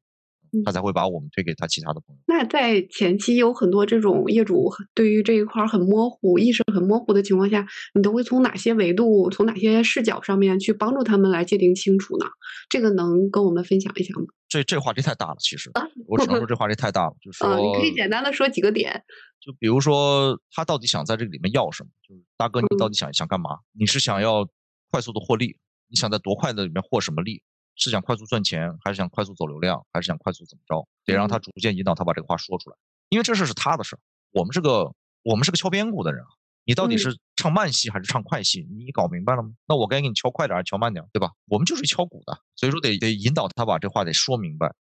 [0.65, 2.23] 他才会把我们推给他其他的朋友。
[2.27, 12.27] 那在前期有很多这种业主对于这一块很模糊、意识很模糊的情况下，你都会从哪些维度、从哪些视角上面去帮助他们来界定清楚呢？
[12.69, 14.27] 这个能跟我们分享一下吗？
[14.49, 15.71] 这这话题太大了，其实
[16.07, 19.03] 我只能说这话题太大了，就是 说，你可以简单的说几个点。
[19.41, 21.91] 就比如说，他到底想在这个里面要什么？
[22.09, 23.51] 就是大哥，你到底想想干嘛？
[23.79, 24.49] 你是想要
[24.91, 25.57] 快速的获利？
[25.89, 27.43] 你想在多快的里面获什么利？
[27.77, 30.89] 是想快速赚钱，还是想快速走流量，还是想快速怎么着？
[31.05, 32.77] 得让他逐渐引导他把这个话说出来，
[33.09, 33.99] 因为这事是他的事儿。
[34.33, 36.29] 我们是个我们是个敲边鼓的人啊。
[36.66, 38.66] 你到底是唱慢戏还是唱快戏？
[38.70, 39.51] 你搞明白了吗？
[39.66, 41.31] 那我该给你敲快点还是敲慢点，对吧？
[41.47, 44.75] 我们就是敲鼓的，所以说得得引导他把这话得说明白。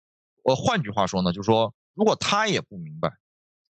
[0.44, 3.12] 我换句话说呢，就是说，如果他也不明白，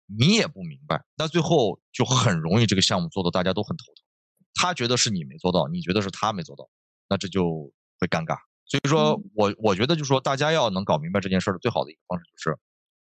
[0.07, 4.05] 你也不明白，那最后就很容易这个项目做的大家都很头疼。
[4.55, 6.69] 他觉得是你没做到，你觉得是他没做到，
[7.09, 8.37] 那这就会尴尬。
[8.71, 12.57] 所以说我我觉得就是说，大家要能搞明白这件事儿的最好的一个方式就是，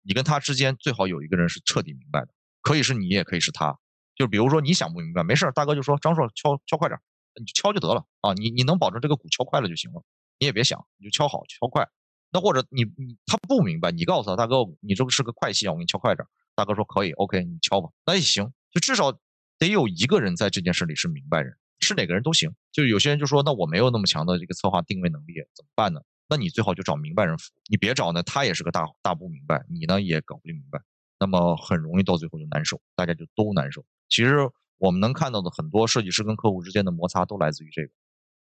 [0.03, 2.29] 你跟他之间最好有一个人是彻底明白的，
[2.61, 3.79] 可以是你，也可以是他。
[4.15, 7.01] 就比如说你想不明白，没事大哥就说张硕敲敲快点，
[7.41, 8.35] 你就敲就得了啊。
[8.35, 10.05] 你你能保证这个鼓敲快了就行了，
[10.39, 11.89] 你也别想，你就敲好敲快。
[12.31, 16.27] 那或者你你他不明白，你告诉他大哥，你这个是个快戏啊，我给你敲快点。
[16.55, 18.53] 大哥说可以，OK，你敲吧，那也行。
[18.71, 19.19] 就至少
[19.59, 21.57] 得有一个人在这件事里是明白人。
[21.85, 26.01] 是哪个人都行，就有些人就说，那我没有那么强的这个策划定位能力，怎么办呢？
[26.27, 30.81] 那你最好就找明白人服务，你别找呢，他也是个大大不明白，你呢也搞不明白，
[31.21, 33.85] 那么很容易到最后就难受，大家就都难受。
[34.09, 34.39] 其实
[34.79, 37.91] 我们能看到的很多设计师跟客户之间的摩擦都来自于这个，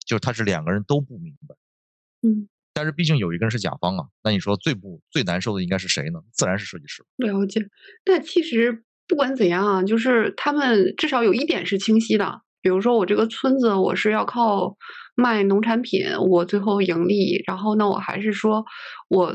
[0.05, 1.55] 就是他是两个人都不明白，
[2.27, 6.19] 嗯，但是毕竟有一个人是甲方啊，那你说最不最难受的应该是谁呢？
[6.31, 7.05] 自然是设计师。
[7.17, 7.61] 了解，
[8.03, 12.41] 但其实不管怎样啊，就是他们至少有一点是清晰的。
[12.67, 14.75] 比如说我这个村子，我是要靠
[15.15, 18.65] 卖农产品，我最后盈利，然后呢我还是说
[19.07, 19.33] 我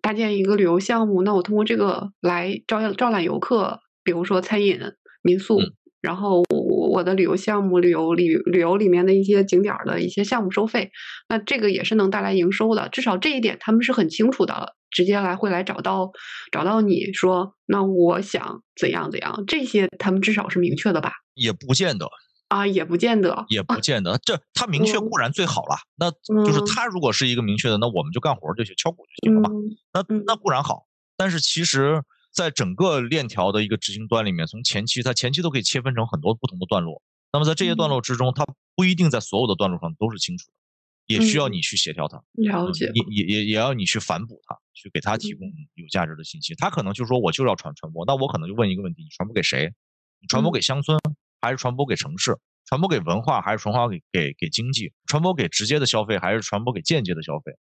[0.00, 4.80] 搭建一个旅游项目，那我通过这个来招招揽游客，比如说餐饮，
[5.20, 5.60] 民宿，
[6.00, 10.90] 然后我的旅游项目、旅游旅旅游里面的一些景点的一些项目收费，
[11.28, 12.88] 那这个也是能带来营收的。
[12.88, 16.10] 至少这一点他们是很清楚的，直接来会来找到
[16.50, 21.12] 找到你说，那我想怎样怎样，这些他们至少是明确的吧？
[21.34, 22.08] 也不见得。
[22.50, 24.18] 啊，也不见得，也不见得。
[24.18, 26.10] 这他明确固然最好了，那
[26.44, 29.50] 就是他如果是一个明确的，那我们就干活就行，敲鼓就行了嘛。
[29.92, 30.86] 那那固然好，
[31.16, 37.00] 但是其实在整个链条的一个执行端里面，从前期它前期都可以切分成很多不同的段落。
[37.32, 38.44] 那么在这些段落之中，它
[38.74, 46.52] 不一定在所有的段落上都是清楚的，也需要你去协调它，了解，也也也也要你去反哺它，去给他提供有价值的信息。
[46.56, 49.72] 他可能就说我就要传传播，那我可能就问一个问题：你传播给谁？
[50.20, 50.98] 你传播给乡村
[51.40, 52.36] 还是传播给城市？
[52.66, 54.92] 传播给文化还是传播给给给经济？
[55.06, 57.52] 传播给直接的消费还是传播给间接的消费？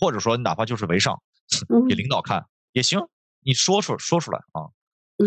[0.00, 1.20] 或者说你哪怕就是为上，
[1.88, 2.98] 给领导看也行。
[3.44, 4.66] 你说出说出来啊，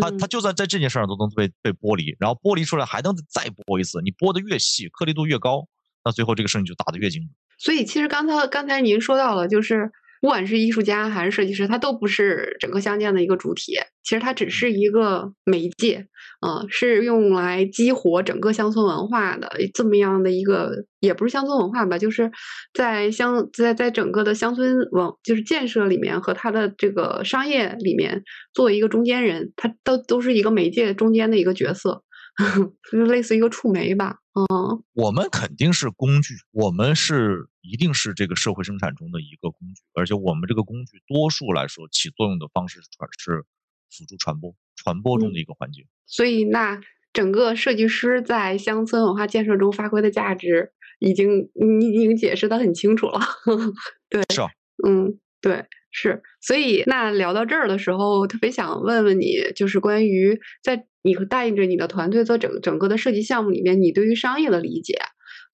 [0.00, 4.00] 他他就算在这件事上都能被被剥离，然后剥离出来还能再剥一次。
[4.02, 5.66] 你剥的越细，颗粒度越高，
[6.04, 7.30] 那最后这个生意就打得越精准。
[7.58, 9.90] 所以其实刚才刚才您说到了，就是。
[10.20, 13.72] 不管是艺术家还是设计师，他都不是整个相见的一个主体。
[14.04, 16.06] 其实他只是一个媒介，
[16.44, 22.30] 嗯，是用来激活整个乡村文化的这么样的一个，也不是乡村文化吧，就是
[22.74, 32.02] 在乡在在整个的乡村文就是建设里面和它的这个商业里面作为一个中间人，它都都是一个媒介中间的一个角色。
[32.90, 42.80] 就是类似一个触媒吧，嗯，我们肯定是工具，我们是一定是这个社会生产中的一个工具，而且我们这个工具多数来说起作用的方式
[43.18, 43.44] 是
[43.92, 45.82] 辅助传播，传播中的一个环节。
[46.06, 46.80] 所以，那
[47.12, 53.20] 整个设计师在乡村文化建设中发挥的价值，已经你已经解释的很清楚了。
[54.08, 54.40] 对，是，
[54.86, 56.22] 嗯，对，是。
[56.40, 60.86] 所以，那聊到这儿的时候，特别想问问你，就是关于在。
[61.04, 64.94] 你带领着你的团队做整整个的设计项目里面，你对于商业的理解，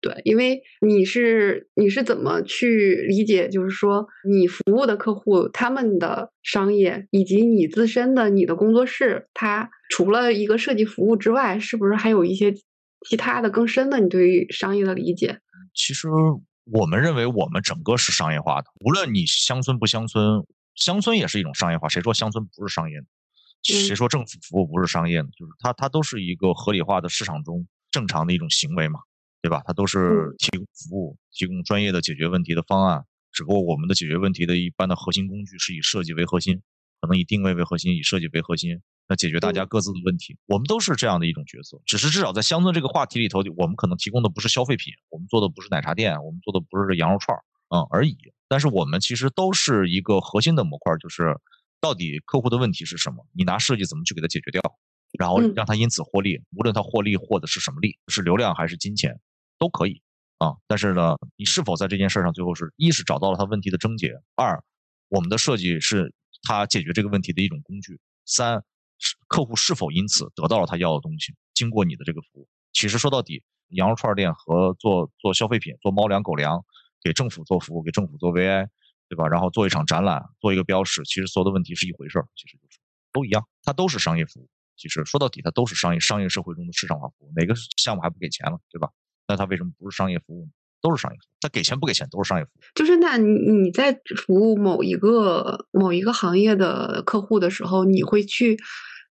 [0.01, 12.55] 对，因为你是你是怎么去理解，就是说你服务的客户他们的商业，以及你自身的你的工作室，它除了一个设计服务之外，是不是还有一些
[13.09, 15.41] 其他的更深的你对于商业的理解？
[15.75, 16.09] 其实
[16.73, 20.45] 我们认为我们整个是商业化的，无论你乡村不乡村，
[20.75, 23.05] 乡村也是一种商业化，谁说乡村不是商业呢？
[23.65, 25.29] 谁说政府服务不是商业呢？
[25.37, 29.01] 就是它，它都是一个合理化的市场中正常的一种行为嘛，
[29.43, 29.63] 对吧？
[29.67, 33.05] 它都是提供服务、提供专业的解决问题的方案。
[33.33, 36.61] 只不过我们的解决问题的一般的核心工具是以设计为核心，
[37.01, 40.37] 可能以定位为核心，以设计为核心，那解决大家各自的问题。
[40.47, 48.17] 我们都是这样的一种角色，只是至少在乡村这个话题里头，我们可能提供的不是消费品，我们做的不是奶茶店，我们做的不是羊肉串儿，嗯而已。
[48.49, 51.37] 但是我们其实都是一个核心的模块，就是。
[51.81, 53.25] 到底客户的问题是什么？
[53.33, 54.61] 你拿设计怎么去给他解决掉，
[55.17, 59.21] 然后让他因此获利，无论他获利获的是什么利，是流量还是金钱，
[59.59, 60.03] 都可以
[60.39, 60.57] 啊。
[60.67, 64.63] 但是呢，你是否在这件事上最后是一是找到了他问题的症结，二
[65.09, 68.63] 我们的设计是他解决这个问题的一种工具，三
[68.99, 72.49] 是客户是否因此得到了他要的东西，经过你的这个服务。
[72.73, 76.65] 其实说到底，羊肉串店和做做消费品、做猫粮、狗粮，
[77.03, 78.69] 给政府做服务，给政府做 VI。
[79.11, 79.27] 对吧？
[79.27, 82.79] 然后做一场展览，做一个标识，其实所有的问题是一回事儿，其实就是
[83.11, 84.51] 都一样，它都是商业服务。
[84.77, 87.33] 其实说到底，它都是商业商业社会中的市场化服务。
[87.35, 88.91] 哪个项目还不给钱了，对吧？
[89.29, 90.51] 那它为什么不是商业服务呢？
[90.81, 92.61] 都是商业服务，他给钱不给钱都是商业服务。
[92.75, 93.93] 就是那你在
[94.27, 98.57] 服务某一个某一个行业的客户的时候，你会去。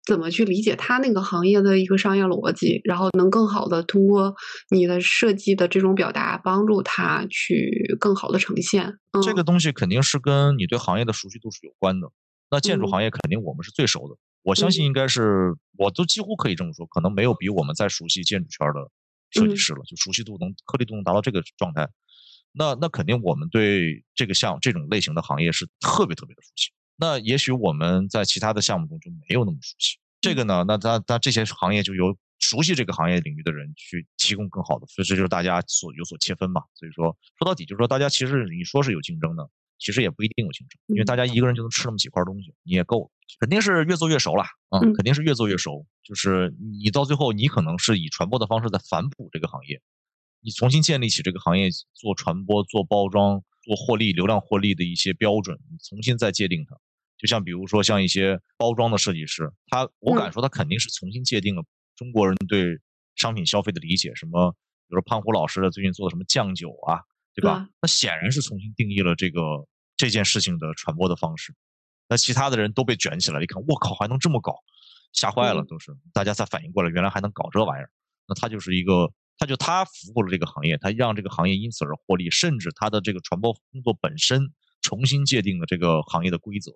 [0.07, 4.35] 怎么去理解他那个行业的一个商业逻辑，然后能更好的通过
[4.69, 8.99] 你的设计的这种表达，帮助他去更好的呈现。
[9.23, 12.07] 这个东西肯定是跟你对行业的熟悉度是有关的。
[12.51, 18.87] 那建筑行业肯定我们是最熟的，我相信应该是我都几乎可以这么说，可能没有比我们再熟悉建筑圈的
[19.35, 21.87] 设计师了，就熟悉度能颗粒度能达到这个状态。
[22.53, 26.71] 那那肯定我们对这个项这种类型的行业是特别特别的熟悉。
[26.95, 30.63] 那也许我们在其他的项目中就没有那么熟悉这个呢？
[30.65, 36.61] 那他他这些行业就由熟悉这个行业领域的人去提供更好的，所以这就是大家所有所切分嘛。
[36.73, 43.09] 所以说说到底就是说，大家其实你说是有竞争的，其实也不一定有竞争，因为大家一个人就能吃那么几块东西，你也够了。
[43.39, 45.85] 肯定是越做越熟了啊，肯定是越做越熟。
[46.03, 49.81] 就是你到最后，你可能是以传播的方式在反哺这个行业，
[50.41, 53.43] 你重新建立起这个行业做传播、做包装。
[53.65, 55.57] 做获利、流量获利的一些标准，
[55.89, 56.77] 重新再界定它。
[57.17, 61.63] 就像比如说，像一些包装的设计师，他我敢说，他肯定是重新界定了
[61.95, 62.79] 中国人对
[63.15, 64.13] 商品消费的理解。
[64.13, 67.01] 什么，比如说胖虎老师的最近做的什么酱酒啊，
[67.35, 67.67] 对吧？
[67.81, 69.41] 那显然是重新定义了这个
[69.97, 71.53] 这件事情的传播的方式。
[72.07, 74.55] 那其他的人都被卷起来，一看，我靠，还能这么搞？
[75.11, 77.89] 吓坏了，都是大家才反应过来，原来还能搞这玩意儿。
[78.27, 86.71] 那他就是一个，他就他服务了这个行业，他让这个行业因此而获利，甚至他的这个传播工作本身重新界定了这个行业的规则。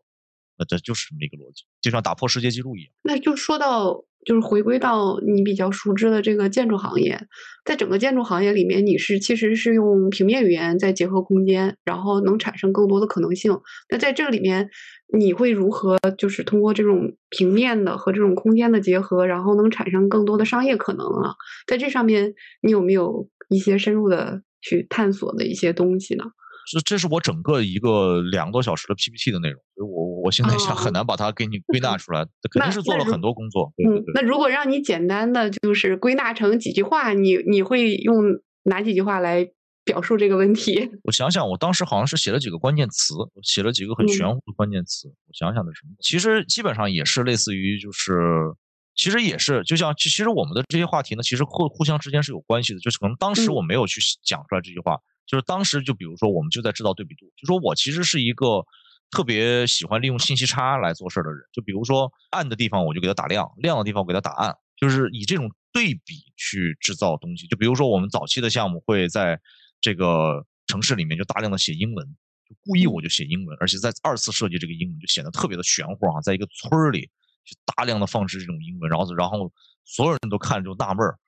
[0.60, 2.92] 那这就是这么一个逻辑，就像打破世界纪录一样。
[3.02, 7.18] 那就说到，就是回归到你比较熟知的这个建筑行业，
[7.64, 13.58] 在整个建筑行业里面，你是其实是用平面语言在结合空间，然后能产生更多的可能性。
[13.90, 14.70] 那在这里面，
[15.18, 21.36] 你会如何就是通过这种平面的和这种空间的结合，然后能产生更多的商业可能啊？
[21.66, 26.26] 在这上面，你有没有一些深入的去探索的一些东西呢？
[26.72, 33.74] 这这是我整个一个两个多小时的 PPT 的内容，所以我我现在想很难把它给你归纳出来，肯定是做了很多工作。
[33.84, 38.24] 嗯，那如果让你简单的就是归纳成几句话，你你会用
[38.64, 39.50] 哪几句话来
[39.84, 40.92] 表述这个问题？
[41.06, 45.08] 我想想，我当时好像是写了几个关键词，写了几个很玄乎的关键词。
[45.08, 45.96] 我想想的什么？
[46.02, 48.54] 其实基本上也是类似于，就是
[48.94, 55.00] 其实也是，就像其实我们的这些话题呢，其实互互相之间是有关系的，就是可能当时我没有去讲出来这句话。
[55.30, 57.32] 就是当时就比如说，我们就在制造对比度。
[57.38, 58.66] 就说我其实是一个
[59.12, 61.40] 特别喜欢利用信息差来做事的人。
[61.54, 64.56] 就比如说暗的地方，我就给它打亮；亮的地方，我给它打暗。
[64.76, 67.46] 就是以这种对比去制造东西。
[67.46, 69.40] 就比如说我们早期的项目会在
[69.80, 72.04] 这个城市里面就大量的写英文，
[72.50, 76.20] 就故意我就写英文，而且在二次设计这个英文就显得特别的玄乎啊。
[76.22, 77.02] 在一个村儿里，
[77.46, 79.52] 去大量的放置这种英文，然后然后
[79.86, 81.20] 所有人都看着就纳闷儿。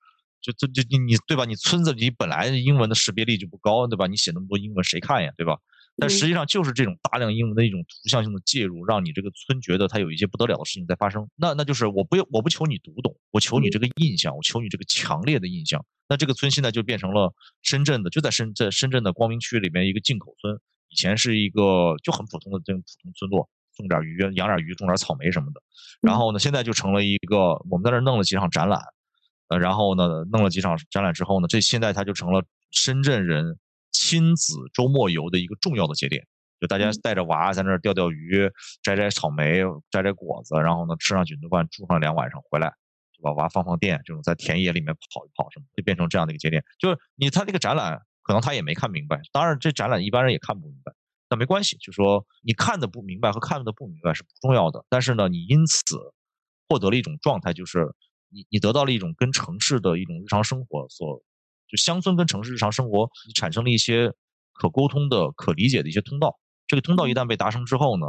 [0.41, 1.45] 就就就你你对吧？
[1.45, 4.07] 你村子里本来英文的识别力就不高，对吧？
[4.07, 5.57] 你写那么多英文谁看呀，对吧？
[5.97, 11.29] 但实际上就是这种大量英文的一种图像性的介入，让你这个村觉得它有一些不得了的事情在发生。
[11.35, 15.85] 那那就是我不我不求你读懂，我求你这个印象，我求你这个强烈的印象。
[16.07, 20.57] 那这个村现在就变成了深圳的，就在深在深圳的光明区里面一个进口村。
[20.87, 25.61] 以前是一个就很普通的这种普通村落，种点鱼养点鱼，种点草莓什么的。
[26.01, 28.81] 然后呢，现在就成了一个我们在那弄了几场展览。
[29.51, 32.41] 呃，然后呢，弄了几场展览之后呢，这现在它就成了
[32.71, 33.59] 深圳人
[33.91, 36.25] 亲子周末游的一个重要的节点。
[36.61, 38.49] 就大家带着娃在那儿钓钓鱼、
[38.81, 42.69] 摘摘草莓、摘摘果子，然后呢吃上几顿饭，住上两晚上回来，
[43.11, 46.63] 就把娃放放电，这种在田野里面跑一跑什么，就变成这样的一个节点。
[46.79, 49.19] 就是你他这个展览，可能他也没看明白。
[49.33, 50.93] 当然，这展览一般人也看不明白，
[51.27, 54.85] 但没关系，就说你看的不明白和看的不明白是不重要的。
[54.87, 55.97] 但是呢，你因此
[56.69, 57.91] 获得了一种状态，就是。
[58.33, 61.21] 你你得到了一种跟城市的一种日常生活所，
[61.67, 64.11] 就乡村跟城市日常生活，产生了一些
[64.53, 66.39] 可沟通的、可理解的一些通道。
[66.65, 68.05] 这个通道一旦被达成之后呢，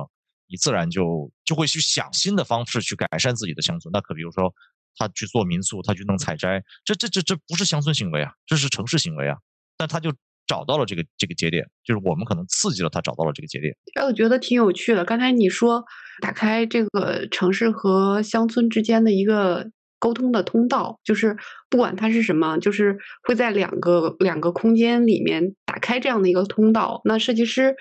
[0.47, 3.91] 你自然就就会去想新的方式去改善自己的乡村。
[3.93, 4.55] 那可比如说，
[4.97, 9.37] 他去做民宿，他去弄采摘，这这这这不是乡村行为啊，这是城市行为啊。
[9.77, 10.15] 但他就
[10.47, 13.77] 找到了这个这个节点，就是我们可能刺激了他找到了这个节点。
[13.95, 15.05] 哎，我觉得挺有趣的。
[15.05, 15.85] 刚才你说
[16.21, 19.71] 打开这个城市和乡村之间的一个。
[20.03, 21.37] 沟通的通道，就是
[21.71, 27.01] 不管它是什么，就是会在两个两个空间里面打开这样的一个通道。
[27.05, 27.77] 那设计师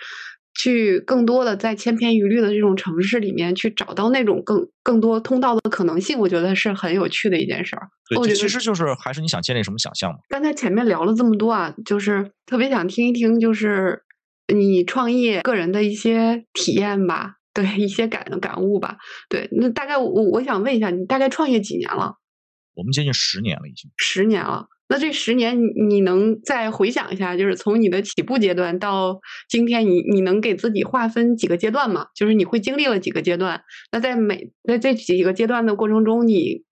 [0.54, 7.88] 去更多的在千篇一律的这种城市里面去找到那种更更多通道的可能性，我觉得是很有趣的一件事儿。
[8.08, 10.20] 对，其实就是还是你想建立什么想象嘛。
[10.30, 14.04] 刚才前面聊了这么多啊，就是特别想听一听，就是
[14.54, 17.38] 你创业个人的一些体验吧。
[17.54, 18.98] 对一些感感悟吧，
[19.30, 22.16] 对，那大概我我想问一下，你大概创业几年了？
[22.74, 24.68] 我们接近十年了，已经十年了。
[24.88, 32.08] 那这十年，你能再回想一下，就是从你的起步阶段到今天，你你能给自己划分几个阶段吗？
[32.16, 33.62] 就是你会经历了几个阶段？
[33.92, 36.64] 那在每在这几个阶段的过程中，你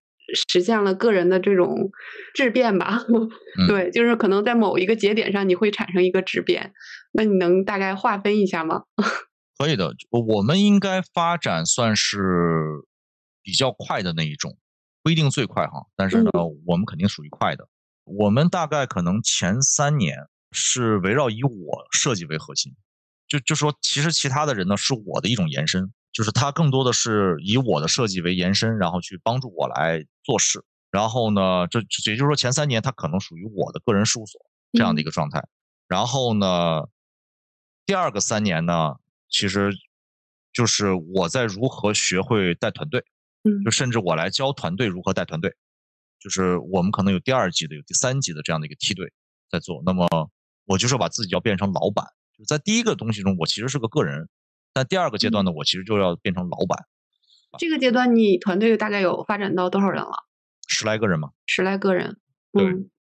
[0.49, 1.91] 实现了个人的这种
[2.33, 3.01] 质变吧？
[3.69, 6.73] 对，就是可能在某一个节点上，你会产生一个质变。
[7.13, 8.83] 那你能大概划分一下吗？
[9.59, 12.81] 可以的，我们应该发展算是
[13.43, 14.57] 比较快的那一种，
[15.03, 16.31] 不一定最快哈，但是呢，
[16.65, 17.67] 我们肯定属于快的。
[18.05, 20.15] 我们大概可能前三年
[20.53, 22.73] 是围绕以我设计为核心，
[23.27, 30.63] 就就说其实其他的人呢是我的一种延伸，就是他更多的是以我的设计为延伸，然后去帮助我来做事。
[30.89, 31.79] 然后呢，这
[32.09, 34.39] 也就是说前三年他可能属于我的个人事务所
[34.71, 35.45] 这样的一个状态。
[35.89, 36.87] 然后呢，
[37.85, 38.95] 第二个三年呢。
[39.29, 39.71] 其实，
[40.51, 43.03] 就是我在如何学会带团队，
[43.43, 45.55] 嗯，就甚至我来教团队如何带团队，
[46.19, 49.13] 就是我们可能有第二级的，有第三级的这样的一个梯队
[49.51, 49.83] 在做。
[49.85, 50.07] 那么
[50.65, 52.05] 我就是把自己要变成老板，
[52.35, 54.27] 就在第一个东西中，我其实是个个人，
[54.73, 56.85] 但第二个阶段呢，我其实就要变成老板。
[57.59, 60.11] 这个阶段你团队大概有发展到多少人了？
[60.67, 61.29] 十来个人嘛。
[61.45, 62.17] 十来个人。
[62.51, 62.65] 对，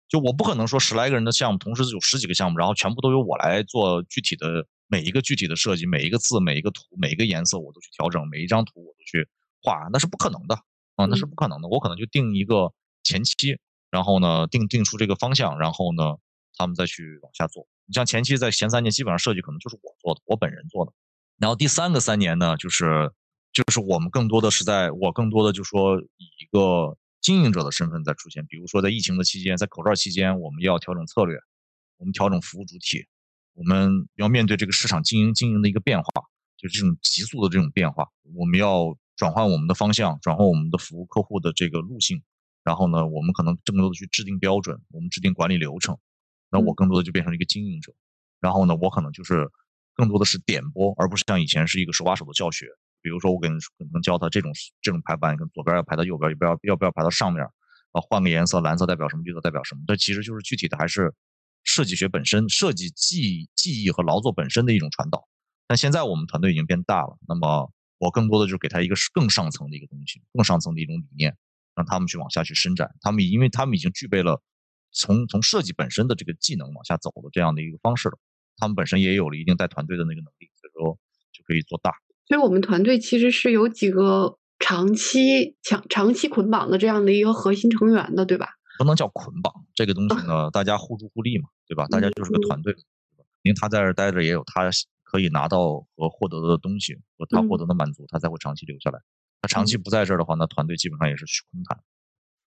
[0.09, 4.67] 就我不可能说十来个人的项目同时有十几个项目，然后全部都由我来做具体的。
[4.89, 9.29] 每一个具体的设计，每一个字，每一个图，每一个颜色，我都去调整；每一张图我都去
[9.63, 10.59] 画，那是不可能的。
[10.97, 11.69] 啊，那是不可能的。
[11.69, 12.73] 我可能就定一个
[13.05, 13.57] 前期，
[13.91, 16.17] 然后呢定定出这个方向，然后呢
[16.57, 17.69] 他们再去往下做。
[17.87, 20.93] 你像前期在前三年，基本上设计可能就是我做的，我本人做的。
[21.39, 23.13] 然后第三个三年呢，就是
[23.53, 28.45] 就是我们更多的是在我更多的就说以一个经营者的身份在出现。
[28.47, 31.39] 比如说在疫情的期间，在口罩期间，我们要调整策略，
[31.99, 33.07] 我们调整服务主体，
[33.59, 36.07] 我们要面对这个市场经营经营的一个变化，
[36.57, 38.07] 就这种急速的这种变化，
[38.37, 42.23] 我们要转换我们的方向，转换我们的服务客户的这个路径。
[42.63, 45.99] 然后呢，我们可能更多的去制定标准，我们制定管理流程。
[46.53, 47.93] 那我更多的就变成了一个经营者，
[48.39, 49.51] 然后呢，我可能就是
[49.93, 52.69] 更多的是点拨，而不是像以前是一个手把手的教学。
[53.03, 57.45] 比如说，我跟可能教他这种这种排版，跟左边要排到右边，要不要要不要排到上面？
[57.45, 59.81] 啊，换个颜色，蓝色代表什么，绿色代表什么？
[59.87, 61.13] 这其实就是具体的，还是
[61.65, 65.29] 设计学本身、设计技技艺和劳作本身的一种传导。
[65.67, 71.37] 但现在我们团队已经变大了，那么我更多的就是给他一个更上层的一个东西，更上层的一种理念，
[71.75, 72.91] 让他们去往下去伸展。
[73.01, 74.43] 他们因为他们已经具备了。
[74.91, 78.19] 从从设计本身的这个技能往下走的这样的一个方式了，
[78.57, 80.99] 他们本身也有了一定带团队的那个能力，所以说
[81.31, 81.93] 就可以做大。
[82.27, 88.49] 所以我们团队其实是有几个长期长长期捆绑的这样的一个核心成员的，对吧？
[88.79, 91.87] 不能叫捆绑，这个东西呢，大家互助互利嘛，对吧？
[91.89, 92.75] 大家就是个团队，
[93.43, 94.71] 因为他在这待着也有他
[95.05, 99.01] 可以拿到和获得的东西，和他获得的满足，他才会长期留下来。
[99.41, 101.79] 他长期不在这儿的话，那团队基本上也是虚空谈。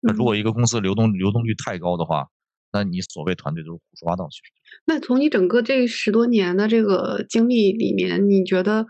[0.02, 2.28] 那如果一个公司流动流动率太高的话，
[2.72, 4.28] 那你所谓团队都是胡说八道。
[4.30, 4.44] 其实，
[4.86, 8.88] 那从你整个这十多年的这个经历里面，你觉得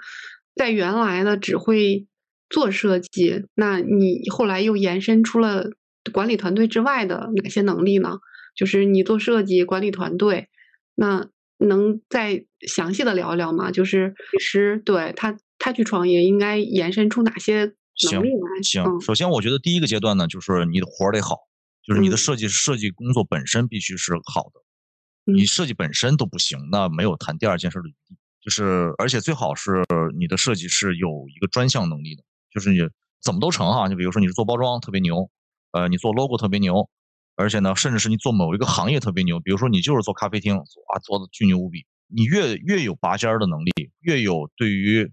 [0.55, 2.07] 在原来的只会
[2.49, 5.71] 做设计，那你后来又延伸出了
[6.09, 8.19] 管理团队之外的哪些能力呢？
[8.55, 10.49] 就是你做设计管理团队，
[10.95, 11.27] 那
[11.57, 13.71] 能再详细的聊一聊吗？
[13.71, 17.73] 就是其实对他他去创业应该延伸出哪些？
[17.95, 18.21] 行
[18.61, 21.35] 行，首先我觉得第一个阶段呢，就是你的活儿得好，
[21.83, 28.15] 就是你的设计设计工作本身必须是好的，你设计本身都不行，那没有谈第二件事的余地。
[28.39, 29.83] 就是而且最好是
[30.15, 32.21] 你的设计是有一个专项能力的，
[32.53, 32.77] 就是你
[33.19, 33.89] 怎么都成哈。
[33.89, 35.31] 就比如说你是做包装特别牛，
[35.71, 36.89] 呃，你做 logo 特别牛，
[37.35, 41.85] 而且呢，甚至是你做某一个行业特别牛，比如说你就是做咖啡厅，哇，做的巨牛无比。
[42.07, 45.11] 你越越有拔尖儿的能力，越有对于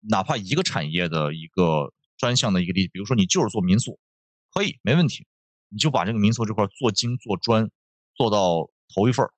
[0.00, 1.92] 哪怕一个产业的一个。
[2.16, 3.98] 专项的一个力，比如说你就是做民宿，
[4.54, 5.26] 可以没问题，
[5.68, 7.68] 你就把这个民宿这块做精做专，
[8.14, 9.32] 做到头一份儿，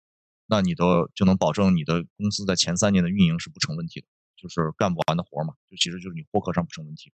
[0.46, 7.10] 那你的就能保证你的公司在前三年的运营是不成问题的，就是干不完的活嘛，就其实就是你获客上不成问题，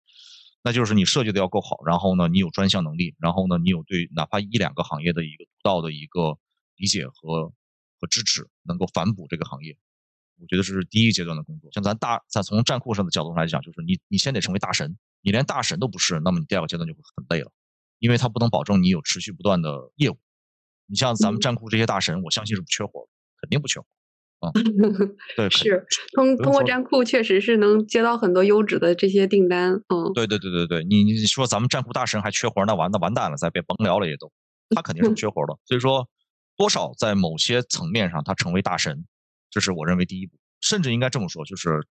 [0.62, 6.38] 那就是你设计的要够好，然后呢你有专项能力，然后呢你有对哪怕一两个行业的一个独到的一个
[6.76, 7.52] 理解和
[8.00, 9.76] 和支持，能够反哺这个行业，
[10.40, 11.70] 我觉得这是第一阶段的工作。
[11.72, 14.96] 像咱大咱从站库上的角度上来讲，就是你你先得成为大神。
[15.20, 17.50] 你连大神都不是，那么你第二个阶段就会很累了，
[17.98, 20.18] 因为他不能保证你有持续不断的业务。
[20.86, 23.08] 你像咱们站库这些大神，我相信是不缺活，
[23.40, 23.86] 肯定不缺活。
[24.40, 24.52] 啊，
[25.36, 29.72] 对，是通通过站库确实是能接到很多优质的这些订单。
[29.88, 34.30] 嗯，对对对对对，你你说咱们站库大神还缺活，那完那完蛋了，再别甭聊了也都，
[34.70, 35.58] 他肯定是缺活的。
[35.64, 36.08] 所以说，
[36.56, 39.04] 多少在某些层面上他成为大神，
[39.50, 41.84] 这是我认为第一步，甚至应该这么说，就是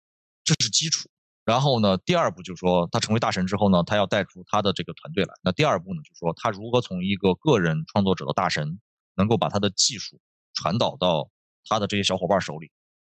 [0.43, 1.09] 这是基础。
[1.43, 5.33] 然后呢，第二步就是说，他成为大神之后呢，他要带出他的这个团队来。
[5.43, 8.79] 那第二步呢，就是说，他如何从一个个人创作者的大神，
[9.15, 10.19] 能够把他的技术
[10.53, 11.29] 传导到
[11.67, 12.71] 他的这些小伙伴手里，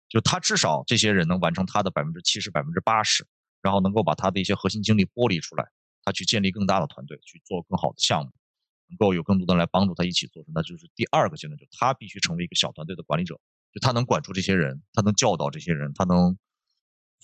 [0.09, 3.27] 就他至少这些人能完成他的百分之七十、百分之八十，
[3.61, 5.65] 然后能够把他的一些核心精力剥离出来，
[6.05, 8.31] 他去建立更大的团队，去做更好的项目，
[8.89, 10.45] 能够有更多的人来帮助他一起做。
[10.55, 13.41] 那就是第二个阶段，就他必须成为一个小团队的管理者，
[13.73, 16.37] 就他能管住这些人，他能教导这些人，他能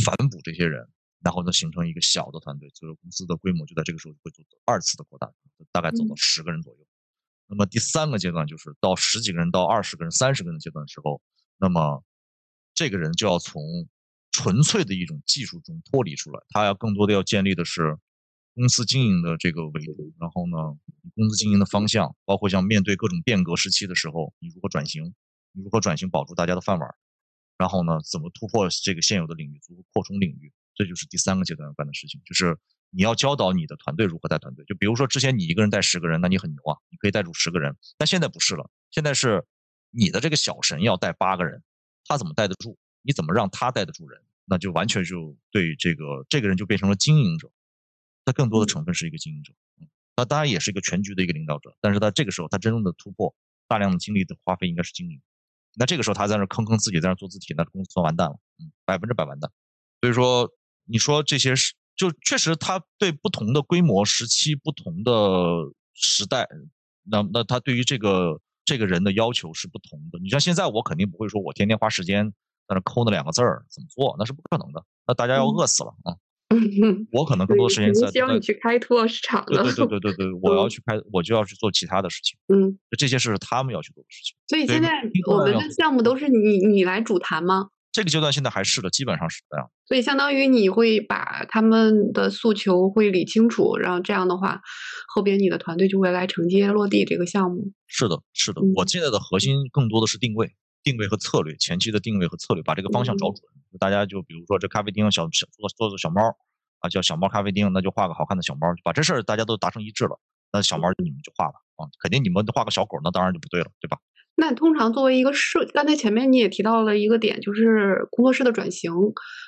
[0.05, 0.89] 反哺这些人。
[1.21, 5.29] 然后呢，形成一个小的团队，就是公司的规模就在这个时候会做二次的扩大，
[5.73, 6.87] 大概走到十个人左右。
[7.49, 11.21] 那么第三个阶段就是到十几个人到二十个人、三十个人的阶段的时候，
[11.57, 12.05] 那么
[12.75, 13.89] 这个人就要从
[14.31, 17.99] 纯粹的一种技术中脱离出来，他要更多的要建立的是
[18.55, 20.13] 公司经营的这个维度。
[20.21, 20.79] 然后呢，
[21.15, 25.15] 公司经营的方向，包括像面对各种变革时期的时候，你如何转型，
[25.53, 26.95] 你如何转型保住大家的饭碗，
[27.57, 30.53] 然后呢，怎么突破这个现有的领域，如何扩充领域。
[30.75, 32.57] 这就是第三个阶段要干的事情，就是
[32.91, 34.65] 你要教导你的团队如何带团队。
[34.65, 37.77] 就比如说之前你一个人带十个人，那你很牛啊，你可以带住十个人。
[37.97, 39.45] 但现在不是了，现在是
[39.91, 41.63] 你的这个小神要带八个人，
[42.05, 42.77] 他怎么带得住？
[43.03, 44.23] 你怎么让他带得住人？
[44.45, 47.51] 那就完全就对这个这个人就变成了经营者，
[48.25, 49.53] 他更多的成分是一个经营者。
[49.81, 49.87] 嗯，
[50.17, 53.35] 他当然也是一个全局的一个领导者，但是他这个时候他真正的突破，
[53.67, 55.21] 大量的精力的花费应该是经营。
[55.77, 59.51] 那这个时候他在那坑坑自己在那做字体，那公司算完蛋了，嗯，百分之百完蛋。
[60.01, 60.51] 所以说。
[60.91, 65.13] 你说这些是就确实他对不同的规模、时期、不同的
[65.95, 66.49] 时代，
[67.05, 70.19] 那那他对于这个这个人的要求是不同的。
[70.21, 72.33] 你像现在，我肯定不会说我天天花时间
[72.69, 74.83] 在那抠那两个字儿怎么做，那是不可能的。
[75.07, 76.17] 那大家要饿死了啊！
[77.13, 82.39] 我可能更多的时间在希望你去开拓市场对对对对对对， 我要去开，我就要去做其他的事情。
[82.47, 84.37] 嗯，这些是他们要去做的事情。
[84.47, 87.69] 所以现在我们的项目都是你你来主谈吗？
[87.99, 89.69] 这个阶段现在还是的，基本上是这样。
[89.89, 94.63] 所以相当于你会把他们的诉求会理清楚，然后这样的话，
[95.09, 97.73] 后边你的团队就会来承接落地这个项目。
[97.89, 100.55] 是的，是的，我现在的核心更多的是定位、
[100.85, 103.43] 定位和策略，前期的定位和策略，把这个方向找准。
[103.81, 106.23] 大家就比如说这咖啡厅小小做做做小猫
[106.79, 110.21] 啊，叫小猫咖啡厅，那就画个好看的小猫，把这事儿大家都达成一致了。
[110.53, 113.99] 那小猫你们就画吧啊，肯定你们画个小狗，那当然就不对了，对吧？
[114.41, 118.93] 那通常作为一个设，刚才前面你也提到了一个点，就是工作室的转型，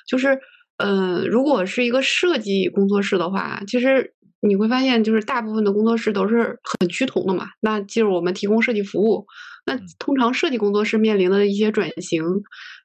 [0.05, 0.37] 就是，
[0.77, 7.47] 呃，如果是一个设计工作室的话，其实你会发现，就是大部分的工作室都是很趋同的嘛。
[7.61, 9.25] 那就是我们提供设计服务，
[9.65, 12.21] 那通常设计工作室面临的一些转型，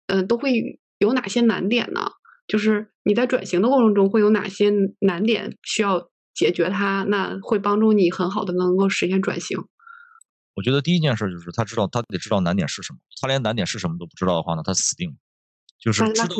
[0.06, 2.02] 嗯，都会有哪些难点呢？
[2.46, 7.04] 就是你在转型的过程中会有哪些难点需要解决它？
[7.08, 9.58] 那会帮助你很好的能够实现转型。
[10.56, 12.98] 我觉得第一件事就是他知道，他得知道难点是什么。
[13.20, 15.16] 他连难点是什么都不知道的话呢，他死定了。
[15.78, 16.36] 就是知道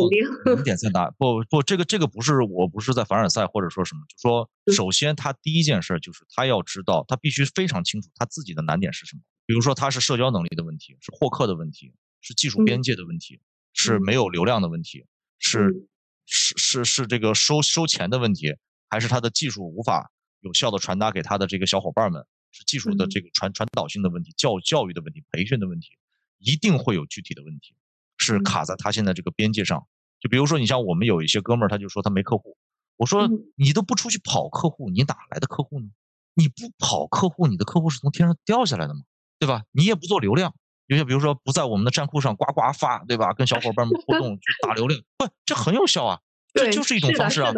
[0.47, 1.10] 难点在哪。
[1.18, 4.01] 不不，这个这个不是，我不是在凡尔赛或者说什么。
[4.09, 9.22] 就说首先他第一件事就是他要知道，他必须非常清楚他自己的难点是什么。
[9.44, 13.38] 比如说他是社交能力的问题，是获客的问题，是技术边界的问题，
[13.74, 15.05] 是没有流量的问题，
[15.38, 15.86] 是
[16.24, 18.56] 是是是这个收收钱的问题，
[18.88, 20.10] 还是他的技术无法
[20.40, 22.26] 有效的传达给他的这个小伙伴们。
[22.56, 25.98] 是技术的这个传传导性的问题，教教育的问题，培训的问题，
[26.38, 27.74] 一定会有具体的问题，
[28.16, 29.86] 是卡在他现在这个边界上。
[30.18, 32.56] 就比如说，你像我们有一些哥们儿，他就说他没客户。
[32.96, 35.88] 我说你都不出去跑客户，你哪来的客户呢？
[36.34, 39.02] 你不跑客户，你的客户是从天上掉下来的吗？
[39.38, 39.64] 对吧？
[39.72, 40.54] 你也不做流量，
[40.86, 43.34] 有些比如说不在我们的站库上呱呱发，对吧？
[43.34, 46.20] 跟小伙伴们互动去打流量，不，这很有效啊。
[46.54, 47.52] 这就是一种方式啊。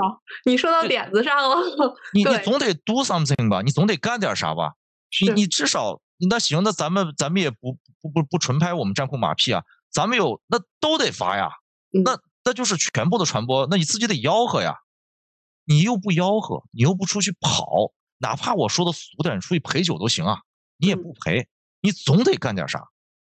[0.45, 1.57] 你说到点子上了。
[2.13, 3.63] 你你总得 do something 吧？
[3.63, 4.75] 你总得干点啥吧？
[5.23, 11.51] 你你至少你那行，那咱们咱们也不不不不纯拍我们站库马屁啊，咱们有那都得发呀，
[11.91, 14.77] 那那就是全部的传播，那你自己得吆喝呀，
[15.65, 20.41] 你又不吆喝，你又不出去跑，哪怕我说的俗点，出去陪酒都行啊，
[20.77, 21.49] 你也不陪，
[21.81, 22.85] 你总得干点啥，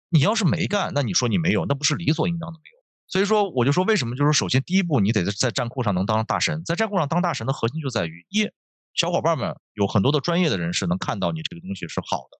[0.09, 8.49] 你要是没干，那你说你没有，那不是理所应当的没有，所以说我就说为什么就是首先第一步你得在站库上能当大神，在站库上当大神的核心就在于一。
[8.95, 12.39] 小伙伴们有很多的专业的人士能看到你这个东西是好的，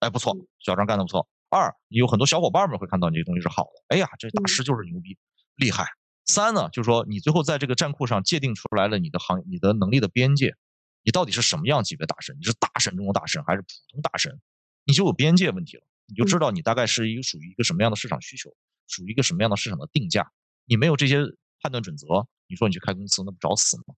[0.00, 1.26] 哎，不错，小张干的不错。
[1.48, 5.16] 二，你有很多小伙伴们会看到你这个东西是好的，哎呀，这大师就是牛逼，
[5.56, 5.86] 厉害。
[6.26, 10.54] 三呢，就是说你最后在这个站库上界定出来了你的行你的能力的边界，
[11.02, 12.36] 你到底是什么样级别大神？
[12.38, 14.38] 你是大神中的大神还是普通大神？
[14.84, 18.54] 你就有边界问题了，你就知道你大概是一个属于一个什么样的市场需求，
[18.86, 20.30] 属于一个什么样的市场的定价。
[20.66, 21.22] 你没有这些
[21.62, 23.94] 判断准则，你说你去开公司，那不找死吗？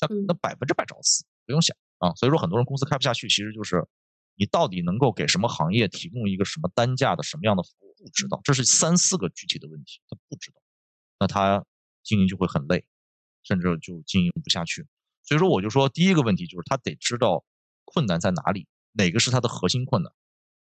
[0.00, 1.24] 那那百分之百找死。
[1.46, 3.86] 不用想啊，所以说很多人公司开不下去，其实就是
[4.36, 10.60] 你到底能够给什么行业提供一个什么单价的什么样的服务，不知道，这是三四个具体的问题，他不知道，
[11.18, 11.64] 那他
[12.02, 12.84] 经营就会很累，
[13.42, 14.86] 甚至就经营不下去。
[15.22, 17.44] 所以说我就说第一个问题就是他得知道
[17.84, 20.12] 困难在哪里，哪个是他的核心困难，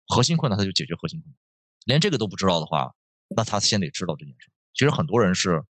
[0.07, 1.38] 核心困难他就解决核心困难，
[1.85, 2.93] 连这个都不知道的话，
[3.30, 4.51] 那他先得知道这件事。
[4.73, 5.64] 其实很多人是，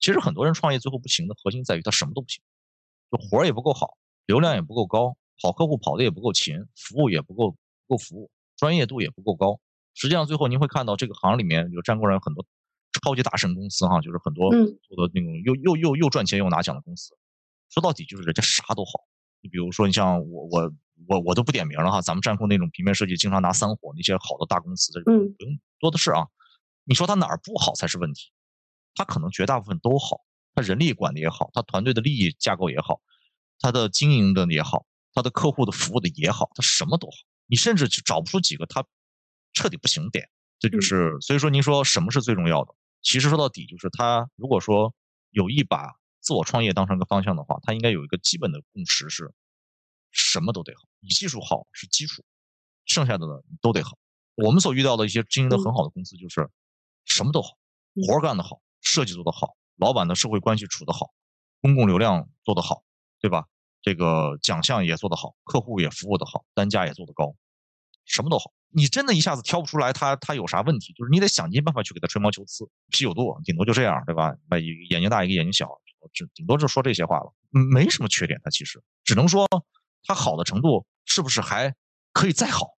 [0.00, 2.42] 其实很多人创业最后不行的核心在于他什么都不行，
[3.10, 3.98] 就活儿也不够好。
[4.30, 7.56] 流量也不够高，跑客户跑的也不够勤，服务也不够
[7.88, 9.58] 够服务，专业度也不够高。
[9.94, 12.46] 实际上，最后您会看到这个行里面有站过人很多
[13.02, 17.12] 超级大神公司哈，就是很多做的那种又又又又赚钱又拿奖的公司。
[17.70, 18.92] 说到底就是人家啥都好。
[19.40, 20.72] 你比如说，你像我我
[21.08, 26.28] 我我都不点名了哈，咱们站库那种平面设计经常拿三火那些好的大公司，嗯，不用多的是啊。
[26.84, 28.30] 你说他哪儿不好才是问题，
[28.94, 30.20] 他可能绝大部分都好，
[30.54, 33.00] 他人力管的也好，他团队的利益架构也好。
[33.60, 37.12] 他的经营的也好，他的客户的服务的也好，他什么都好，
[37.46, 38.84] 你甚至就找不出几个他
[39.52, 40.28] 彻底不行点。
[40.58, 42.74] 这就是所以说，您说什么是最重要的？
[43.02, 44.94] 其实说到底，就是他如果说
[45.30, 49.32] 有意把自我创业当成一个方向的话，他应该有一个基本的共识是，
[50.10, 52.22] 什么都得好，你技术好是基础，
[52.84, 53.96] 剩下的呢都得好。
[54.34, 56.48] 我们所遇到的一些经营的很好的公司，就是
[57.06, 57.56] 什么都好，
[58.06, 61.10] 活干得好，设计做得好，老板的社会关系处得好，
[61.62, 62.84] 公共流量做得好。
[63.20, 63.44] 对吧？
[63.82, 67.34] 这个奖项也做得好，客户也服务得好，单价也做得高，
[68.04, 68.52] 什么都好。
[68.72, 72.68] 你真的一下子挑不出来他他有啥问题，就是你得想尽办法去给他吹毛求疵。
[72.90, 74.34] 啤酒肚顶多就这样，对吧？
[74.48, 75.68] 把眼睛大一个眼睛小，
[76.12, 78.40] 只顶多就说这些话了，没什么缺点。
[78.44, 79.48] 他其实只能说
[80.04, 81.74] 他好的程度是不是还
[82.12, 82.76] 可以再好？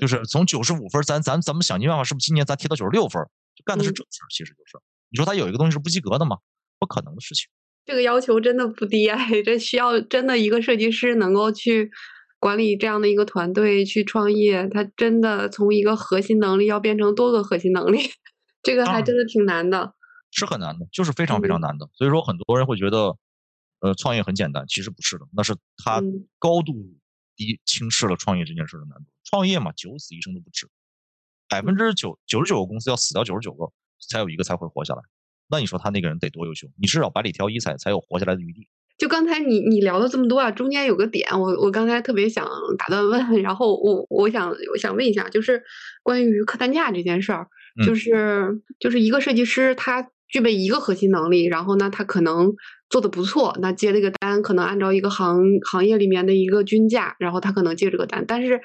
[0.00, 3.22] 就是从九十五分，咱咱咱们想尽办法，是不是今年咱提到九十六分？
[3.54, 4.78] 就干的是这事儿，其实就是
[5.10, 6.38] 你说他有一个东西是不及格的吗？
[6.78, 7.48] 不可能的事情。
[7.84, 11.90] 这个要求真的不低哎， 这需要真的一个设计师能够去
[12.38, 17.98] 管理这样的一个团队去创业，他真的从一个核心能力要变成多个核心能力，
[18.62, 19.94] 这个还真的挺难的。
[20.30, 21.88] 是很难的，就是非常非常难的。
[21.94, 23.16] 所以说，很多人会觉得，
[23.78, 26.02] 呃，创业很简单，其实不是的，那是他
[26.40, 26.74] 高度
[27.36, 29.04] 低轻视了创业这件事的难度。
[29.22, 30.68] 创业嘛，九死一生都不止，
[31.48, 33.70] 百分之九九十九个公司要死掉九十九个，
[34.10, 35.02] 才有一个才会活下来。
[35.48, 36.66] 那你说他那个人得多优秀？
[36.80, 38.66] 你至少百里挑一才才有活下来的余地。
[38.98, 42.48] 就刚才你你聊了这么多啊，中间有个点，我我刚才特别想
[42.78, 45.62] 打断问，然后我我想我想问一下，就是
[46.02, 47.46] 关于客单价这件事儿，
[47.86, 50.10] 就是就是一个设计师他。
[50.26, 52.54] 具备一个核心能力，然后呢，他可能
[52.88, 55.38] 做的不错，那接这个单可能按照一个行
[55.70, 58.24] 行业里面的一个均价，然后他可能接这个单。
[58.26, 58.60] 但是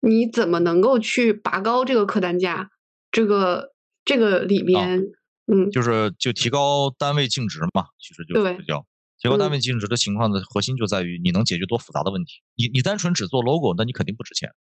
[0.00, 2.70] 你怎么能够去拔高这个客单价？
[3.10, 3.72] 这个
[4.04, 5.06] 这个里面，
[5.50, 8.86] 嗯，就是就提高单位净值嘛，其实就是叫
[9.18, 12.42] 提高单位净值的情况的核心就在于你能解决多复杂的问题。
[12.54, 14.52] 你你单纯只做 logo，那你肯定不值钱。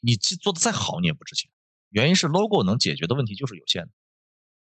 [0.00, 1.50] 你做的再好，你也不值钱。
[1.90, 3.90] 原因是 logo 能解决的问题就是有限的。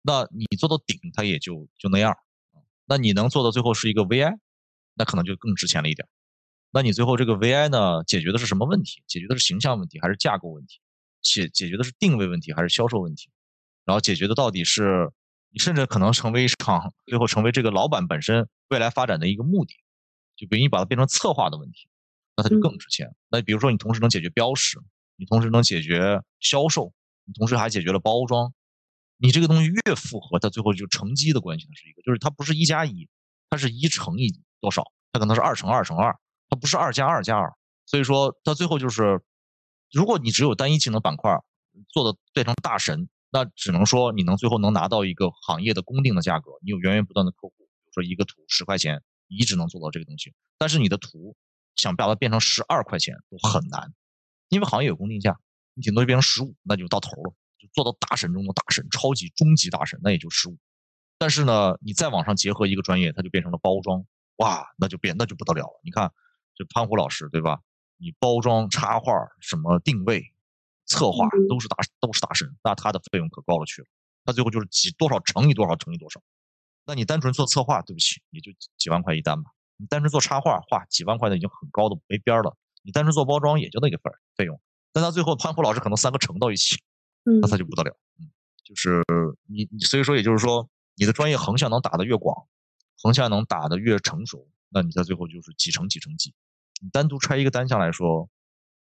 [0.03, 2.17] 那你做到顶，它也就就那样
[2.87, 4.39] 那你能做到最后是一个 VI，
[4.95, 6.09] 那可能就更值钱了一点。
[6.71, 9.03] 那你最后这个 VI 呢，解决的是什么问题？
[9.07, 10.81] 解决的是形象问题，还是架构问题？
[11.21, 13.29] 解解决的是定位问题，还是销售问题？
[13.85, 15.11] 然后解决的到底是
[15.51, 19.75] 你甚至可能成为一场最后成为这个老板本身未来发展的一个目的。
[20.37, 21.89] 就比如你把它变成策划的问题，
[22.37, 23.15] 那它就更值钱。
[23.29, 24.79] 那比如说你同时能解决标识，
[25.17, 26.93] 你同时能解决销售，
[27.25, 28.53] 你同时还解决了包装。
[29.17, 33.09] 你这个东西越复合，它最后就乘积的关系，它是一个，就是它不是一加一，
[33.51, 36.17] 它是一乘以多少，它可能是二乘二乘二，
[36.49, 37.53] 它不是二加二加二，
[37.85, 39.21] 所以说它最后就是，
[39.91, 41.37] 如果你只有单一技能板块
[41.89, 51.37] 做的变成大神，那只能说你能最后能拿到一个行业的公定的价格，你有源源不断的客户，比如说一个图十块钱，你只能做到这个东西，但是你的图
[51.77, 53.93] 想把它变成十二块钱都很难，
[54.49, 55.39] 因为行业有公定价，
[55.75, 57.35] 你顶多就变成十五，那就到头了。
[57.59, 60.57] 就做到大神中的大神，超级终极大神，那也就十五。
[61.19, 64.05] 但是呢，你再往上结合一个专业，它就变成了包装，
[64.37, 65.81] 哇，那就变那就不得了了。
[65.83, 66.13] 你看，
[66.55, 67.61] 这潘虎老师对吧？
[67.97, 70.23] 你包装、插画、什么定位、
[70.89, 73.87] 策划都是大都是大神，那他的费用可高了去了。
[74.25, 76.21] 他最后就是几多少乘以多少乘以多少。
[76.85, 79.51] 那你单纯做策划，对不起，也就几万块一单吧。
[79.77, 82.57] 你单纯做插画，画几万块的已经很高的没边儿了。
[82.83, 84.61] 你单纯做包装，也就那个份儿费用。
[84.93, 86.83] 但他最后潘虎老师可能三个乘到一起。
[87.43, 88.31] 那他就不得了，嗯，
[88.65, 89.05] 就是
[89.47, 92.47] 你，所以说，也就是说，你的专业横向能打得越广，
[93.03, 96.33] 横向能打得越成熟，那你在最后就是几成几成几。
[96.81, 98.31] 你单独拆一个单项来说，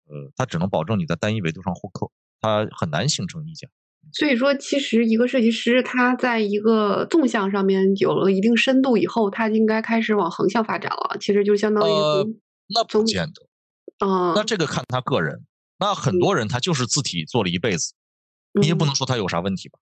[0.08, 2.10] 呃，它只能保证你在单一维度上获客，
[2.42, 3.68] 它很难形成溢价。
[4.14, 11.18] 所以说，其实一个设计师他在一个纵向上面有了一定深度以后，他应该开始往横向发展了。
[11.20, 12.28] 其实就相当于呃，
[12.68, 15.44] 那不见得，嗯，那这个看他个人。
[15.80, 17.94] 那很多人他就是字体做了一辈子。
[18.58, 19.78] 你也不能说他有啥问题吧，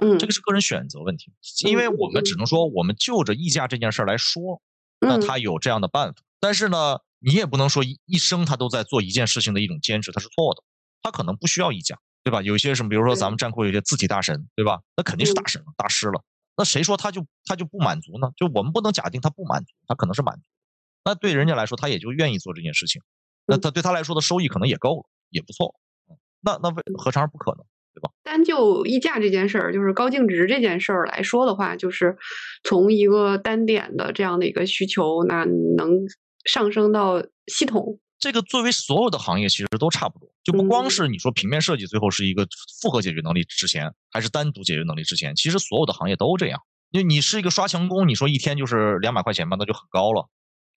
[0.00, 1.32] 嗯，这个是个人选择问题，
[1.66, 4.62] 因为我们只能说，我们就着溢价这件事儿来说，
[5.00, 10.62] 那他有这样的办法，但是呢，你也不能说一一生他都在做一件事情的一种坚持，他是错的，
[11.02, 12.42] 他可能不需要溢价，对吧？
[12.42, 14.80] 有一些什么，比如说咱们站库有些字体大神，对吧？
[14.96, 16.22] 那肯定是大神了，大师了，
[16.56, 18.30] 那谁说他就他就不满足呢？
[18.36, 20.42] 就我们不能假定他不满足，他可能是满足，
[21.04, 23.00] 那对人家来说，他也就愿意做这件事情，
[23.46, 25.74] 那他对他来说的收益可能也够了，也不错，
[26.40, 27.64] 那那为何尝不可能？
[27.94, 28.10] 对吧？
[28.22, 32.16] 单就溢价这件事儿，就是高净值这件事儿来说的话，就是
[32.64, 35.98] 从一个单点的这样的一个需求，那能
[36.44, 37.98] 上升到系统。
[38.18, 42.46] 这个作为所有的行业其实都差不多，就不光是你说平面设计最后是一个
[42.80, 46.60] 复合解决能力之前，还是单独解决能力之前，其实所有的行业都这样。
[46.90, 50.28] 因为你是一个刷墙工，你说一天就是两百块钱吧，那就很高了；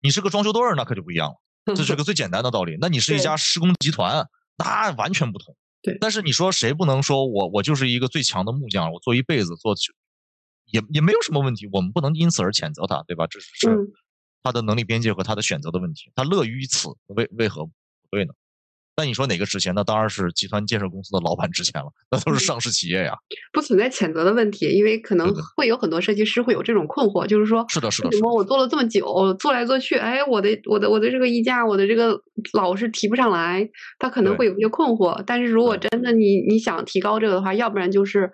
[0.00, 1.74] 你是个装修队儿，那可就不一样了。
[1.74, 2.78] 这是个 最简单的道理。
[2.80, 4.26] 那你是一家施工集团，
[4.56, 5.54] 那完全不同。
[5.82, 9.74] 对，但是你说谁不能说我我就是一个最强的木匠，我做一辈子做，
[10.66, 13.26] 也也没有什么问题，我们不能因此而谴责他，对吧？
[13.26, 13.50] 这是
[14.44, 17.72] 他的能力边界和他的选择的问题，他乐于此，为为何不
[18.12, 18.32] 对呢？
[18.96, 19.74] 那你说哪个值钱？
[19.74, 23.12] 那当然是集团建设公司的老板值钱了，那都是上市企业呀。
[23.52, 32.20] 不存在谴责的问题，因为可能会有很多设计师会有这种困惑，就是说，是的，是的，为什么我做了这么久，做来做去，哎，我的我的我的这个溢价，我的这个
[32.52, 33.68] 老是提不上来，
[33.98, 35.20] 他可能会有一些困惑。
[35.26, 38.30] 但是如果真的你你想提高这个的话，要不然就是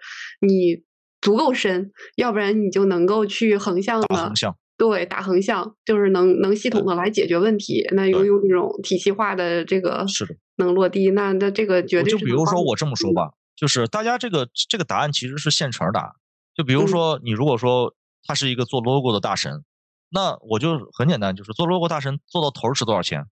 [0.46, 0.82] 你
[1.22, 7.86] 足够深，要不然你就能够去横向的，横向，对，打横向就是能能系统的来解决问题。
[7.92, 10.34] 那用用这种体系化的这个是的。
[10.56, 16.10] 能落地，那那这个绝我对就比如说，我这么说嗯吧，就是大家这个这个答案其实是现成儿答案。
[16.54, 17.94] 就比如嗯说，你如果说
[18.26, 19.62] 他是一个做 logo 的大神，
[20.08, 23.26] 那我就很简单，就是做 logo 大神做到头儿是多少钱？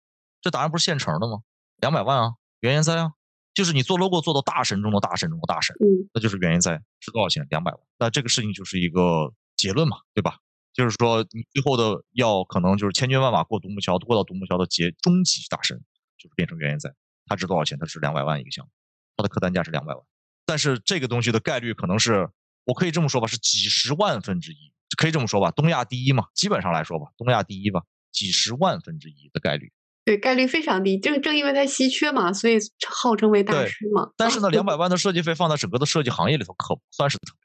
[0.42, 1.38] 这答案不是现成儿的吗？
[1.80, 2.32] 两百万啊，
[2.62, 3.12] 原研哉啊，
[3.54, 7.46] 就是你做 logo 做到大神中的大神中的大神，嗯那就是原研哉是多少钱？
[7.52, 7.80] 两百万。
[8.00, 10.38] 那这个事情就是一个结论嘛，对吧？
[10.76, 15.82] 就是说，你最后的要可能就是千军万马过独木桥，过到独木桥的结终极大神
[16.18, 16.94] 就是变成原研哉，
[17.26, 17.80] 他值多少钱？
[17.80, 18.72] 他值两百万一个项目，
[19.16, 20.04] 他的客单价是两百万。
[20.46, 22.30] 但是这个东西的概率可能是，
[22.66, 27.82] 我可以这么说吧，是几十万分之一，可以这么说吧，东亚第一嘛，基本上来说吧，东亚第一吧，
[28.12, 29.72] 几十万分之一的概率。
[30.04, 32.58] 对，概率非常低，正正因为它稀缺嘛，所以
[32.88, 34.12] 号称为大师嘛。
[34.16, 37.45] 但是呢，两百万的设计费放在整个的设计行业里头，可不算是特别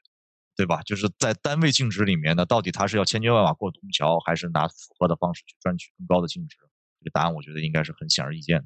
[0.61, 0.79] 对吧？
[0.83, 6.55] 就是在单位净值里面呢，到底他是要千军万马过独木桥，还是拿复合的方式去赚取更高的净值？
[6.99, 8.65] 这个答案我觉得应该是很显而易见的，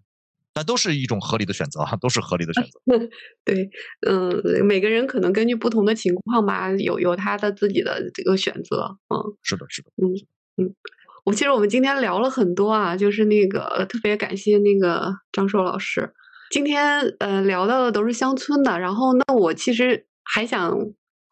[0.52, 2.70] 但都是一种合理的选择啊，都是合理的选择。
[3.46, 3.70] 对，
[4.06, 9.38] 嗯，每个人可能根据不同的情况吧，有有他的自己的这个选择，嗯。
[9.42, 10.12] 是的，是的，嗯
[10.58, 10.76] 嗯
[11.24, 16.14] 我其实我们今天聊了很多啊，就是那个特别感谢那个张硕老师。
[16.52, 20.78] 今天呃聊到的都是乡村的，然后那我其实还想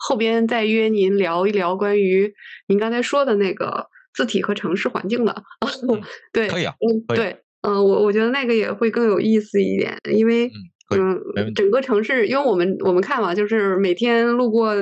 [0.08, 2.34] 后边再约您聊一聊关于
[2.68, 5.44] 您刚才说的那个字体和城市环境的。
[6.34, 10.52] 对，可以啊，嗯，对，嗯、我我觉得那个也会更有意思一点，因为
[10.90, 14.76] 嗯，整个城市，因为我们我们看嘛，就是每天路过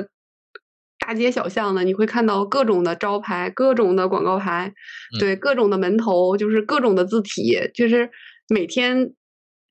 [0.98, 4.72] 大街小巷的，你会看到各种的招牌、各种的广告牌，
[5.16, 5.20] 嗯。
[5.20, 8.10] 对，各种的门头，就是各种的字体，就是
[8.48, 9.12] 每天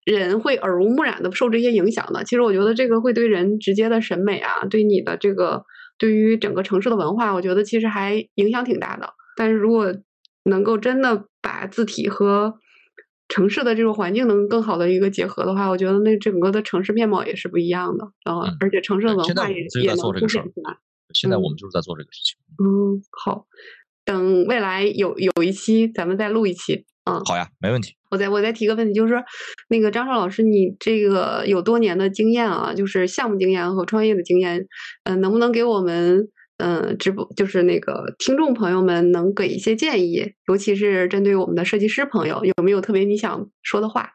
[0.04, 2.24] 人会耳濡目染的受这些影响的。
[2.24, 5.64] 其实我觉得这个会对人直接的审美啊，对你的这个
[5.98, 9.14] 对于整个城市的文化，我觉得其实还影响挺大的。
[9.36, 9.94] 但是如果
[10.44, 12.56] 能够真的把字体和
[13.30, 20.78] 城市的这种环境能更好的一个结合的话，我觉得那整个的城市面貌也是不一样的，然后嗯而且城市的文化也也能凸显出来。
[21.14, 22.38] 现在我嗯们就是在做这个事情。
[22.58, 23.46] 嗯，好，
[24.04, 26.86] 等未来有有一期咱们再录一期。
[27.06, 27.96] 嗯，好呀，没问题。
[28.12, 29.24] 我再我再提个问题，就是说
[29.70, 34.68] 那个张硕老师，你这个有多年的经验啊，就是项目经验和创业的经验，
[35.06, 44.12] 嗯、能不能给我们嗯、呃直播就是那个听众朋友们能给一些建议，尤其是针对我们的设计师朋友，有没有特别你想说的话？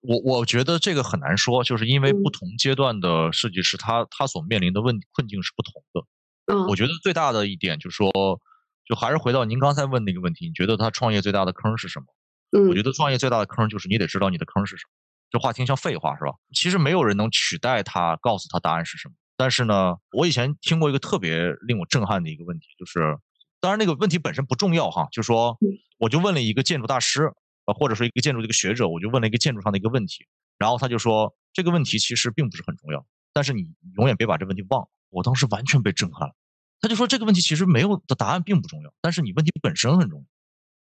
[0.00, 6.06] 我我觉得这个很难说，就是因为嗯不同阶段的设计师，他他所面临的问困境是不同的。
[6.52, 8.10] 嗯我觉得最大的一点就是说，
[8.90, 12.06] 就还是回到您刚才问那个问题，你觉得他创业最大的坑是什么？
[12.68, 14.90] 我觉嗯得创业最大的坑就是你得知道你的坑是什么。
[15.30, 16.32] 这话听像废话是吧？
[16.52, 19.14] 其实没有人能取代他，告诉他答案是什么。
[19.36, 23.16] 但是呢，我以前听过一个特别令我震撼的一个问题，就是
[23.60, 27.30] 当然那个问题本身不重要哈，就说嗯我就问了一个建筑大师，
[27.66, 30.26] 呃，或者说一个建筑的一个学者，我就问了一个建筑上的一个问题，
[30.58, 34.88] 然后他就说这个问题其实并不是很重要，但是你永远别把这问题忘了。
[35.10, 36.34] 我当时完全被震撼了。
[36.80, 40.26] 他就说这个问题其实没有的答案并不重要，但是你问题本身很重要，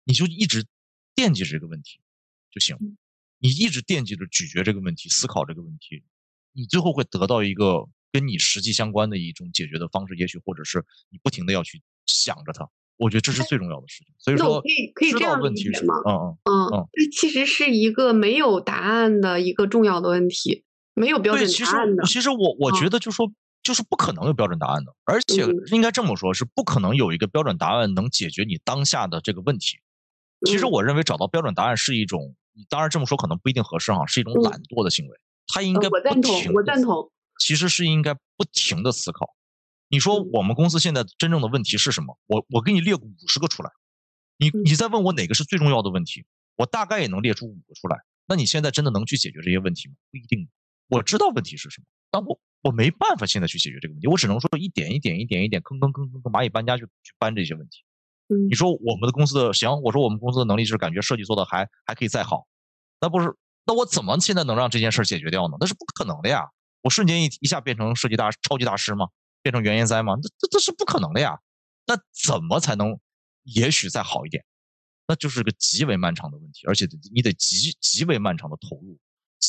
[0.05, 0.67] 你就一直
[1.15, 2.01] 惦记着这个问题
[2.51, 2.77] 就行。
[3.43, 6.03] 你一直惦记着咀嚼这个问题，思考这个问题，
[6.53, 12.69] 你最后会得到一个跟你实际相关的一种解决的方式，也许或者是你不停的要去想着它。
[12.99, 14.15] 我觉得这是最重要的事情。
[14.19, 22.05] 所以说我可，以可以知道这样问题是，吗嗯嗯，嗯嗯，这其实是一个没有答案的一个重要的问题，没有标，准答案的。
[22.05, 23.33] 其实我我嗯觉得就说
[23.63, 29.79] 就是不可能有标准答案的，而且嗯应该这么说，是不可能有一个标准答案能解决你当下的这个问题。
[30.47, 32.35] 其实嗯我认为找到标准答案是一种，
[32.69, 35.21] 当然这么说可能不一定合适哈，是一种嗯懒惰的行为。
[35.47, 37.11] 他应呃该不我赞同停，我赞同。
[37.39, 39.35] 其实是应该不停的思考。
[39.89, 42.19] 你说嗯我们公司现在真正的问题是什么？
[42.27, 43.71] 我我给你列五十个出来，
[44.39, 46.25] 你嗯你再问我哪个是最重要的问题，
[46.57, 47.99] 我大概也能列出五个出来。
[48.27, 49.95] 那你现在真的能去解决这些问题吗？
[50.11, 50.49] 不一定。
[50.89, 57.83] 我知道问题是什么，但我我没办法现在去解决这个问题，我只能说一点一点一点一点坑坑坑坑坑蚂蚁搬家去去搬这些问题。
[58.29, 62.47] 嗯你说我们的公司的行，我说我们公司的能力就是感觉设计做的还还可以再好，
[63.01, 63.35] 那不是
[63.67, 65.57] 那我怎么现在能让这件事儿解决掉呢？
[65.59, 66.49] 那是不可能的呀！
[66.83, 69.09] 我瞬间一一下变成设计大超级大师吗？
[69.43, 70.17] 变成原研哉吗？
[70.23, 71.39] 这这这是不可能的呀！
[71.87, 72.99] 那怎么才能
[73.43, 74.45] 也许再好一点？
[75.09, 78.97] 那就是个极为漫长的问题，而且你得极极为漫长的投入，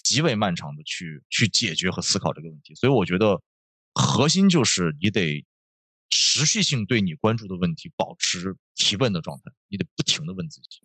[0.04, 2.76] 极为漫长的去去解决和思考这个问题。
[2.76, 3.42] 所以我觉得
[3.94, 5.46] 核心就是你得
[6.10, 10.82] 持续性对你关注的问题保持提问的状态，你得不停的问自己，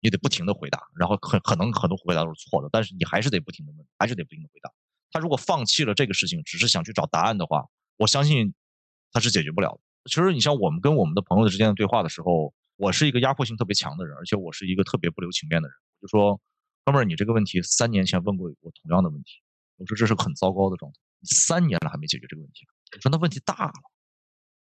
[0.00, 4.70] 你得不停的回答，然后很可能很多回答都是错的，但是你还是得不停的问，还是得不停的回答。
[5.10, 7.66] 他如果放弃了这个事情，只是想去找答案的话，
[7.96, 8.52] 我相信
[9.12, 9.80] 他是解决不了的。
[10.10, 15.76] 其实你像我们跟我们的朋友之间的对话的时候，我是一个压迫性特别强的人，而且我是一个特别不留情面的人。
[16.02, 16.40] 就说，
[16.84, 19.40] 哥们儿，你这个问题三年前问过我同样的问题，
[19.76, 22.66] 我说这是很糟糕的状态，你三年了还没解决这个问题。
[22.94, 23.72] 我说那问题大了，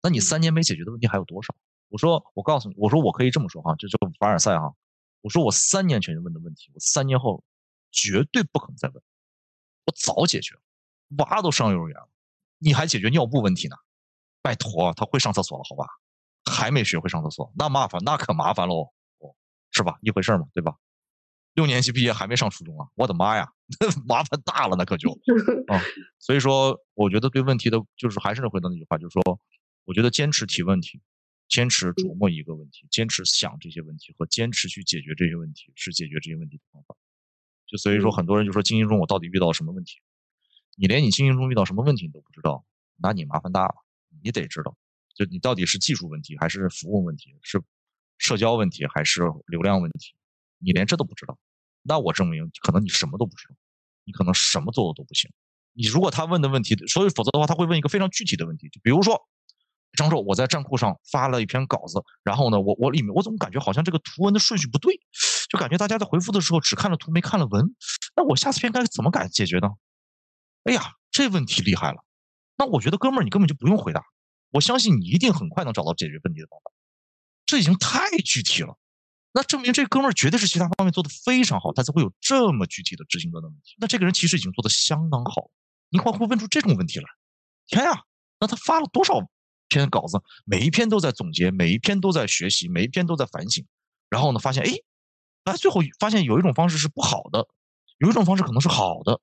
[0.01, 1.53] 那你三年没解决的问题还有多少？
[1.89, 4.73] 我说我告诉你，我说我可以这么说哈，就就凡尔赛哈，
[5.21, 7.43] 我说我三年前就问的问题，我三年后
[7.91, 9.03] 绝对不可能再问，
[9.85, 10.61] 我早解决了，
[11.17, 12.09] 娃都上幼儿园了，
[12.57, 13.75] 你还解决尿布问题呢？
[14.41, 15.85] 拜托，他会上厕所了好吧？
[16.49, 18.93] 还没学会上厕所，那麻烦，那可麻烦喽，
[19.71, 19.97] 是吧？
[20.01, 20.73] 一回事嘛，对吧？
[21.57, 23.51] 六年级毕业还没上初中啊，我的妈呀，
[24.07, 25.09] 麻烦大了，那可就
[25.73, 25.81] 啊。
[26.19, 29.39] 所以说，我觉得对问题的，就是还是回到那句话，就是说，
[29.83, 31.01] 我觉得坚持提问题，
[31.49, 36.95] 坚持琢磨一个问题，坚持想这些问题和坚持去解决这些问题，是解决这些问题的方法。
[37.65, 39.97] 就所以说，很多人就说经营中我到底遇到了什么问题？
[40.75, 42.63] 你连你经营中遇到什么问题你都不知道，
[42.97, 43.73] 那你麻烦大了，
[44.21, 44.77] 你得知道，
[45.15, 47.59] 就你到底是技术问题还是服务问题，是
[48.19, 50.13] 社交问题还是流量问题，
[50.59, 51.35] 你连这都不知道。
[51.87, 53.55] 那我证明，可能你什么都不知道，
[54.03, 55.31] 你可能什么做的都不行。
[55.73, 59.19] 你如果他问的问题，所以否则的话，他会问一个非常具体的问题，就比如说，
[59.93, 64.99] 张硕，我在站库上发了一篇稿子，然后呢，我我里面我怎么感觉好像这个图文的顺序不对，
[65.49, 67.75] 就感觉大家在回复的时候只看了图没看了文，
[68.15, 69.69] 那我下次篇该怎么改解决呢？
[70.63, 70.81] 哎呀，
[71.11, 72.03] 这问题厉害了，
[72.57, 74.03] 那我觉得哥们儿你根本就不用回答，
[74.51, 76.71] 我相信你一定很快能找到解决问题的方法，
[77.45, 78.77] 这已经太具体了。
[79.33, 83.75] 那证明这哥们儿绝对是其他方面做的非常好，他才会有这么具体的执行端的问题。
[83.79, 85.51] 那这个人其实已经做的相当好，
[85.89, 87.05] 你会会问出这种问题来？
[87.67, 88.03] 天呀！
[88.39, 89.19] 那他发了多少
[89.67, 90.21] 篇稿子？
[90.45, 93.65] 每一篇都在总结，每一篇都在学习，每一篇都在反省。
[94.09, 94.71] 然后呢，发现哎，
[95.43, 97.47] 哎，最后发现有一种方式是不好的，
[97.97, 99.19] 有一种方式可能是好的，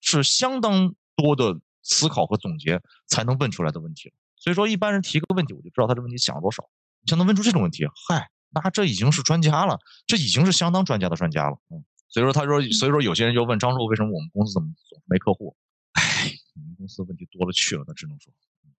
[0.00, 4.12] 是相当多的思考和总结才能问出来的问题。
[4.36, 6.62] 所以说，一般人提个问题，我就知道他这问题想了多少。
[7.06, 8.30] 像能问出这种问题，嗨。
[8.50, 11.58] 那这已经是专家了，这已经是相当专家的专家了。
[11.70, 15.56] 嗯，所以说他说，所以说有些人就问张硕，为什么我们公司怎么总没客户？
[15.92, 18.32] 哎，你们公司问题多了去了，那只能说，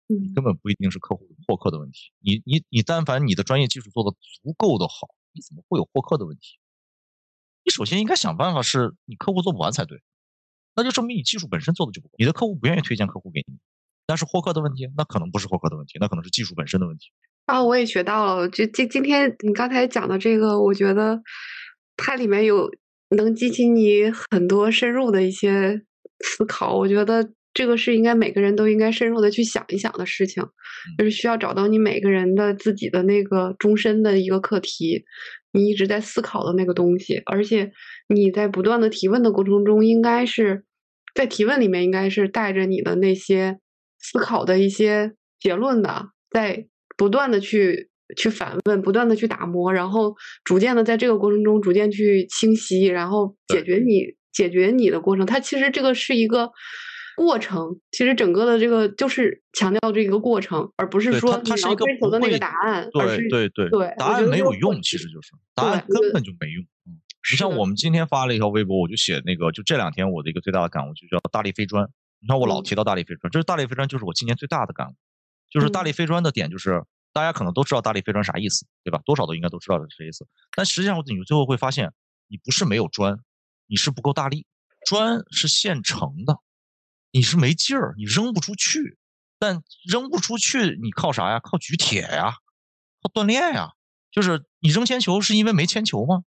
[0.09, 2.11] 嗯，根本不一定是客户获客的问题。
[2.19, 4.11] 你你你，但凡你的专业技术做的
[4.43, 6.59] 足够的好，你怎么会有获客的问题？
[7.63, 10.01] 你首先应该想办法是你客户做不完才对，
[10.75, 13.57] 那就证明你技术本身做的就不够，你的客户不愿意推荐客户给你。
[14.07, 17.11] 但是获客的问题，那可能不是获客的问题，那可能是技术本身的问题。
[17.45, 18.47] 啊，我也学到了。
[18.47, 21.21] 就今今天你刚才讲的这个，我觉得
[21.97, 22.71] 它里面有
[23.09, 25.81] 能激起你很多深入的一些
[26.23, 26.77] 思考。
[26.77, 30.41] 我觉得这个是应该每个人都应该深入的去想一想的事情，
[30.97, 35.03] 就是需要找到你每个人的自己的那个终身的一个课题，
[35.51, 37.21] 你一直在思考的那个东西。
[37.25, 37.71] 而且
[38.07, 40.63] 你在不断的提问的过程中，应该是
[41.13, 43.59] 在提问里面应该是带着你的那些
[43.99, 46.67] 思考的一些结论的，在。
[46.97, 55.25] 不断的去去反问，不断的去打磨，然后逐渐的在这个过程中逐渐去清晰，然后解决你解决你的过程。
[55.25, 56.51] 它其实这个是一个
[57.15, 62.89] 过程，其实整个的这个就是强调这个过程，而不是说你要追求的那个答案。
[62.91, 66.63] 对对对对，答案没有用，其实就是答案根本就没用。
[66.87, 66.99] 嗯，
[67.31, 71.87] 你像我们今天发了一条微博，我就写那个，就这两天我的一个最大的感悟就叫大力飞砖。
[72.19, 74.93] 你看我老提到大力飞砖，这是大力飞砖，就是我今年最大的感悟。
[75.51, 76.83] 就是大力飞砖的点，就是
[77.13, 78.99] 大家可能都知道大力飞砖啥意思，对吧？
[79.05, 80.25] 多少都应该都知道是啥意思。
[80.55, 81.91] 但实际上，你最后会发现，
[82.27, 83.19] 你不是没有砖，
[83.67, 84.47] 你是不够大力。
[84.87, 86.39] 砖是现成的，
[87.11, 88.97] 你是没劲儿，你扔不出去。
[89.37, 91.39] 但扔不出去，你靠啥呀？
[91.39, 92.35] 靠举铁呀，
[93.01, 93.73] 靠锻炼呀。
[94.11, 96.23] 就是你扔铅球是因为没铅球吗？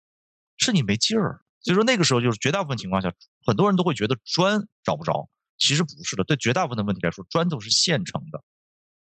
[0.56, 1.42] 是你没劲儿。
[1.60, 3.12] 所以说那个时候，就是绝大部分情况下，
[3.46, 5.28] 很多人都会觉得砖找不着，
[5.58, 6.24] 其实不是的。
[6.24, 8.42] 对绝大部分的问题来说，砖都是现成的。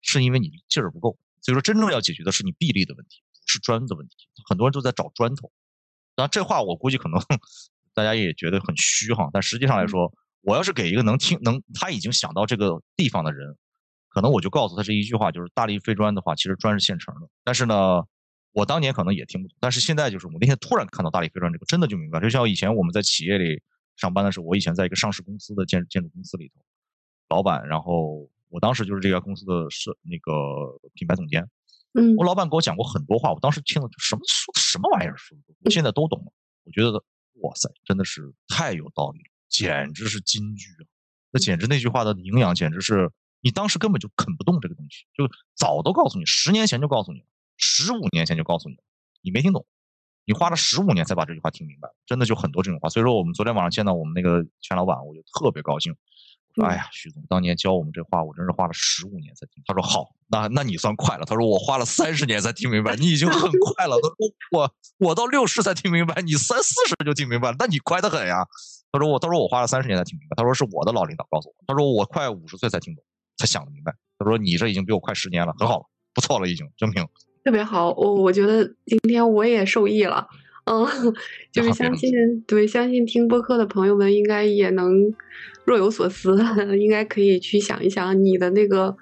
[0.01, 4.15] 是因为你劲儿不够，所以说真正要解决的是你臂力的问题，不是砖的问题。
[4.47, 5.51] 很多人都在找砖头，
[6.15, 7.21] 当然这话我估计可能
[7.93, 10.11] 大家也觉得很虚哈，但实际上来说，
[10.41, 13.55] 我要是给一个能听能他已经想到这个地方的人，
[14.07, 17.27] 可能我就告诉他这一句话，就是大力飞砖的话，其实砖是现成的。
[17.43, 18.01] 但是呢，
[18.53, 22.19] 我当年可能也听不懂，但是现在就是我那天突然看到大力飞砖这个，真的就明白。
[22.19, 23.61] 就像以前我们在企业里
[23.97, 26.61] 上班的时候，我以前在一个上市公司的建建筑公司里头，
[27.29, 28.29] 老板然后。
[28.49, 30.31] 我当时就是这家公司的设那个
[30.93, 31.47] 品牌总监，
[31.93, 36.31] 嗯，我老板给我讲过很多话，我当时听了什么说什么玩意儿说的，现在都懂了。
[36.63, 36.93] 我觉得
[37.41, 40.85] 哇塞，真的是太有道理了，简直是金句啊！
[41.31, 43.11] 那简直那句话的营养，简直是
[43.41, 47.25] 你当时根本就啃不动这个东西，就早都告诉你，十年前就告诉你了，
[47.57, 48.83] 十五年前就告诉你了，
[49.21, 49.65] 你没听懂，
[50.25, 52.89] 你花了十五年才把这句话听明白，真的就很多这种话。
[52.89, 55.95] 所以说，我们昨天晚上见到我们那个全老板，我就特别高兴。
[56.61, 59.63] 哎呀，徐总当年教我们这话，我真是花了十五年才听。
[59.65, 61.25] 他说好，那那你算快了。
[61.25, 63.95] 他说我花了三十年才听明白，你已经很 快了。
[63.95, 64.15] 他说
[64.51, 68.45] 我我到六十才听明白，你三四十就听明白了，那你快得很呀。
[68.91, 70.35] 他说我，他说我花了三十年才听明白。
[70.35, 73.03] 他说是我的老领导告诉我，他说我快五十岁才听懂，
[73.37, 73.93] 才想得明白。
[74.17, 77.07] 他说你这已经比我快十年了，很好了，不错了，已经证明
[77.45, 77.91] 特别好。
[77.91, 80.27] 我我觉得今天我也受益了。
[80.69, 80.85] 嗯，
[81.51, 82.11] 就是相信
[82.47, 85.11] 对相信听播客的朋友们应该也能
[85.65, 86.37] 若有所思，
[86.79, 88.95] 应该可以去想一想你的那个。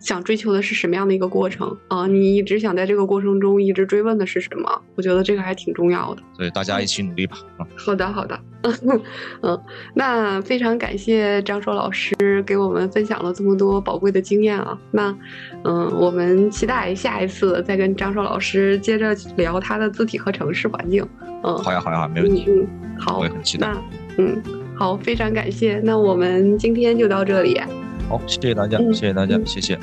[0.00, 2.06] 想追求的是什么样的一个过程啊？
[2.06, 4.82] 你一直想在这个过程中一直追问的是什么？
[4.96, 6.22] 我觉得这个还挺重要的。
[6.34, 7.36] 所以大家一起努力吧。
[7.76, 8.40] 好的，好的。
[9.42, 9.58] 嗯，
[9.94, 14.76] 那非常感谢张硕老师给我们分享了这么多宝贵的经验啊。
[14.90, 15.16] 那，
[15.64, 21.06] 嗯，我们期待下一次再跟张硕老师接着聊他的字体和城市环境。
[21.42, 22.44] 嗯，好呀，好呀，没问题。
[22.48, 22.66] 嗯，
[22.98, 23.72] 好，我也很期待。
[24.18, 24.42] 嗯，
[24.74, 25.80] 好，非常感谢。
[25.82, 27.60] 那我们今天就到这里。
[28.10, 29.78] 好，谢谢大家，谢谢大家，谢谢，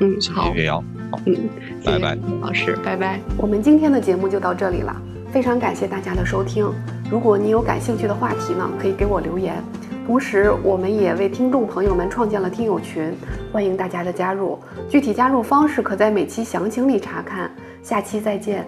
[0.00, 1.36] 嗯，谢谢岳瑶，好，嗯，
[1.84, 3.20] 拜拜，老师，拜拜。
[3.36, 4.96] 我们今天的节目就到这里了，
[5.30, 6.66] 非常感谢大家的收听。
[7.10, 9.62] 如果你有感兴趣的话题呢，可以给我留言。
[10.06, 13.12] 同时，我们也为听众朋友们创建了听友群，
[13.52, 14.58] 欢迎大家的加入。
[14.88, 17.50] 具体加入方式可在每期详情里查看。
[17.82, 18.66] 下期再见。